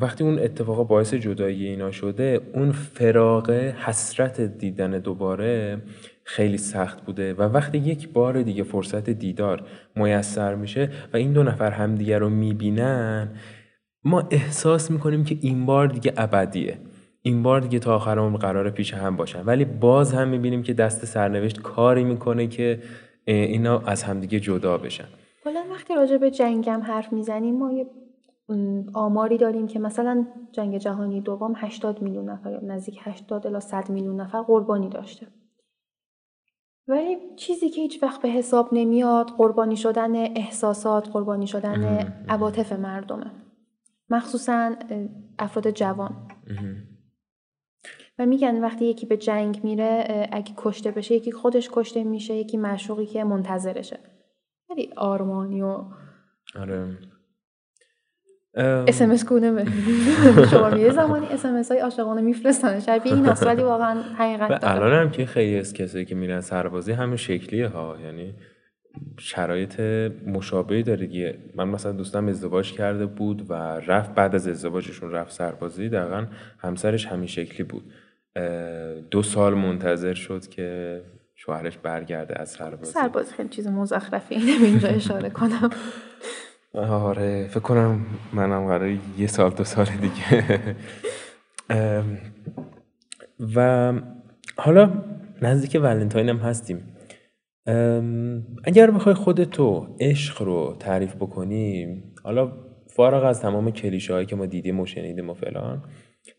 [0.00, 5.82] وقتی اون اتفاق باعث جدایی اینا شده اون فراغه حسرت دیدن دوباره
[6.24, 9.66] خیلی سخت بوده و وقتی یک بار دیگه فرصت دیدار
[9.96, 13.28] میسر میشه و این دو نفر همدیگه رو می‌بینن
[14.04, 16.78] ما احساس می‌کنیم که این بار دیگه ابدیه.
[17.22, 19.44] این بار دیگه تا آخر عمر قرار پیش هم باشن.
[19.44, 22.82] ولی باز هم می‌بینیم که دست سرنوشت کاری می‌کنه که
[23.26, 25.08] اینا از همدیگه جدا بشن.
[25.44, 27.86] کلا وقتی راجع به جنگم حرف می‌زنیم ما یه
[28.94, 34.20] آماری داریم که مثلا جنگ جهانی دوم 80 میلیون نفر نزدیک 80 الی 100 میلیون
[34.20, 35.26] نفر قربانی داشته.
[36.88, 41.84] ولی چیزی که هیچ وقت به حساب نمیاد قربانی شدن احساسات قربانی شدن
[42.28, 43.30] عواطف مردمه.
[44.10, 44.72] مخصوصا
[45.38, 46.28] افراد جوان.
[48.18, 52.56] و میگن وقتی یکی به جنگ میره اگه کشته بشه یکی خودش کشته میشه یکی
[52.56, 53.98] مشوقی که منتظرشه.
[54.70, 55.84] ولی آرمانی و
[56.56, 56.98] آره.
[58.54, 59.64] اسمس کونه
[60.50, 62.80] شما یه زمانی اسمس های عاشقانه میفرستن.
[62.80, 64.74] شبیه این است ولی واقعا حقیقت داره.
[64.74, 67.96] الان هم که خیلی از کسایی که میرن سربازی همین شکلیه ها.
[68.04, 68.34] یعنی
[69.18, 69.80] شرایط
[70.26, 71.38] مشابهی داره دیگه.
[71.54, 73.54] من مثلا دوستم ازدواج کرده بود و
[73.86, 75.88] رفت بعد از ازدواجشون رفت سربازی.
[75.88, 76.26] دقیقا
[76.58, 77.92] همسرش همین شکلی بود.
[79.10, 81.00] دو سال منتظر شد که
[81.34, 82.92] شوهرش برگرده از سربازی.
[82.92, 85.70] سربازی خیلی چیز مزخرفی اینجا اشاره کنم.
[86.74, 90.58] آره فکر کنم منم قرار یه سال دو سال دیگه.
[93.56, 93.92] و
[94.56, 94.90] حالا
[95.42, 96.96] نزدیک ولنتاین هم هستیم.
[98.64, 102.52] اگر بخوای خودتو عشق رو تعریف بکنی حالا
[102.86, 105.82] فارغ از تمام کلیشه هایی که ما دیدیم و شنیدیم و فلان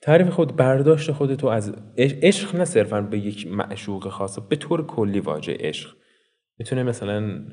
[0.01, 5.19] تعریف خود برداشت خودتو از عشق نه صرفا به یک معشوق خاص به طور کلی
[5.19, 5.95] واژه عشق.
[6.59, 7.45] می‌تونه مثلا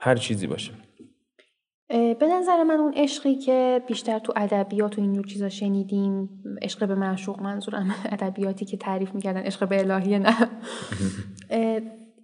[0.00, 0.72] هر چیزی باشه.
[1.88, 6.28] به نظر من اون عشقی که بیشتر تو ادبیات و اینجور چیزا شنیدیم
[6.62, 10.36] عشق به معشوق منظورم ادبیاتی که تعریف می‌کردن عشق به الهیه نه.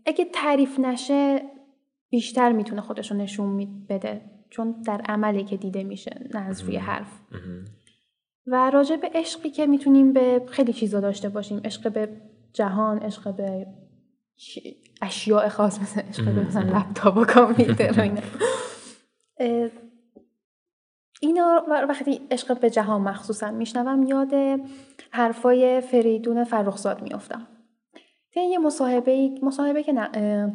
[0.07, 1.43] اگه تعریف نشه
[2.11, 6.77] بیشتر می‌تونه خودش رو نشون بده چون در عملی که دیده میشه نه از روی
[6.77, 7.21] حرف.
[8.47, 11.61] و راجع به عشقی که می‌تونیم به خیلی چیزا داشته باشیم.
[11.65, 12.09] عشق به
[12.53, 13.67] جهان عشق به
[15.03, 18.01] اشیاء خاص مثل عشق به مثلا لپتاپ و کامپیوتر و
[21.21, 21.65] اینا.
[21.89, 24.35] وقتی عشق به جهان مخصوصا میشنوم یاد
[25.11, 27.47] حرفای فریدون فرخزاد میافتم.
[28.35, 29.93] طی یه مصاحبه مصاحبه که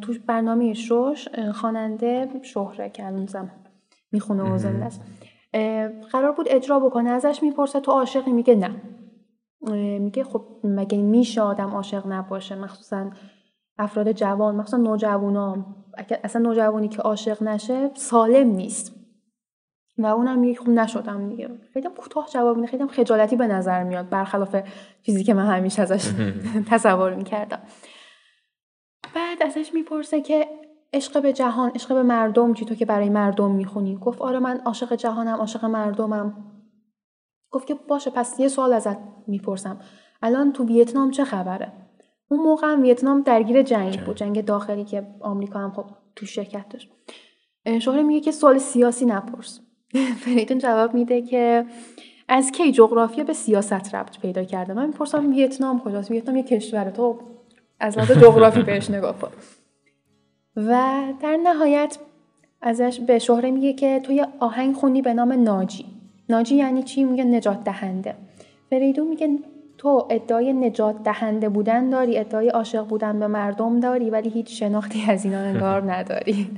[0.00, 3.50] تو برنامه شوش خواننده شهره که الان
[4.12, 5.00] می‌خونه و زنده است.
[6.12, 8.82] قرار بود اجرا بکنه ازش می‌پرسه تو عاشقی؟ میگه نه.
[9.98, 13.10] میگه خب مگه میشه آدم عاشق نباشه؟ مخصوصا
[13.78, 15.66] افراد جوان مخصوصا نوجوانا.
[16.24, 18.94] اصلا نوجوانی که عاشق نشه سالم نیست.
[19.98, 21.48] و اونم میگه خب نشدم دیگه.
[21.72, 24.56] خیلی کوتاه جواب میده خیلی خجالتی به نظر میاد برخلاف
[25.02, 26.12] چیزی که من همیشه ازش
[26.70, 27.60] تصور می‌کردم.
[29.14, 30.46] بعد ازش می‌پرسه که
[30.92, 33.96] عشق به جهان عشق به مردم چی تو که برای مردم می‌خونی.
[33.96, 36.34] گفت آره من عاشق جهانم عاشق مردمم.
[37.50, 39.78] گفت که باشه پس یه سوال ازت می‌پرسم.
[40.22, 41.72] الان تو ویتنام چه خبره؟
[42.30, 44.44] اون موقع هم ویتنام درگیر جنگ بود جنگ.
[44.44, 45.84] داخلی که آمریکا هم خب
[46.16, 46.90] تو شرکت داشت.
[47.80, 49.60] شوهر میگه که سوال سیاسی نپرس.
[50.24, 51.66] فریدون جواب میده که
[52.28, 56.90] از کی جغرافیا به سیاست ربط پیدا کرده؟ من می‌پرسم ویتنام کجاست؟ ویتنام یه کشور
[56.90, 57.18] تو
[57.80, 59.28] از لحاظ جغرافی بهش نگاه کن.
[60.66, 61.98] و در نهایت
[62.62, 65.84] ازش به شهره میگه که تو یه آهنگ خونی به نام ناجی.
[66.28, 68.14] ناجی یعنی چی؟ میگه نجات دهنده.
[68.70, 69.38] فریدون میگه
[69.78, 75.04] تو ادعای نجات دهنده بودن داری ادعای عاشق بودن به مردم داری ولی هیچ شناختی
[75.08, 76.50] از اینا انگار نداری.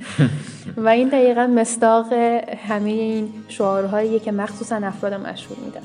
[0.77, 2.13] و این دقیقا مستاق
[2.67, 5.81] همه این شعارهایی که مخصوصا افراد مشهور میدن.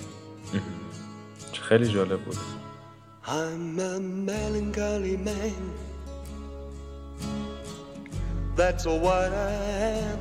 [1.52, 2.36] خیلی جالب بود.
[3.26, 3.98] I'm a
[4.28, 5.95] melancholy man.
[8.56, 10.18] That's what I am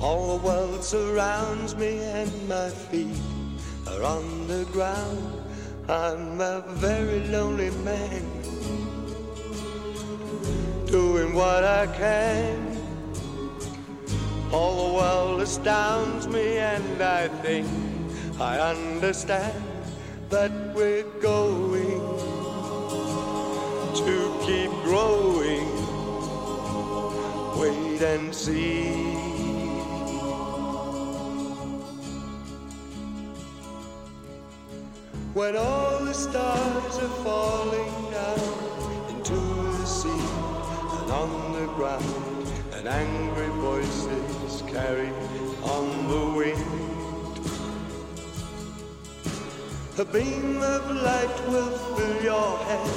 [0.00, 3.16] All the world surrounds me and my feet
[3.86, 5.40] are on the ground.
[5.88, 8.24] I'm a very lonely man,
[10.86, 12.78] doing what I can.
[14.52, 17.68] All the world astounds me, and I think
[18.40, 19.62] I understand
[20.30, 22.00] that we're going
[23.94, 25.83] to keep growing.
[27.94, 28.90] Wait and see.
[35.32, 38.40] When all the stars are falling down
[39.10, 39.38] into
[39.78, 40.26] the sea
[40.98, 45.10] and on the ground, and angry voices carry
[45.62, 47.38] on the wind.
[49.98, 52.90] A beam of light will fill your head,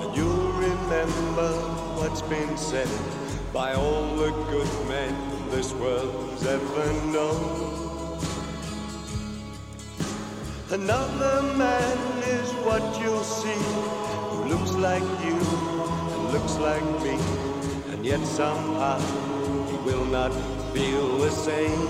[0.00, 1.52] and you'll remember
[1.98, 3.23] what's been said
[3.54, 5.14] by all the good men
[5.48, 8.18] this world's ever known.
[10.72, 13.62] Another man is what you'll see
[14.30, 15.38] who looks like you
[16.14, 17.16] and looks like me,
[17.92, 18.98] and yet somehow
[19.70, 20.32] he will not
[20.74, 21.86] feel the same.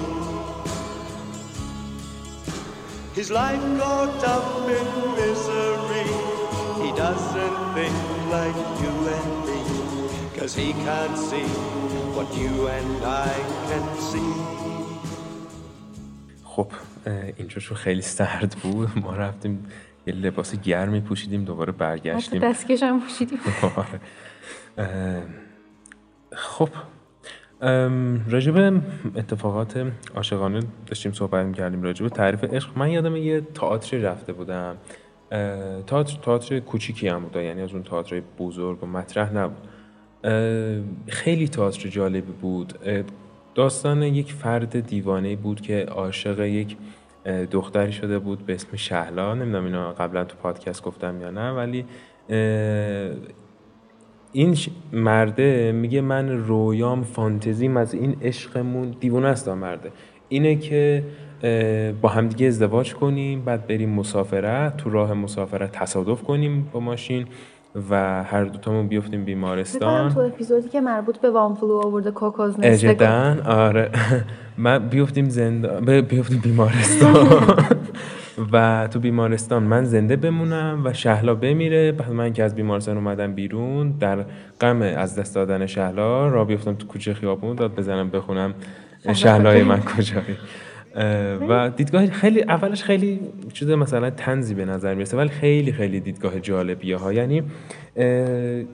[3.15, 4.87] His life caught up in
[5.17, 6.11] misery.
[6.85, 7.97] He doesn't think
[8.29, 9.54] like you and me,
[10.45, 11.49] cause he can't see
[12.16, 13.34] what you and I
[13.68, 14.30] can see.
[16.45, 16.66] خب
[17.36, 18.88] اینجا چون خیلی سرد بود.
[18.99, 19.66] ما رفتیم
[20.07, 22.40] یه لباس گرمی پوشیدیم دوباره برگشتیم.
[22.40, 23.38] دستکش هم پوشیدیم.
[26.32, 26.68] خب.
[28.28, 28.82] راجب
[29.16, 32.78] اتفاقات عاشقانه داشتیم صحبت می‌کردیم راجب تعریف عشق.
[32.78, 34.76] من یادم یه تئاتری رفته بودم.
[35.86, 39.68] تئاتر تئاتر کوچیکی هم بود یعنی از اون تئاتر بزرگ و مطرح نبود.
[41.09, 42.75] خیلی تئاتر جالبی بود.
[43.55, 46.77] داستان یک فرد دیوانه بود که عاشق یک
[47.51, 49.35] دختری شده بود به اسم شهلا.
[49.35, 51.85] نمی‌دونم اینا قبلا تو پادکست گفتم یا نه ولی
[54.33, 54.57] این
[54.93, 59.93] مرده میگه من رویام فانتزیم از این عشقمون دیوونه است مرده.
[60.29, 61.05] اینه که
[62.03, 67.27] با همدیگه ازدواج کنیم بعد بریم مسافرت تو راه مسافرت تصادف کنیم با ماشین.
[67.91, 70.14] و هر دوتامون بیفتیم بیمارستان.
[70.14, 73.91] تو اپیزودی که مربوط به وانفلو آورده کوکوز اجدن؟ آره.
[74.59, 77.27] من بیفتیم زنده بیفتیم بیمارستان.
[78.53, 81.93] و تو بیمارستان من زنده بمونم و شهلا بمیره.
[81.93, 84.25] بعد من که از بیمارستان اومدم بیرون در
[84.61, 88.55] غم از دست دادن شهلا را بیفتم تو کوچه خیابون داد بزنم بخونم
[89.12, 90.37] شهلای من کجایی.
[91.49, 93.20] و دیدگاه خیلی اولش خیلی
[93.53, 97.42] چیز مثلا تنزی به نظر می‌رسه ولی خیلی خیلی دیدگاه جالبیه ها یعنی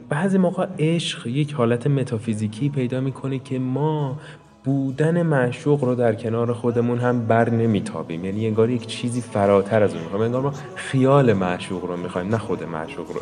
[0.08, 4.18] بعضی موقع عشق یک حالت متافیزیکی پیدا می‌کنه که ما
[4.64, 8.24] بودن معشوق رو در کنار خودمون هم بر نمیتابیم.
[8.24, 12.38] یعنی انگار یک چیزی فراتر از اون می‌خوایم انگار ما خیال معشوق رو می‌خوایم نه
[12.38, 13.20] خود معشوق رو.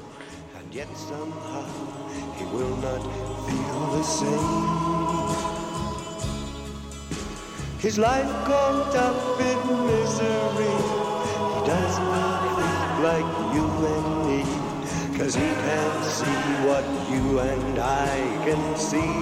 [7.79, 10.79] His life caught up in misery.
[11.55, 14.43] He does not think like you and me.
[15.17, 19.15] Cause he can't see what you and I can see.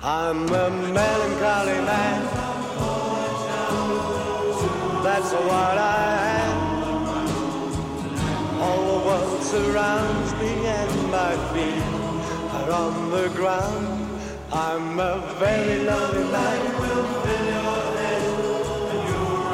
[0.00, 2.22] I'm a melancholy man.
[5.02, 6.58] That's what I am.
[8.62, 11.82] All the world surrounds me and my feet
[12.54, 13.95] are on the ground.
[14.52, 16.60] I'm a very lonely man.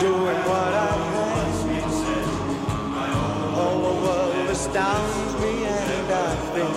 [0.01, 1.53] Doing what I can.
[3.61, 6.77] All the world astounds me, and I think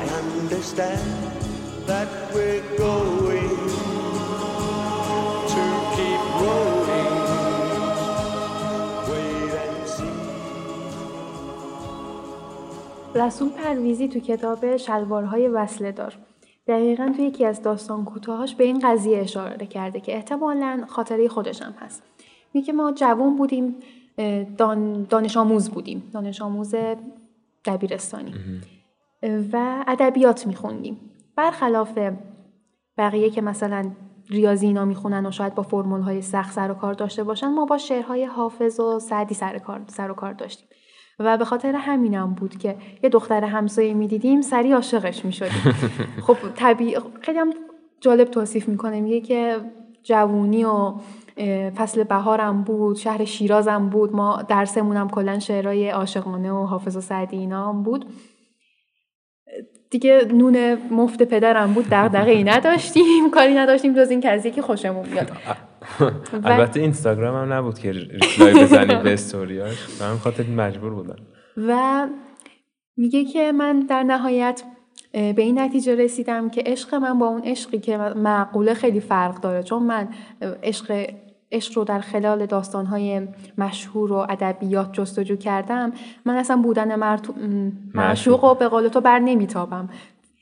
[0.00, 1.10] I understand
[1.86, 3.58] that we're going
[5.52, 5.64] to
[5.94, 7.14] keep growing.
[9.08, 10.18] Wait and see.
[13.14, 16.18] رسول پرویزی تو کتاب شلوارهای وصله دار
[16.66, 21.62] دقیقا توی یکی از داستان کوتاهاش به این قضیه اشاره کرده که احتمالا خاطره خودش
[21.62, 22.02] هم هست.
[22.54, 23.76] میگه ما جوان بودیم
[25.08, 26.10] دانش آموز بودیم.
[26.12, 26.74] دانش آموز
[27.64, 28.34] دبیرستانی.
[29.52, 31.10] و ادبیات میخوندیم.
[31.36, 31.98] برخلاف
[32.98, 33.90] بقیه که مثلا
[34.30, 37.64] ریاضی اینا می‌خونن و شاید با فرمول های سخت سر و کار داشته باشن ما
[37.64, 40.68] با شعرهای حافظ و سعدی سر, کار، سر و کار داشتیم.
[41.18, 45.74] و به خاطر همینم بود که یه دختر همسایه می‌دیدیم سری عاشقش می‌شدیم.
[46.26, 47.50] خب طبیعی خیلی هم
[48.00, 49.60] جالب توصیف می‌کنه میگه که
[50.02, 50.94] جوونی و
[51.76, 57.36] فصل بهارم بود شهر شیرازم بود ما درسمونم کلا شعرهای عاشقانه و حافظ و سعدی
[57.36, 58.06] اینا هم بود.
[59.90, 64.62] دیگه نون مفت پدرم بود دغدغه ای نداشتیم کاری نداشتیم جز این که از یکی
[64.62, 65.32] خوشمون بیاد.
[66.44, 71.16] البته اینستاگرام هم نبود که ریپلای بزنی به استوریاش من خاطر مجبور بودم.
[71.56, 72.06] و
[72.96, 74.62] میگه که من در نهایت
[75.12, 79.62] به این نتیجه رسیدم که عشق من با اون عشقی که معقوله خیلی فرق داره.
[79.62, 80.08] چون من
[80.62, 81.10] عشق
[81.52, 83.28] عشق رو در خلال داستانهای
[83.58, 85.92] مشهور و ادبیات جستجو کردم.
[86.24, 86.96] من اصلا بودن.
[87.94, 88.44] معشوق.
[88.44, 89.88] و به قول تو بر نمیتابم.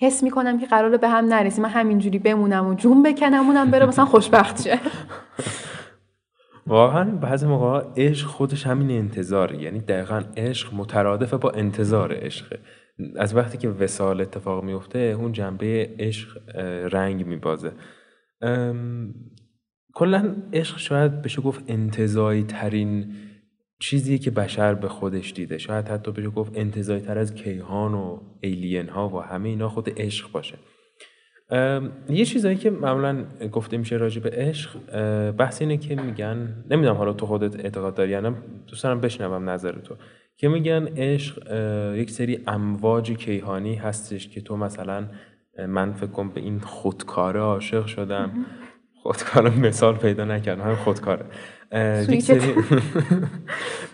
[0.01, 1.65] حس می‌کنم که قراره به هم نرسیم.
[1.65, 4.79] من همینجوری بمونم و جون بکنم اونم بره مثلا خوشبخت شه.
[6.67, 9.63] واقعا بعضی موقع عشق خودش همین انتظاره.
[9.63, 12.59] یعنی دقیقا عشق مترادف با انتظار عشقه.
[13.17, 16.39] از وقتی که وسال اتفاق میفته اون جنبه عشق
[16.93, 17.73] رنگ میبازه.
[19.95, 23.13] کلا عشق شاید بشه گفت انتظایی ترین
[23.81, 25.59] چیزیه که بشر به خودش دیده.
[25.59, 30.01] شاید حتی بشه گفت انتظایی تر از کیهان و ایلین ها و همه اینا خود
[30.01, 30.55] عشق باشه.
[32.09, 34.71] یه چیزایی که معمولا گفته میشه راجع به عشق
[35.31, 38.35] بحث اینه که میگن نمی‌دونم حالا تو خودت اعتقاد داری یعنی
[38.67, 39.97] دوست دارم بشنوم نظر تو.
[40.37, 41.55] که میگن عشق
[41.97, 45.09] یک سری امواج کیهانی هستش که تو مثلا
[45.69, 48.47] من فکر کنم به این خودکاره عاشق شدم.
[49.03, 51.25] خودکار مثال پیدا نکردم خودکاره.
[52.09, 52.55] یک سری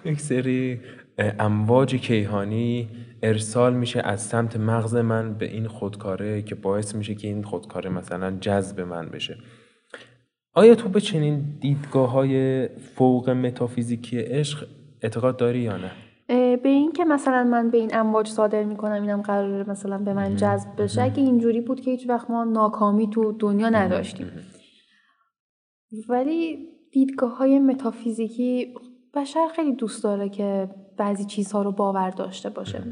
[0.04, 0.80] یک سری
[1.18, 2.88] امواج کیهانی
[3.22, 7.90] ارسال میشه از سمت مغز من به این خودکاره که باعث میشه که این خودکاره
[7.90, 9.36] مثلا جذب من بشه.
[10.52, 14.68] آیا تو به چنین دیدگاه های فوق متافیزیکی عشق
[15.02, 15.90] اعتقاد داری یا نه؟
[16.56, 20.36] به این که مثلا من به این امواج صادر می‌کنم اینم قراره مثلا به من
[20.36, 21.02] جذب بشه.
[21.02, 24.30] اگه اینجوری بود که هیچ وقت ما ناکامی تو دنیا نداشتیم.
[26.08, 26.58] ولی
[26.96, 28.74] دیدگاه های متافیزیکی
[29.14, 32.82] بشر خیلی دوست داره که بعضی چیزها رو باور داشته باشه.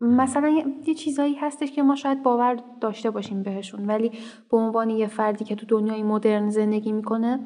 [0.00, 4.10] مثلا یه چیزهایی هستش که ما شاید باور داشته باشیم بهشون ولی
[4.50, 7.40] به عنوان یه فردی که تو دنیای مدرن زندگی می‌کنه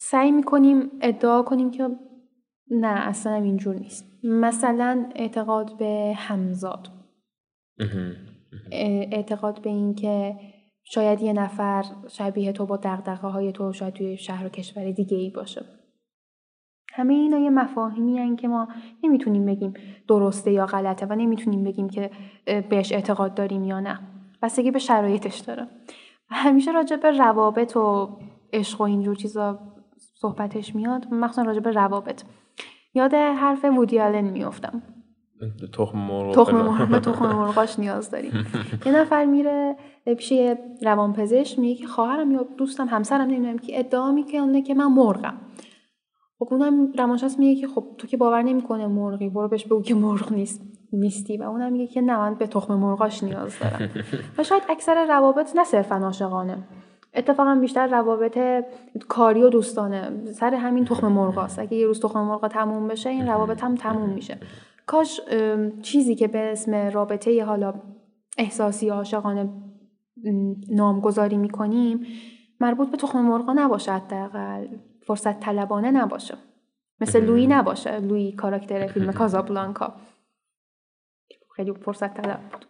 [0.00, 1.88] سعی می‌کنیم ادعا کنیم که
[2.70, 4.24] نه اصلا اینجور نیست.
[4.24, 6.88] مثلا اعتقاد به همزاد.
[9.12, 10.36] اعتقاد به این که
[10.92, 15.16] شاید یه نفر شبیه تو با دقدقه های تو شاید توی شهر و کشور دیگه
[15.16, 15.64] ای باشه.
[16.92, 18.68] همه اینا یه مفاهیمی هن که ما
[19.04, 19.74] نمی‌تونیم بگیم
[20.08, 22.10] درسته یا غلطه و نمی‌تونیم بگیم که
[22.44, 24.00] بهش اعتقاد داریم یا نه.
[24.42, 25.68] بستگی به شرایطش داره.
[26.28, 28.18] همیشه راجع به روابط و
[28.52, 29.58] عشق و اینجور چیزا
[30.14, 31.06] صحبتش میاد.
[31.12, 32.22] مخصوصا راجع به روابط.
[32.94, 34.82] یاد حرف وودی آلن میافتم.
[35.72, 38.32] تخم مرغ تخم تخم مرغاش نیاز داریم
[38.86, 40.32] یه نفر میره پیش
[40.82, 45.40] روانپزشک میگه که خواهرم یا دوستم همسرم نمی‌دونم که ادعا می‌کنه که من مرغم.
[46.38, 49.94] خب اونم روانشناس میگه که خب تو که باور نمی‌کنه مرغی برو بهش بگو که
[49.94, 50.62] مرغ نیست
[50.92, 51.36] نیستی.
[51.36, 53.90] و اونم میگه که نه من به تخم مرغاش نیاز دارم.
[54.38, 56.58] و شاید اکثر روابط نه صرفا عاشقانه.
[57.14, 58.38] اتفاقا بیشتر روابط
[59.08, 60.32] کاری و دوستانه.
[60.32, 61.58] سر همین تخم مرغاست.
[61.58, 64.38] اگه یه روز تخم مرغا تموم بشه این روابط هم تموم میشه.
[64.90, 65.20] کاش
[65.82, 67.74] چیزی که به اسم رابطه حالا
[68.38, 69.48] احساسی عاشقانه
[70.70, 72.06] نامگذاری می‌کنیم
[72.60, 74.66] مربوط به تخم مرغا نباشه حداقل
[75.06, 76.34] فرصت طلبانه نباشه.
[77.00, 79.94] مثل لوی نباشه لوی کاراکتر فیلم کازابلانکا.
[81.56, 82.66] خیلی فرصت طلب بود.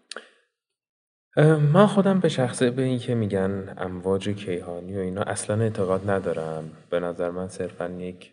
[1.72, 6.70] من خودم به شخصه به این که میگن امواج کیهانی و اینا اصلا اعتقاد ندارم.
[6.90, 8.32] به نظر من صرفا یک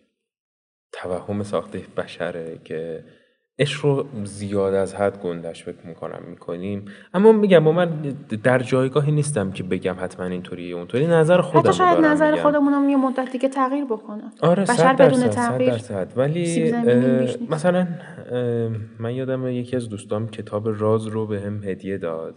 [0.92, 3.04] توهم ساخته بشره که
[3.60, 6.86] عشق رو زیاد از حد گندش فکر می‌کنم می‌کنیم.
[7.14, 7.90] اما میگم با من
[8.44, 12.98] در جایگاهی نیستم که بگم حتما اینطوریه اونطوری نظر خودم حتی شاید نظر خودمونم یه
[12.98, 14.24] مدت دیگه تغییر بکنه.
[14.42, 15.74] آره بشر بدون تغییر
[16.16, 16.74] ولی
[17.50, 17.88] مثلا
[19.00, 22.36] من یادم یکی از دوستام کتاب راز رو به هم هدیه داد.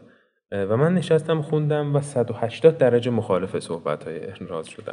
[0.52, 4.92] و من نشستم خوندم و 180 درجه مخالف صحبت های راز شدم.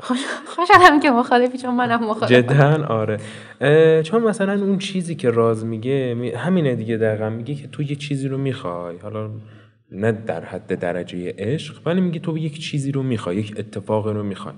[0.55, 2.41] خوشحالم که مخالفی چون منم مخالفم.
[2.41, 3.17] جدا آره.
[4.03, 7.29] چون مثلا اون چیزی که راز میگه همینه دیگه دقیقا.
[7.29, 8.97] میگه که تو یه چیزی رو می‌خوای.
[8.97, 9.29] حالا
[9.91, 14.23] نه در حد درجه عشق ولی میگه تو یک چیزی رو می‌خوای یک اتفاق رو
[14.23, 14.55] می‌خوای.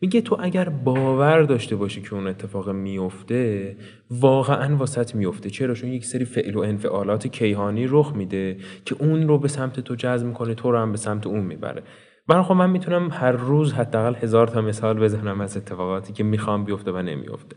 [0.00, 3.76] میگه تو اگر باور داشته باشی که اون اتفاق میفته
[4.10, 9.28] واقعا واسط میفته چرا؟ چون یک سری فعل و انفعالات کیهانی رخ میده که اون
[9.28, 11.82] رو به سمت تو جذب می‌کنه تو رو هم به سمت اون می‌بره.
[12.28, 16.64] من خب من می‌تونم هر روز حداقل هزار تا مثال بزنم از اتفاقاتی که می‌خوام
[16.64, 17.56] بیفته و نمیفته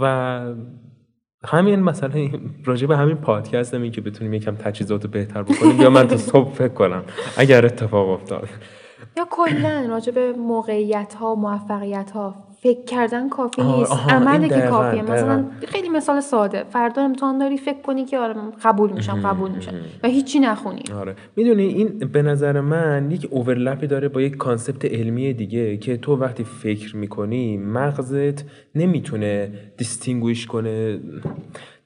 [0.00, 0.54] و
[1.44, 2.28] همین مثلا
[2.64, 6.68] راجع به همین پادکست که بتونیم یکم تجهیزات بهتر بکنیم یا من تو صبح فکر
[6.68, 7.02] کنم
[7.36, 8.48] اگر اتفاق افتاد.
[9.18, 13.92] یا کلا راجع به موقعیت ها موفقیت ها فکر کردن کافی نیست.
[13.92, 15.02] عمله که کافیه.
[15.02, 16.64] مثلا خیلی مثال ساده.
[16.70, 19.72] فردا امتحان داری فکر کنی که آره قبول میشم قبول میشم.
[20.02, 20.82] و هیچی نخونی.
[20.94, 21.16] آره.
[21.36, 25.96] می‌دونی این به نظر من یک overlap ی داره با یک concept علمی دیگه که
[25.96, 28.44] تو وقتی فکر می‌کنی مغزت
[28.74, 31.00] نمی‌تونه دیستینگویش کنه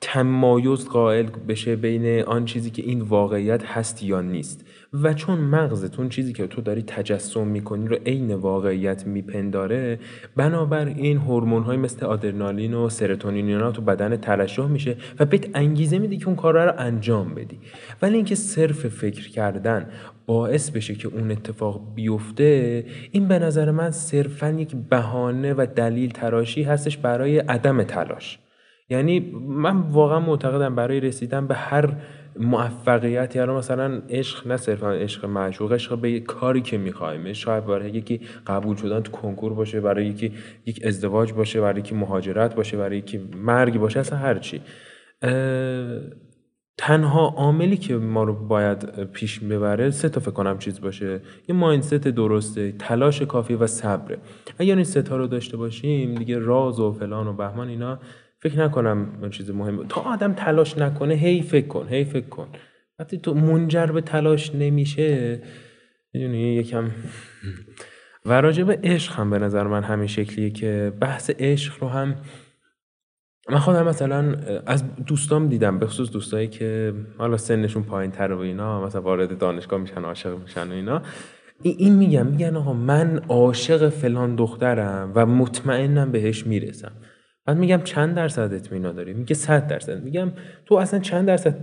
[0.01, 4.65] تمایز قائل بشه بین آن چیزی که این واقعیت هست یا نیست.
[4.93, 9.99] و چون مغزت اون چیزی که تو داری تجسم می‌کنی رو عین واقعیت میپنداره
[10.37, 15.99] بنابراین هورمون های مثل آدرنالین و سرتونین اینا تو بدن ترشح میشه و بهت انگیزه
[15.99, 17.59] میده که اون کار رو انجام بدی.
[18.03, 19.87] ولی اینکه صرف فکر کردن
[20.27, 26.11] باعث بشه که اون اتفاق بیفته این به نظر من صرفا یک بهانه و دلیل
[26.11, 28.39] تراشی هستش برای عدم تلاش.
[28.89, 31.95] یعنی من واقعا معتقدم برای رسیدن به هر
[32.39, 37.33] موفقیت یا مثلا عشق نه صرفا عشق معشوق عشق به کاری که می‌خوایم.
[37.33, 40.33] شاید برای یکی قبول شدن تو کنکور باشه برای یکی
[40.67, 44.61] یک ازدواج باشه برای یکی مهاجرت باشه برای یکی مرگ باشه اصلا هرچی
[46.79, 51.21] تنها عاملی که ما رو باید پیش ببره سه تا فکر کنم چیز باشه.
[51.49, 54.19] یه مایندست درسته تلاش کافی و صبره
[54.59, 57.99] اگر این سه رو داشته باشیم دیگه راز و فلان و بهمان اینا
[58.43, 62.49] فکر نکنم اون چیز مهم تا آدم تلاش نکنه هی فکر کن هی فکر کن.
[62.99, 65.41] وقتی تو منجر به تلاش نمیشه
[66.15, 66.91] می‌دونی یکم
[68.27, 72.17] و راجع به عشق هم به نظر من همین شکلیه که بحث عشق رو هم
[73.51, 74.37] من خودم مثلا
[74.67, 79.39] از دوستام دیدم به خصوص دوستایی که حالا سنشون پایین تر و اینا مثلا وارد
[79.39, 81.03] دانشگاه میشن عاشق میشن و اینا.
[81.63, 86.93] این میگم میگن آقا من عاشق فلان دخترم و مطمئنم بهش می‌رسم.
[87.47, 90.05] بعد میگم چند درصد اطمینان داری؟ میگه 100 درصد.
[90.05, 90.33] میگم
[90.67, 91.55] تو اصلا چند درصد؟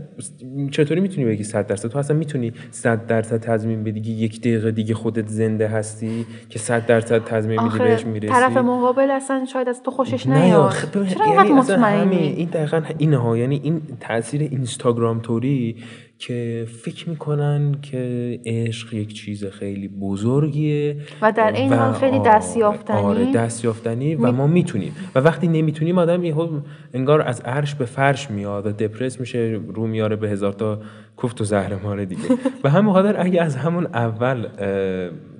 [0.71, 4.71] چطوری می‌تونی بگی 100 درصد؟ تو اصلا می‌تونی 100 درصد تضمین بدی که یک دقیقه
[4.71, 9.69] دیگه خودت زنده هستی که 100 درصد تضمین میدی بهش می‌رسی؟ طرف مقابل اصلا شاید
[9.69, 10.73] از تو خوشش نیاد.
[10.93, 15.75] چرا یعنی مطمئنی؟ این دقیقا اینه ها یعنی این تاثیر اینستاگرام توری
[16.20, 22.97] که فکر می‌کنن که عشق یک چیز خیلی بزرگیه و در این حال خیلی دستیافتنی.
[22.97, 24.95] آره دستیافتنی و ما می‌تونیم.
[25.15, 26.59] و وقتی نمی‌تونیم آدم یهو
[26.93, 30.80] انگار از عرش به فرش میاد و دپرس میشه رو میاره به هزار تا
[31.17, 32.22] کوفت و زهرمار دیگه.
[32.63, 34.47] و همون خاطر اگه از همون اول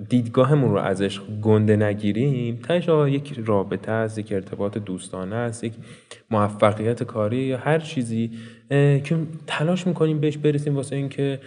[0.08, 5.72] دیدگاهمون رو از عشق گنده نگیریم تاش یک رابطه است یک ارتباط دوستانه است یک
[6.30, 8.30] موفقیت کاری یا هر چیزی
[8.70, 9.16] که
[9.46, 11.40] تلاش می‌کنیم بهش برسیم واسه اینکه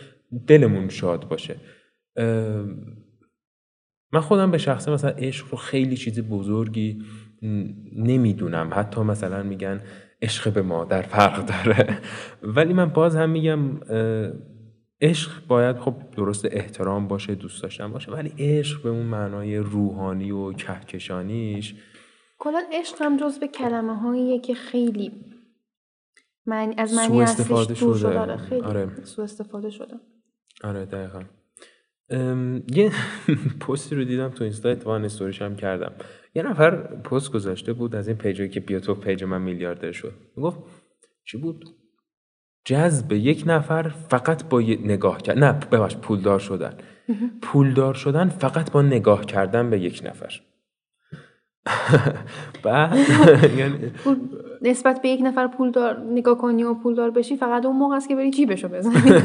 [0.47, 1.55] دلمون شاد باشه.
[4.11, 7.03] من خودم به شخصه مثلا عشق رو خیلی چیز بزرگی
[7.95, 8.69] نمی‌دونم.
[8.73, 9.81] حتی مثلا میگن
[10.21, 11.97] عشق به مادر فرق داره.
[12.55, 13.59] ولی من باز هم میگم
[15.01, 20.31] عشق باید خب درست احترام باشه دوست داشتن باشه ولی عشق به اون معنای روحانی
[20.31, 21.75] و کهکشانیش
[22.39, 25.11] کلا عشق هم جز به کلمه هاییه که خیلی
[26.45, 27.97] من از معنی استفاده شده.
[27.97, 28.19] شده.
[28.19, 29.03] آره خیلی آره.
[29.03, 29.93] سو استفاده شده.
[30.63, 31.23] آره دقیقا.
[32.73, 32.91] یه
[33.67, 35.93] پستی رو دیدم تو اینستا اتفاقا استوریش هم کردم.
[36.35, 40.13] یه نفر پست گذاشته بود از این پیجایی که بیا تو پیج من میلیاردر شد.
[40.37, 40.59] گفت
[41.25, 41.65] چی بود؟
[42.65, 46.77] جذب یک نفر فقط با نگاه کرد نه ببخش پولدار شدن.
[47.41, 50.41] پولدار شدن فقط با نگاه کردن به یک نفر.
[52.63, 52.97] بعد
[53.59, 53.91] یعنی
[54.63, 58.15] نسبت به یک نفر پولدار نگاه کنی و پولدار بشی فقط اون موقع است که
[58.15, 58.95] بری جیبشو بزنی.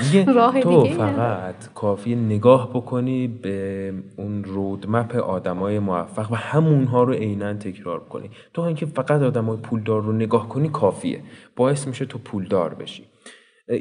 [0.62, 8.00] تو فقط کافی نگاه بکنی به اون رودمپ آدمای موفق و همونها رو عینا تکرار
[8.00, 8.30] کنی.
[8.54, 11.22] تو اینکه فقط آدمای پولدار رو نگاه کنی کافیه.
[11.56, 13.04] باعث میشه تو پولدار بشی.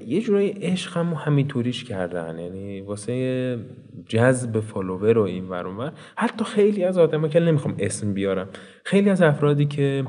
[0.07, 2.39] یه جورایی عشق هم همینطوریش کردن.
[2.39, 3.59] یعنی واسه
[4.07, 8.47] جذب فالوور و این ور حتی خیلی از آدم که نمی‌خوام اسم بیارم
[8.83, 10.05] خیلی از افرادی که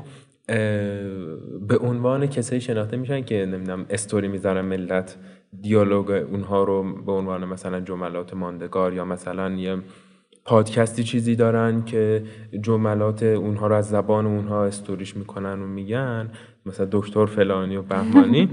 [1.67, 5.17] به عنوان کسایی شناخته میشن که نمی‌دونم استوری می‌ذارن ملت
[5.61, 9.77] دیالوگ اونها رو به عنوان مثلا جملات ماندگار یا مثلا یه
[10.45, 12.23] پادکستی چیزی دارن که
[12.61, 16.29] جملات اونها رو از زبان اونها استوریش می‌کنن و میگن.
[16.65, 18.49] مثلا دکتر فلانی و بهمانی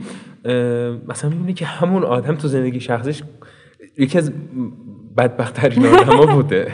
[1.10, 3.22] مثلا می‌بینی که همون آدم تو زندگی شخصیش
[3.98, 4.32] یکی از
[5.16, 6.72] بدبختترین آدم بوده.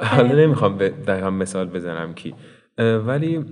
[0.00, 2.34] حالا نمی‌خوام دقیقا مثال بزنم کی.
[2.78, 3.44] ولی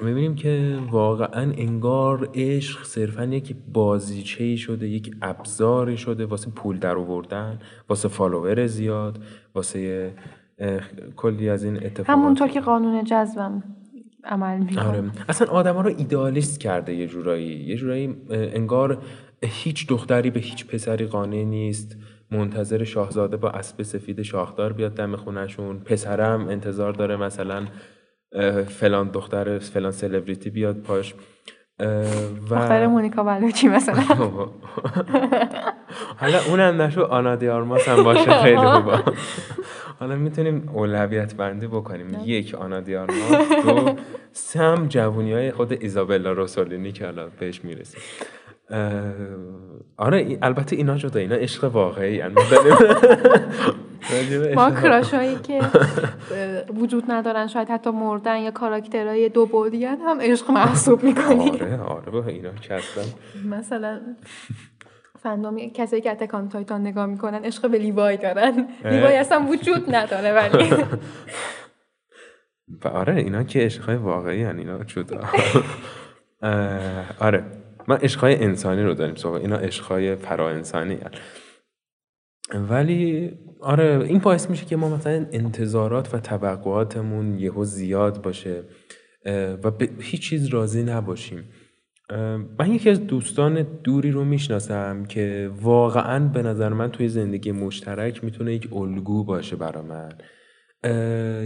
[0.00, 6.96] می‌بینیم که واقعا انگار عشق صرفا یک بازیچه شده یک ابزاری شده واسه پول در
[6.96, 7.58] آوردن
[7.88, 9.18] واسه فالوور زیاد
[9.54, 10.12] واسه
[11.16, 12.10] کلی از این اتفاقات.
[12.10, 13.62] همونطور که قانون جذبم.
[14.24, 14.88] عمل می‌کنه.
[14.88, 15.02] آره.
[15.28, 17.46] اصلا آدم ها رو ایدئالیست کرده یه جورایی.
[17.46, 18.98] یه جورایی انگار
[19.42, 21.96] هیچ دختری به هیچ پسری قانع نیست.
[22.30, 27.64] منتظر شاهزاده با اسب سفید شاخدار بیاد دم خونشون پسرم انتظار داره مثلا
[28.68, 31.14] فلان دختر فلان سلبریتی بیاد پاش.
[31.80, 32.04] و
[32.50, 33.94] دختر مونیکا بلوچی مثلا.
[36.20, 38.42] حالا اونم نشو آنا دیارماس هم باشه.
[38.42, 38.98] خیلی خوبه.
[40.00, 42.20] حالا می‌تونیم اولویت بندی بکنیم.
[42.24, 43.94] یک آنا دیارماس دو
[44.32, 48.00] سم جوونی های خود ایزابلا روسولینی که الان بهش می‌رسیم.
[49.96, 52.22] آره البته اینا جدا اینا عشق واقعی
[54.54, 55.60] ما کراش هایی که
[56.74, 61.50] وجود ندارن شاید حتی مردن یا کاراکترهای دو بودی هم عشق محسوب می‌کنی.
[61.50, 62.78] آره آره اینا که
[63.44, 64.00] مثلا
[65.22, 68.68] فندامی کسایی که اتکان تایتان نگاه می‌کنن عشق به لیوای دارن.
[68.84, 70.84] لیوای اصلا وجود نداره ولی.
[73.00, 75.20] آره اینا که عشقهای واقعی هن اینا جدا.
[77.20, 77.44] آره.
[77.88, 80.98] من عشقهای انسانی رو داریم صحبت اینا عشقهای فرا انسانی
[82.54, 88.64] ولی آره این باعث میشه که ما مثلا انتظارات و توقعاتمون یهو زیاد باشه
[89.62, 91.44] و به هیچ چیز راضی نباشیم.
[92.58, 98.24] من یکی از دوستان دوری رو می‌شناسم که واقعا به نظر من توی زندگی مشترک
[98.24, 100.12] می‌تونه یک الگو باشه برا من.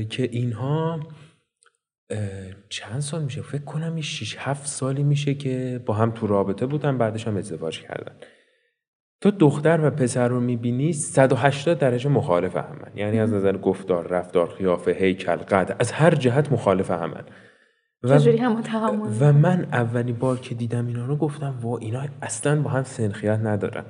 [0.04, 1.00] که اینها
[2.68, 6.98] چند سال میشه؟ فکر کنم 6 7 سالی میشه که با هم تو رابطه بودن
[6.98, 8.14] بعدش هم ازدواج کردن.
[9.20, 14.48] تو دختر و پسر رو می‌بینی 180 درجه مخالف همن یعنی از نظر گفتار رفتار
[14.48, 17.24] خیافه هیکل قد از هر جهت مخالف همن
[18.04, 18.18] و,
[19.20, 23.40] و من اولین بار که دیدم اینا رو گفتم وا اینا اصلا با هم سنخیت
[23.42, 23.84] ندارن.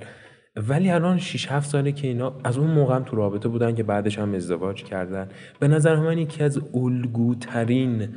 [0.57, 3.83] ولی الان 6 7 ساله که اینا از اون موقع هم تو رابطه بودن که
[3.83, 5.29] بعدش هم ازدواج کردن.
[5.61, 8.09] به نظر من یکی از الگوترین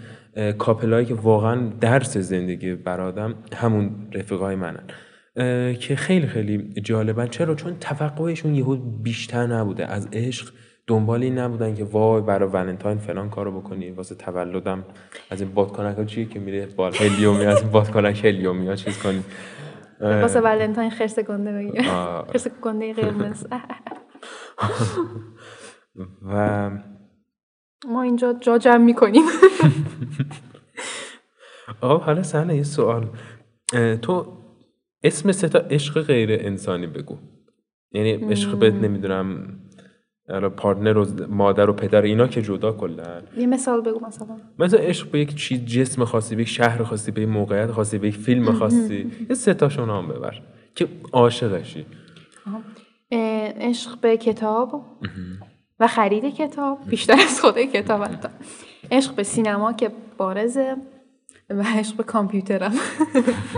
[0.58, 4.84] کاپلایی که واقعا درس زندگی برادم همون رفیقای منن.
[5.74, 7.28] که خیلی خیلی جالبن.
[7.28, 9.86] چرا؟ چون توقعشون یهو بیشتر نبوده.
[9.86, 10.54] از عشق
[10.88, 14.86] دنبال نبودن که وای برای ولنتاین فلان کارو بکنی واسه تولدم
[15.30, 19.04] از این بادکنک ها چیه که میره بال هلیومی از این بادکنک هلیومی ها چیز
[19.04, 19.24] کنی؟
[20.02, 21.82] واسه ولنتاین خرس گنده بگیر
[22.32, 23.48] خرس گنده قرمز.
[26.26, 26.72] و
[27.88, 29.24] ما اینجا جا جمع می‌کنیم.
[31.82, 33.10] آه حالا سنه یه سوال.
[34.02, 34.38] تو
[35.04, 37.18] اسم ستا عشق غیر انسانی بگو.
[37.92, 39.60] یعنی عشق بهت نمی‌دونم
[40.58, 44.28] پارتنر و مادر و پدر اینا که جدا کلن یه مثال بگو مثلا.
[44.60, 47.98] مثلا عشق به یک چیز جسم خاصی به یک شهر خاصی به یک موقعیت خاصی
[47.98, 49.12] به یک فیلم خاصی.
[49.30, 50.42] یه سه تاشون هم ببر
[50.76, 51.86] که عاشقشی.
[53.12, 54.86] عشق به کتاب
[55.80, 58.30] و خرید کتاب بیشتر از خود کتاب حتی.
[58.92, 60.76] عشق به سینما که بارزه
[61.50, 62.74] و عشق به کامپیوترم.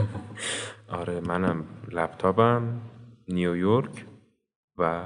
[0.99, 2.81] آره منم لپتاپم
[3.27, 4.05] نیویورک
[4.77, 5.03] و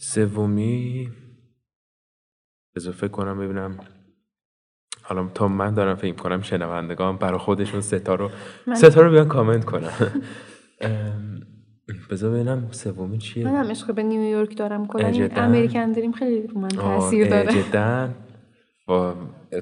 [0.00, 1.08] سومی.
[2.94, 3.78] فکر کنم ببینم.
[5.02, 8.30] حالا تا من دارم فکر کنم شنوندگان برای خودشون ستا رو
[8.74, 9.90] ستا رو بیان کامنت کنن.
[12.10, 13.44] بذار ببینم سومی چیه.
[13.44, 17.62] منم عشق به نیویورک دارم کلا امریکن دریم خیلی رو من تاثیر داره.
[17.62, 18.08] جدا
[18.86, 19.14] با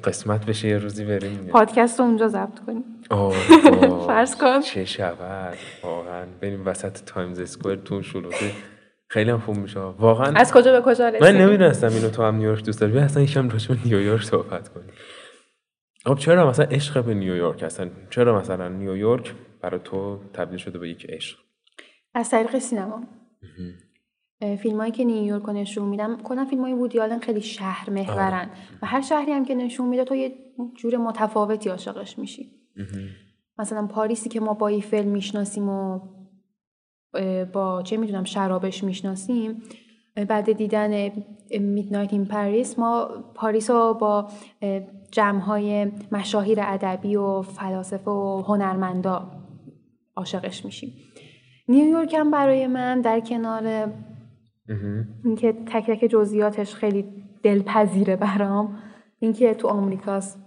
[0.05, 1.47] قسمت بشه یه روزی بریم.
[1.47, 2.85] پادکست رو اونجا ضبط کنیم.
[4.07, 4.61] فرض کن.
[4.61, 5.59] چه شود.
[5.83, 6.27] واقعا.
[6.41, 8.53] بریم وسط تایمز اسکوئر تو شلوغی.
[9.09, 9.81] خیلی هم خوب میشه.
[9.81, 12.99] واقعا از کجا به کجا رسید من نمی‌دونستم اینو تو هم نیویورک دوست داری.
[12.99, 14.91] اصلا یکم راجع به نیویورک صحبت کنیم.
[16.05, 20.89] خب چرا مثلا عشق به نیویورک اصلا چرا مثلا نیویورک برای تو تبدیل شده به
[20.89, 21.39] یک عشق؟
[22.15, 23.03] از طریق سینما.
[24.63, 28.51] فیلم هایی که نیویورک رو نشون میدن کلا فیلم های وودی آلن خیلی شهر محورن
[28.83, 30.33] و هر شهری هم که نشون میده تو یه
[30.77, 32.51] جور متفاوتی عاشقش میشی.
[33.59, 36.01] مثلا پاریسی که ما با این فیلم می‌شناسیم و
[37.53, 39.63] با چه می‌دونم شرابش می‌شناسیم.
[40.29, 41.11] بعد دیدن
[41.61, 44.29] میدنایت این پاریس ما پاریس رو با
[45.11, 49.31] جمعهای مشاهیر ادبی و فلاسفه و هنرمندا
[50.17, 50.93] عاشقش میشیم.
[51.69, 53.93] نیویورک هم برای من در کنار
[55.25, 57.05] اینکه تک تک جزئیاتش خیلی
[57.43, 58.79] دلپذیره برام
[59.19, 60.39] اینکه تو آمریکاست.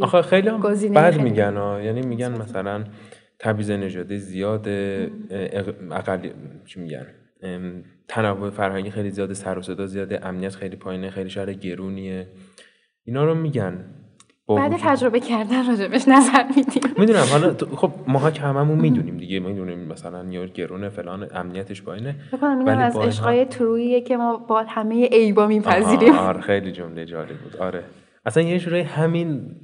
[0.00, 1.80] آخه خیلی هم گزینه بد میگن ها.
[1.80, 2.84] یعنی میگن مثلا
[3.40, 4.68] تبعیض نژادی زیاد
[5.90, 6.28] اقل
[6.66, 7.06] چی میگن؟
[8.08, 12.26] تنوع فرهنگی خیلی زیاده سر و صدا زیاده امنیت خیلی پایینه خیلی شهر گرونیه.
[13.04, 13.84] اینا رو میگن.
[14.48, 16.82] بعد تجربه کردن راجبش نظر میدیم.
[16.98, 22.16] می‌دونم حالا خب ماها که هممون می‌دونیم دیگه می‌دونیم مثلا نیویورک گرونه فلان امنیتش پایینه.
[22.32, 26.14] بکنم اینم از عشقای تروییه که ما با همه عیبا میپذیریم.
[26.14, 27.56] آره خیلی جمله جالب بود.
[27.56, 27.84] آره.
[28.26, 29.56] اصلا یه جورایی همین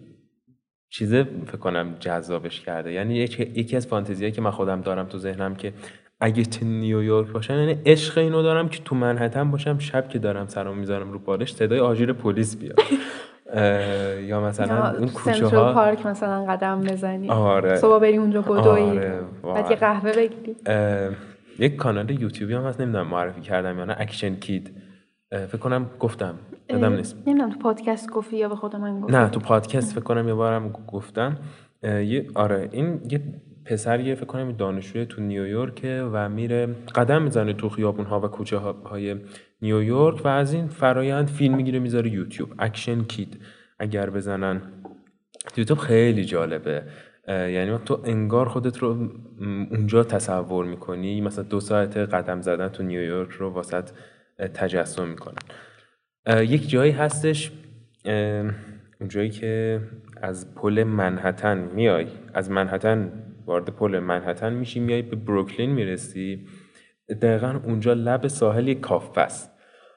[0.91, 2.93] چیزه فکر کنم جذابش کرده.
[2.93, 5.73] یعنی یک- یکی از فانتزیایی که من خودم دارم تو ذهنم که
[6.21, 10.47] اگه تو نیویورک باشم یعنی عشق اینو دارم که تو منحتن باشم شب که دارم
[10.47, 12.79] سرم می‌ذارم رو بالش صدای آژیر پلیس بیاد.
[14.25, 17.31] یا مثلا اون کوچه ها پارک مثلا قدم بزنی.
[17.31, 17.77] آره.
[17.77, 19.71] صبح بری اونجا بدوی آره، بعد.
[19.71, 20.57] یه قهوه بگیری.
[21.59, 24.71] یک کانال یوتیوبی هم هست نمی‌دونم معرفی کردم یا نه Action Kid
[25.31, 26.35] فکر کنم گفتم.
[26.71, 27.17] یادم نیست.
[27.27, 30.35] نمی‌دونم تو پادکست گفتی یا به خود من گفتی؟ نه تو پادکست فکر کنم یه
[30.35, 31.39] بارم گفتم.
[31.83, 33.21] یه آره این یه
[33.65, 38.27] پسریه فکر کنم یه دانشجوی تو نیویورک و میره قدم می‌زنه تو خیابون ها و
[38.27, 39.17] کوچه های
[39.63, 42.51] نیویورک و از این فرایند فیلم می‌گیره می‌ذاره یوتیوب.
[42.59, 43.41] Action Kid
[43.79, 44.63] اگر بزنن.
[45.57, 46.83] یوتیوب خیلی جالبه.
[47.29, 49.09] یعنی تو انگار خودت رو
[49.71, 53.91] اونجا تصور می‌کنی مثلا دو ساعت قدم زدن تو نیویورک رو واسط
[54.55, 55.43] تجسم می‌کنن.
[56.27, 57.53] یک جایی هستش
[59.01, 59.81] اون جایی که
[60.23, 62.07] از پل منحتن میای.
[62.35, 63.13] از منحتن
[63.47, 66.47] وارد پل منحتن میشی میای به بروکلین می‌رسی.
[67.23, 69.53] دقیقا اونجا لب ساحل یک کافه است.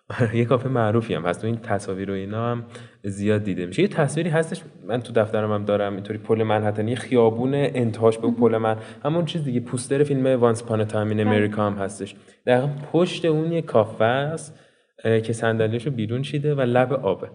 [0.33, 1.43] یه کافه معروفی هم هست.
[1.43, 2.65] و این تصاویر و اینا هم
[3.03, 3.81] زیاد دیده میشه.
[3.81, 5.93] یه تصویری هستش من تو دفترم هم دارم.
[5.93, 8.77] اینطوری پل منهتن یه خیابون انتهاش به پل من.
[9.03, 12.15] همون چیز دیگه پوستر فیلم Once Upon a Time in America هم هستش.
[12.45, 14.59] دقیقا پشت اون یه کافه است.
[15.03, 17.27] که صندلیاشو بیرون چیده و لب آبه.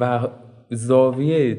[0.00, 0.28] و
[0.70, 1.58] زاویه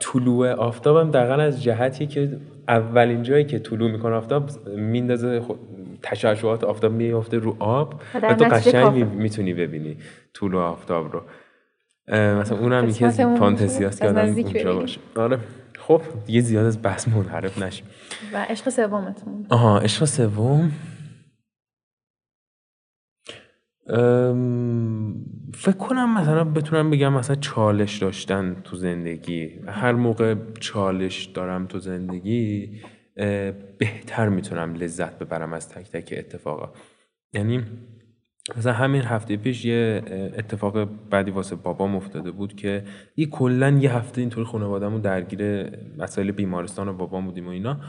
[0.00, 5.58] طلوع آفتاب هم دقیقا از جهتی که اولین جایی که طلوع می‌کنه آفتاب میندازه خود-
[6.02, 8.00] تشعشعات آفتاب میفته رو آب.
[8.22, 9.96] و تو قشنگ می‌تونی ببینی
[10.34, 11.22] طلوع آفتاب رو.
[12.14, 14.74] مثلا اونم یکی از قسمتمون فانتزی هست که آدم اونجا.
[14.74, 15.00] باشه.
[15.16, 15.38] آره.
[15.78, 17.86] خب دیگه زیاد از بحث منحرف نشیم.
[18.34, 19.46] و عشق سومتون.
[19.50, 20.72] آها عشق سوم.
[25.54, 29.50] فکر کنم مثلا بتونم بگم مثلا چالش داشتن تو زندگی.
[29.66, 32.70] هر موقع چالش دارم تو زندگی
[33.78, 36.72] بهتر می‌تونم لذت ببرم از تک تک اتفاقا.
[37.32, 37.64] یعنی
[38.56, 40.02] مثلا همین هفته پیش یه
[40.38, 42.84] اتفاق بعدی واسه بابام افتاده بود که
[43.16, 47.80] یه کلا یه هفته اینطوری خانوادهمون درگیر مسائل بیمارستان و بابام بودیم و اینا.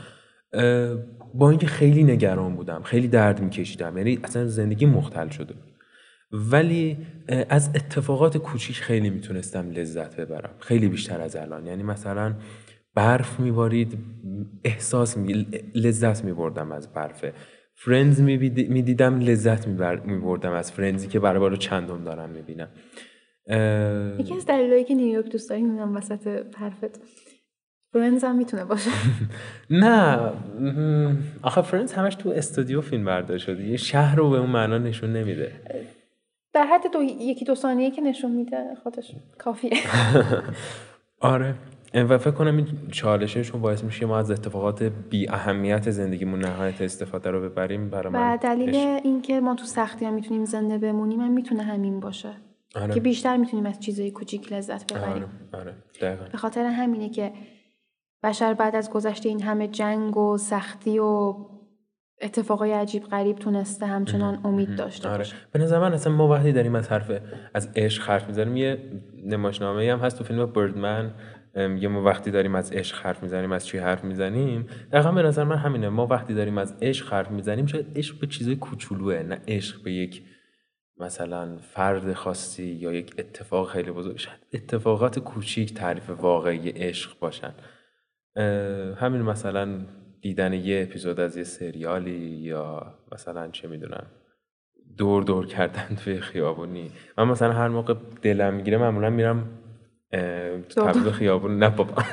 [1.34, 3.98] با اینکه خیلی نگران بودم خیلی درد میکشیدم.
[3.98, 5.72] یعنی اصلا زندگی مختل شده بود.
[6.34, 6.97] ولی
[7.30, 10.53] اه، از اتفاقات کوچیک خیلی می‌تونستم لذت ببرم.
[10.60, 11.68] خیلی بیشتر از الان.
[11.68, 12.34] یعنی مثلا
[12.95, 13.97] برف میبارید
[14.64, 15.47] احساس می...
[15.76, 17.34] لذت میبردم از برفه
[17.76, 19.68] Friends می‌دیدم لذت
[20.05, 22.68] میبردم از Friends ی که برای بار چندم دارم می‌بینم.
[24.19, 27.01] یکی از دلایلی که نیویورک دوست داری می‌دونم وسط حرفت
[27.93, 28.89] Friends هم می‌تونه باشه.
[29.69, 30.31] نه
[31.41, 33.64] آخه Friends همش تو استودیو فیلم برداری شده.
[33.64, 35.51] یه شهر رو به اون معنا نشون نمیده.
[36.53, 39.71] در حد دو یکی دو ثانیه که نشون میده خودش کافیه.
[41.19, 41.55] آره.
[41.93, 47.31] و فکر کنم این چالششون باعث میشه ما از اتفاقات بی اهمیت زندگیمون نهایت استفاده
[47.31, 48.75] رو ببریم برای من و دلیل.
[48.75, 52.34] اینکه ما تو سختی هم می‌تونیم زنده بمونیم هم می‌تونه همین باشه.
[52.75, 52.93] آره.
[52.93, 55.27] که بیشتر می‌تونیم از چیزای کوچیک لذت آره ببریم.
[55.53, 55.73] آره.
[56.01, 56.25] دقیقا.
[56.31, 57.34] به خاطر همینه که
[58.23, 61.35] بشر بعد از گذشته این همه جنگ و سختی و
[62.23, 65.17] اتفاقای عجیب غریب تونسته همچنان امید داشته آره.
[65.17, 65.35] باشه.
[65.51, 67.11] به نظر من اصلا ما وقتی داریم از حرف
[67.53, 68.57] از عشق حرف می‌زنیم.
[68.57, 68.77] یه
[69.25, 71.13] نمایشنامه هم هست تو فیلم بردمن
[71.55, 74.67] یه ما وقتی داریم از عشق حرف می‌زنیم از چی حرف می‌زنیم.
[74.91, 75.89] دقیقا به نظر من همینه.
[75.89, 77.65] ما وقتی داریم از عشق حرف می‌زنیم.
[77.65, 80.23] شاید عشق به چیزای کوچولوه نه عشق به یک
[80.97, 84.17] مثلا فرد خاصی یا یک اتفاق خیلی بزرگ.
[84.17, 87.53] شاید اتفاقات کوچیک تعریف واقعی عشق باشن.
[88.95, 89.85] همین مثلا
[90.23, 92.19] دیدن یه اپیزود از یه سریالی
[92.51, 94.05] یا مثلا چه می‌دونم
[94.97, 96.91] دور دور کردن توی خیابونی.
[97.17, 99.49] من مثلا هر موقع دلم می‌گیره معمولا میرم
[100.69, 101.59] تو تبریز خیابون.
[101.59, 102.03] نه بابا.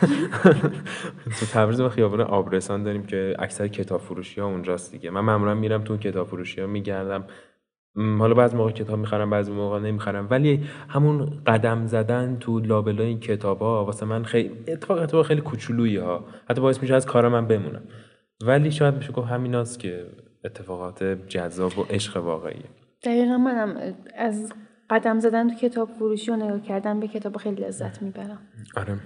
[1.40, 5.10] تو تبریز خیابون آبرسان داریم که اکثر کتاب فروشی ها اونجاست دیگه.
[5.10, 7.24] من معمولا میرم تو کتاب فروشی ها میگردم.
[7.96, 10.28] حالا بعضی موقع کتاب می‌خرم بعضی موقع نمی‌خرم.
[10.30, 15.40] ولی همون قدم زدن تو لابلای این کتاب ها واسه من خیلی اتفاق اتفاق خیلی
[15.40, 16.24] کوچولویی ها.
[16.50, 17.82] حتی باعث میشه از کار من بمونم.
[18.46, 20.06] ولی شاید میشه گفت همیناست که
[20.44, 22.64] اتفاقات جذاب و عشق واقعیه.
[23.04, 24.52] دقیقا منم از
[24.90, 28.38] قدم زدن تو کتاب فروشی و نگاه کردن به کتاب خیلی لذت می‌برم.
[28.76, 28.98] آره.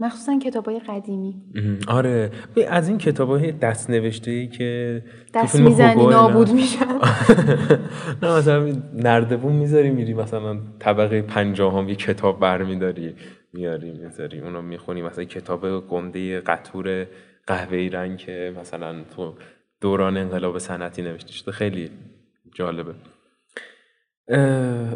[0.00, 1.42] مخصوصا کتاب های قدیمی
[1.88, 2.30] آره.
[2.68, 5.02] از این کتاب های دست نوشته ای که
[5.34, 6.86] دست می‌زنی نابود میشن.
[8.22, 13.14] نه مثلا نردبون می‌ذاری میری مثلا طبقه پنجاهم یه کتاب برمیداری
[13.52, 15.02] میاری می‌ذاری اونو می‌خونی.
[15.02, 17.06] مثلا کتاب گنده قطور
[17.46, 19.34] قهوه‌ای رنگ که مثلا تو
[19.80, 21.90] دوران انقلاب صنعتی نوشته شده خیلی
[22.54, 22.94] جالبه.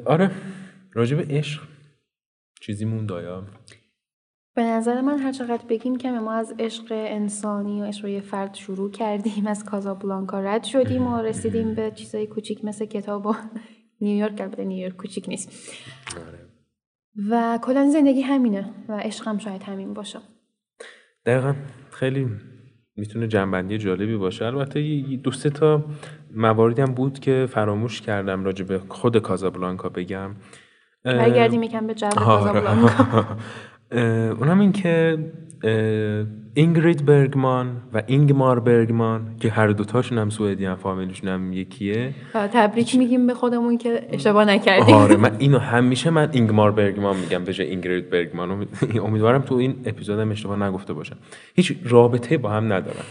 [0.04, 0.30] آره.
[0.92, 1.62] راجب عشق
[2.60, 3.44] چیزی موند آیا
[4.54, 8.54] به نظر من هر چقدر بگیم که ما از عشق انسانی و عشق یه فرد
[8.54, 13.34] شروع کردیم از کازابلانکا رد شدیم و رسیدیم به چیزای کوچیک مثل کتاب و
[14.00, 15.74] نیویورک البته نیویورک کوچیک نیست.
[16.16, 16.38] آره.
[17.30, 20.18] و کلا زندگی همینه و عشق هم شاید همین باشه.
[21.26, 21.54] دقیقا.
[21.90, 22.28] خیلی
[22.96, 24.44] می‌تونه جنبندی جالبی باشه.
[24.44, 25.84] البته دو سه تا
[26.34, 30.36] مواردی هم بود که فراموش کردم راجع به خود کازابلانکا بگم.
[31.04, 32.14] برگردیم یکم به جو آره.
[32.16, 33.26] کازابلانکا.
[34.40, 35.18] اونم این که
[36.54, 42.14] اینگرید برگمان و اینگمار برگمان که هر دوتاشون هم سوئدی هم فامیلشون هم یکیه.
[42.34, 44.94] تبریک میگیم به خودمون که اشتباه نکردیم.
[44.94, 48.66] آره من اینو همیشه من اینگمار برگمان میگم به جای اینگرید برگمان.
[49.04, 51.16] امیدوارم تو این اپیزودم اشتباه نگفته باشم.
[51.54, 53.04] هیچ رابطه با هم ندارم.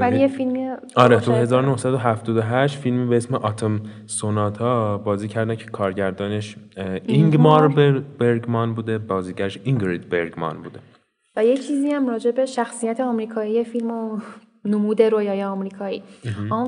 [0.00, 6.56] ولی یه فیلمی آره تو 1978 فیلمی به اسم آتم سوناتا بازی کردن که کارگردانش
[7.06, 7.68] اینگمار.
[8.18, 10.78] برگمان بوده بازیگرش اینگرید برگمان بوده.
[11.36, 14.18] و یه چیزی هم راجع به شخصیت آمریکایی فیلم و
[14.64, 16.02] نمود رویای آمریکایی.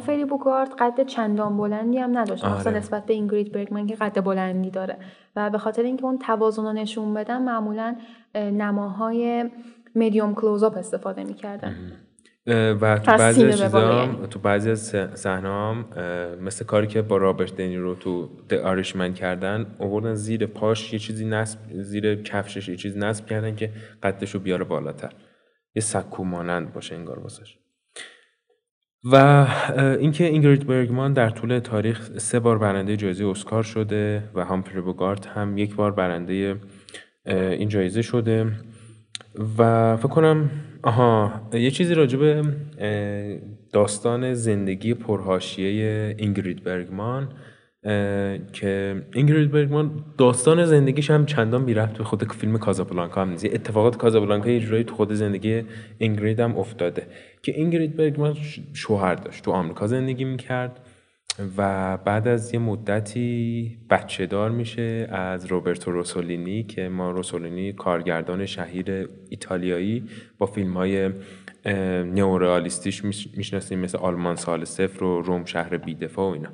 [0.06, 2.44] فری بوکارت قد چندان بلندی هم نداشت.
[2.44, 2.70] آره.
[2.70, 4.96] نسبت به اینگرید برگمان که قد بلندی داره.
[5.36, 7.96] و به خاطر اینکه اون توازن رو نشون بدن معمولا
[8.34, 9.50] نماهای
[9.94, 11.74] میدیوم کلوزاپ استفاده می‌کردن.
[12.46, 13.72] و تو بعضی از
[14.30, 14.80] تو بعضی از
[15.14, 15.84] صحنه
[16.40, 21.24] مثل کاری که با رابرت دنیرو تو د آریشمن کردن آوردن زیر پاش یه چیزی
[21.24, 23.70] نصب زیر کفشش یه چیزی نصب کردن که
[24.02, 25.12] قدش رو بیاره بالاتر.
[25.74, 27.58] یه سکو مانند باشه انگار واسش.
[29.04, 29.46] و
[29.98, 35.26] اینکه اینگرید برگمان در طول تاریخ سه بار برنده جایزه اسکار شده و هامفری بوگارت
[35.26, 36.56] هم یک بار برنده
[37.26, 38.46] این جایزه شده.
[39.58, 40.50] و فکر کنم
[40.82, 42.44] آها یه چیزی راجع به
[43.72, 47.28] داستان زندگی پرهاشیه اینگرید برگمان
[48.52, 53.44] که اینگرید برگمان داستان زندگیش هم چندان بی رفت به خود فیلم کازابلانکا هم نیست.
[53.44, 55.62] اتفاقات کازابلانکا یه جورایی تو خود زندگی
[55.98, 57.06] اینگرید هم افتاده.
[57.42, 58.36] که اینگرید برگمان
[58.72, 60.80] شوهر داشت تو آمریکا زندگی می‌کرد.
[61.56, 68.46] و بعد از یه مدتی بچه دار میشه از روبرتو روسولینی که ما روسولینی کارگردان
[68.46, 70.04] شهیر ایتالیایی
[70.38, 71.10] با فیلم های
[72.14, 76.50] نئورئالیستیش می‌شناسیم مثل آلمان سال صفر و روم شهر بیدفاع و اینا.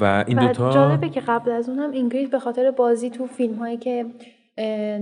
[0.00, 3.76] و این دوتا جالبه که قبل از اونم اینگرید به خاطر بازی تو فیلم هایی
[3.76, 4.06] که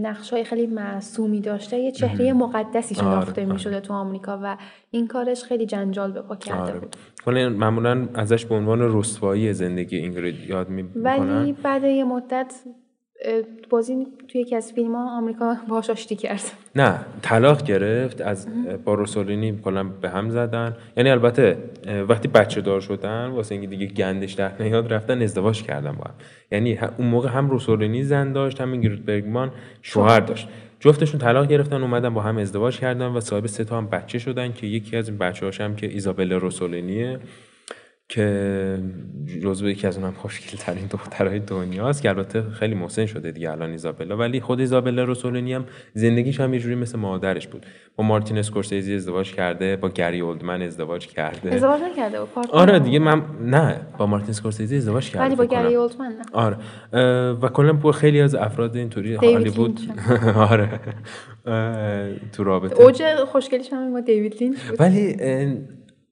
[0.03, 1.79] نقش های خیلی معصومی داشته.
[1.79, 4.57] یه چهره مقدسی شناخته آره، می شده تو آمریکا و
[4.91, 6.81] این کارش خیلی جنجال به پا کرده آره.
[6.81, 6.97] بود.
[7.27, 12.55] ولی معمولا ازش به عنوان رسوایی زندگی اینگرید یاد می ولی بعد یه مدت
[13.71, 16.43] بازی توی یکی از فیلم ها آمریکا باهاش آشتی کرد.
[16.77, 18.47] نه طلاق گرفت از
[18.85, 20.77] با روسولینی کلا به هم زدن.
[20.97, 21.59] یعنی البته
[22.09, 26.15] وقتی بچه دار شدن واسه اینکه دیگه گندش در نیاد رفتن ازدواج کردن با هم.
[26.53, 29.53] یعنی اون موقع هم روسولینی زن داشت هم اینگرید برگمان
[29.83, 30.49] شوهر داشت.
[30.81, 34.53] جفتشون طلاق گرفتن اومدن با هم ازدواج کردن و صاحب سه تا هم بچه شدن
[34.53, 37.19] که یکی از این بچه هم که ایزابل روسولینیه.
[38.09, 38.79] که
[39.43, 43.71] جزو یکی از اونم خوشگل ترین دخترهای دنیاست که البته خیلی محسن شده دیگه الان
[43.71, 44.17] ایزابلا.
[44.17, 45.65] ولی خود ایزابلا روسولینی هم
[45.95, 47.67] زندگیش هم یه جوری مثل مادرش بود.
[47.97, 51.55] با مارتین اسکورسیزی ازدواج کرده با گری اولدمن ازدواج کرده.
[51.55, 55.75] ازدواج نکرده با آره دیگه من نه با مارتین اسکورسیزی ازدواج کرده ولی با گری
[55.75, 56.25] اولدمن نه.
[56.33, 56.57] آره.
[57.33, 59.81] و کلا با خیلی از افراد اینطوری هالیوود
[60.51, 60.81] آره.
[62.33, 62.83] تو رابطه.
[62.83, 63.03] اوج
[63.33, 65.17] خوشگلیش هم با دیوید لینچ ولی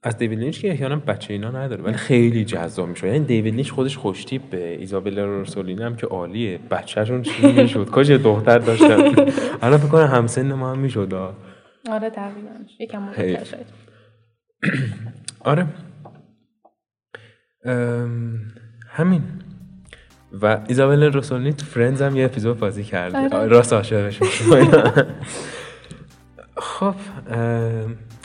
[0.07, 3.07] از دیوید لینچ که احیانا بچه اینا نداره ولی خیلی جذاب میشه.
[3.07, 6.59] یعنی دیوید لینچ خودش خوشتیپ به ایزابلا روسلینی هم که عالیه.
[6.71, 9.03] بچهشون چی می‌شد؟ کاش دختر داشتن.
[9.63, 11.15] الان فکر کنم همسن ما هم می‌شد.
[11.91, 12.49] آره تقریبا.
[12.81, 13.13] یکم
[13.45, 13.67] شاید.
[15.51, 15.67] آره.
[18.89, 19.23] همین.
[20.43, 23.37] و ایزابلا روسلینی تو Friends هم یه اپیزود بازی کرده.
[23.37, 23.47] آره.
[23.47, 24.21] راست عاشقش
[26.57, 26.95] خب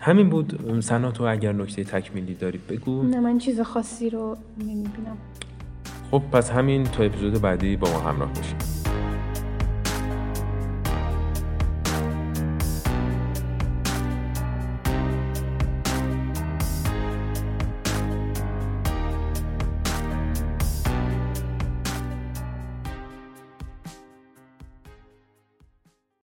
[0.02, 0.82] همین بود.
[0.82, 3.04] سنا تو اگر نکته تکمیلی داری بگو.
[3.04, 5.18] نه من چیز خاصی رو نمی‌بینم.
[6.12, 8.79] خب پس همین تا اپیزود بعدی با ما همراه باشید.